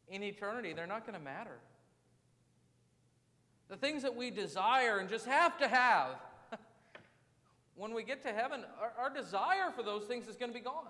in 0.07 0.23
eternity, 0.23 0.73
they're 0.73 0.87
not 0.87 1.05
going 1.05 1.17
to 1.17 1.23
matter. 1.23 1.59
The 3.67 3.77
things 3.77 4.01
that 4.03 4.15
we 4.15 4.31
desire 4.31 4.97
and 4.97 5.09
just 5.09 5.25
have 5.25 5.57
to 5.59 5.67
have, 5.67 6.15
when 7.75 7.93
we 7.93 8.03
get 8.03 8.23
to 8.23 8.33
heaven, 8.33 8.63
our, 8.81 8.93
our 9.03 9.13
desire 9.13 9.71
for 9.75 9.83
those 9.83 10.05
things 10.05 10.27
is 10.27 10.35
going 10.35 10.51
to 10.51 10.57
be 10.57 10.63
gone. 10.63 10.87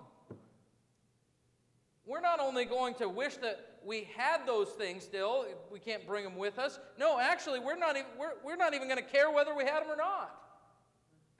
We're 2.06 2.20
not 2.20 2.40
only 2.40 2.64
going 2.64 2.94
to 2.94 3.08
wish 3.08 3.36
that 3.36 3.78
we 3.84 4.08
had 4.16 4.46
those 4.46 4.70
things 4.70 5.04
still, 5.04 5.44
we 5.70 5.78
can't 5.78 6.06
bring 6.06 6.24
them 6.24 6.36
with 6.36 6.58
us. 6.58 6.78
No, 6.98 7.20
actually, 7.20 7.60
we're 7.60 7.76
not 7.76 7.96
even, 7.96 8.08
we're, 8.18 8.32
we're 8.44 8.56
not 8.56 8.74
even 8.74 8.88
going 8.88 8.98
to 8.98 9.08
care 9.08 9.30
whether 9.30 9.54
we 9.54 9.64
had 9.64 9.82
them 9.82 9.90
or 9.90 9.96
not. 9.96 10.39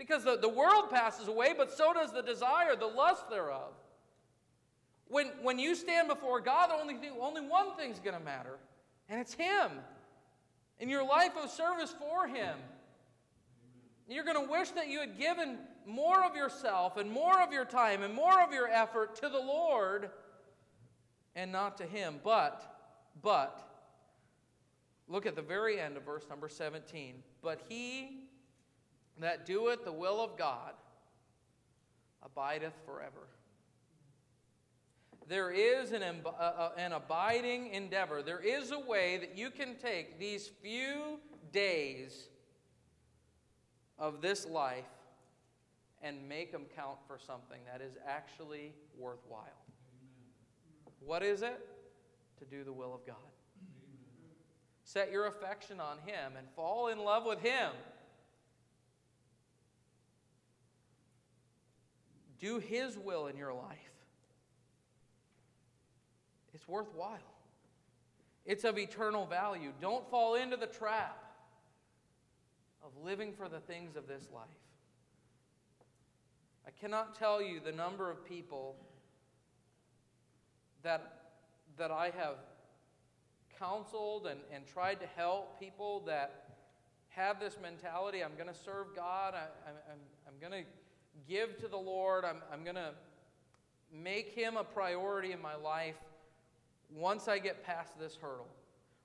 Because 0.00 0.24
the, 0.24 0.38
the 0.38 0.48
world 0.48 0.88
passes 0.88 1.28
away, 1.28 1.52
but 1.54 1.70
so 1.76 1.92
does 1.92 2.10
the 2.10 2.22
desire, 2.22 2.74
the 2.74 2.86
lust 2.86 3.28
thereof. 3.28 3.74
When, 5.08 5.26
when 5.42 5.58
you 5.58 5.74
stand 5.74 6.08
before 6.08 6.40
God, 6.40 6.70
only, 6.72 6.94
thing, 6.94 7.12
only 7.20 7.42
one 7.42 7.76
thing's 7.76 7.98
going 7.98 8.16
to 8.16 8.24
matter, 8.24 8.56
and 9.10 9.20
it's 9.20 9.34
Him. 9.34 9.72
And 10.80 10.88
your 10.88 11.06
life 11.06 11.32
of 11.36 11.50
service 11.50 11.94
for 11.98 12.26
Him. 12.26 12.56
You're 14.08 14.24
going 14.24 14.42
to 14.42 14.50
wish 14.50 14.70
that 14.70 14.88
you 14.88 15.00
had 15.00 15.18
given 15.18 15.58
more 15.86 16.24
of 16.24 16.34
yourself 16.34 16.96
and 16.96 17.12
more 17.12 17.38
of 17.42 17.52
your 17.52 17.66
time 17.66 18.02
and 18.02 18.14
more 18.14 18.42
of 18.42 18.54
your 18.54 18.68
effort 18.68 19.16
to 19.16 19.28
the 19.28 19.38
Lord 19.38 20.08
and 21.36 21.52
not 21.52 21.76
to 21.76 21.84
Him. 21.84 22.20
But, 22.24 22.62
but, 23.20 23.60
look 25.08 25.26
at 25.26 25.36
the 25.36 25.42
very 25.42 25.78
end 25.78 25.98
of 25.98 26.04
verse 26.04 26.24
number 26.30 26.48
17. 26.48 27.16
But 27.42 27.60
he 27.68 28.19
that 29.20 29.46
doeth 29.46 29.84
the 29.84 29.92
will 29.92 30.20
of 30.20 30.36
God 30.36 30.72
abideth 32.22 32.74
forever. 32.84 33.28
There 35.28 35.52
is 35.52 35.92
an, 35.92 36.02
uh, 36.02 36.70
an 36.76 36.92
abiding 36.92 37.68
endeavor. 37.68 38.20
There 38.20 38.40
is 38.40 38.72
a 38.72 38.78
way 38.78 39.16
that 39.18 39.38
you 39.38 39.50
can 39.50 39.76
take 39.76 40.18
these 40.18 40.50
few 40.60 41.20
days 41.52 42.28
of 43.96 44.20
this 44.20 44.46
life 44.46 44.84
and 46.02 46.28
make 46.28 46.50
them 46.50 46.64
count 46.74 46.98
for 47.06 47.18
something 47.18 47.60
that 47.70 47.80
is 47.80 47.92
actually 48.06 48.72
worthwhile. 48.98 49.44
Amen. 49.44 50.94
What 50.98 51.22
is 51.22 51.42
it? 51.42 51.60
To 52.38 52.44
do 52.44 52.64
the 52.64 52.72
will 52.72 52.94
of 52.94 53.06
God. 53.06 53.16
Amen. 53.58 54.34
Set 54.82 55.12
your 55.12 55.26
affection 55.26 55.78
on 55.78 55.98
Him 56.06 56.32
and 56.38 56.48
fall 56.56 56.88
in 56.88 56.98
love 56.98 57.24
with 57.24 57.40
Him. 57.40 57.70
Do 62.40 62.58
His 62.58 62.98
will 62.98 63.26
in 63.26 63.36
your 63.36 63.52
life. 63.52 63.78
It's 66.52 66.66
worthwhile, 66.66 67.18
it's 68.44 68.64
of 68.64 68.78
eternal 68.78 69.26
value. 69.26 69.72
Don't 69.80 70.08
fall 70.10 70.34
into 70.34 70.56
the 70.56 70.66
trap 70.66 71.24
of 72.82 72.90
living 73.04 73.32
for 73.32 73.48
the 73.48 73.60
things 73.60 73.96
of 73.96 74.08
this 74.08 74.28
life. 74.34 74.48
I 76.66 76.70
cannot 76.80 77.14
tell 77.14 77.40
you 77.40 77.60
the 77.60 77.72
number 77.72 78.10
of 78.10 78.24
people 78.24 78.76
that, 80.82 81.32
that 81.78 81.90
I 81.90 82.10
have 82.16 82.36
counseled 83.58 84.26
and, 84.26 84.40
and 84.52 84.66
tried 84.66 85.00
to 85.00 85.06
help 85.16 85.60
people 85.60 86.02
that 86.06 86.56
have 87.08 87.40
this 87.40 87.58
mentality 87.60 88.22
I'm 88.22 88.34
going 88.36 88.48
to 88.48 88.54
serve 88.54 88.94
God, 88.94 89.34
I, 89.34 89.46
I'm, 89.68 89.98
I'm 90.26 90.40
going 90.40 90.64
to 90.64 90.68
give 91.28 91.58
to 91.58 91.68
the 91.68 91.76
Lord, 91.76 92.24
I'm, 92.24 92.42
I'm 92.52 92.64
going 92.64 92.76
to 92.76 92.92
make 93.92 94.30
Him 94.34 94.56
a 94.56 94.64
priority 94.64 95.32
in 95.32 95.40
my 95.40 95.54
life 95.54 95.96
once 96.94 97.28
I 97.28 97.38
get 97.38 97.64
past 97.64 97.98
this 97.98 98.16
hurdle. 98.20 98.48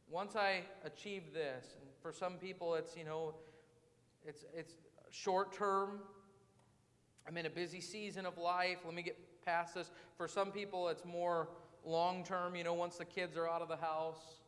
Once 0.09 0.35
I 0.35 0.61
achieve 0.83 1.33
this. 1.33 1.75
And 1.79 1.89
for 2.01 2.11
some 2.11 2.33
people, 2.33 2.75
it's, 2.75 2.95
you 2.95 3.05
know, 3.05 3.33
it's, 4.25 4.45
it's 4.55 4.73
short 5.11 5.53
term. 5.53 5.99
I'm 7.27 7.37
in 7.37 7.45
a 7.45 7.49
busy 7.49 7.81
season 7.81 8.25
of 8.25 8.37
life. 8.37 8.79
Let 8.85 8.93
me 8.93 9.01
get 9.01 9.17
past 9.45 9.75
this. 9.75 9.89
For 10.17 10.27
some 10.27 10.51
people, 10.51 10.89
it's 10.89 11.05
more 11.05 11.49
long 11.83 12.23
term, 12.23 12.55
you 12.55 12.63
know, 12.63 12.73
once 12.73 12.97
the 12.97 13.05
kids 13.05 13.37
are 13.37 13.47
out 13.47 13.61
of 13.61 13.67
the 13.67 13.77
house, 13.77 14.41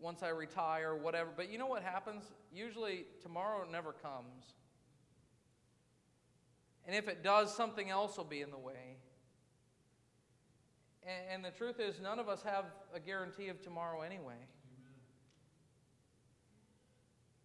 once 0.00 0.22
I 0.22 0.28
retire, 0.28 0.94
whatever. 0.94 1.30
But 1.34 1.50
you 1.50 1.58
know 1.58 1.66
what 1.66 1.82
happens? 1.82 2.24
Usually, 2.54 3.04
tomorrow 3.22 3.66
never 3.70 3.92
comes. 3.92 4.54
And 6.86 6.96
if 6.96 7.08
it 7.08 7.22
does, 7.22 7.54
something 7.54 7.90
else 7.90 8.16
will 8.16 8.24
be 8.24 8.40
in 8.40 8.50
the 8.50 8.58
way. 8.58 8.96
And, 11.04 11.34
and 11.34 11.44
the 11.44 11.56
truth 11.56 11.80
is, 11.80 12.00
none 12.00 12.18
of 12.18 12.28
us 12.28 12.42
have 12.42 12.66
a 12.94 13.00
guarantee 13.00 13.48
of 13.48 13.62
tomorrow 13.62 14.02
anyway. 14.02 14.46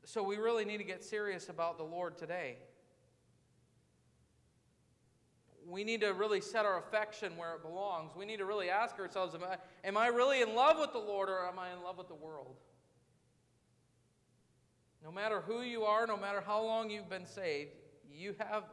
So 0.06 0.24
we 0.24 0.38
really 0.38 0.64
need 0.64 0.78
to 0.78 0.86
get 0.86 1.04
serious 1.04 1.50
about 1.50 1.78
the 1.78 1.84
Lord 1.84 2.18
today. 2.18 2.58
We 5.68 5.84
need 5.84 6.00
to 6.00 6.14
really 6.14 6.40
set 6.40 6.66
our 6.66 6.80
affection 6.80 7.36
where 7.36 7.56
it 7.56 7.62
belongs. 7.62 8.14
We 8.16 8.26
need 8.26 8.38
to 8.38 8.46
really 8.46 8.70
ask 8.70 8.98
ourselves 9.00 9.36
am 9.36 9.44
I, 9.44 9.58
am 9.84 9.98
I 9.98 10.08
really 10.08 10.42
in 10.42 10.56
love 10.56 10.80
with 10.80 10.94
the 10.94 11.00
Lord 11.00 11.28
or 11.28 11.46
am 11.46 11.60
I 11.60 11.74
in 11.74 11.84
love 11.84 11.98
with 11.98 12.08
the 12.08 12.16
world? 12.16 12.56
No 15.04 15.12
matter 15.12 15.42
who 15.42 15.62
you 15.62 15.84
are, 15.84 16.08
no 16.08 16.16
matter 16.16 16.42
how 16.42 16.64
long 16.64 16.90
you've 16.90 17.10
been 17.10 17.26
saved, 17.26 17.72
you 18.10 18.34
have. 18.40 18.64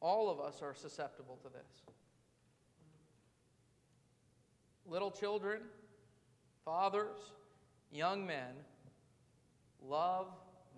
All 0.00 0.30
of 0.30 0.40
us 0.40 0.60
are 0.62 0.74
susceptible 0.74 1.38
to 1.42 1.48
this. 1.48 1.82
Little 4.86 5.10
children, 5.10 5.60
fathers, 6.64 7.18
young 7.90 8.26
men, 8.26 8.54
love 9.82 10.26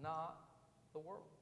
not 0.03 0.37
the 0.93 0.99
world. 0.99 1.36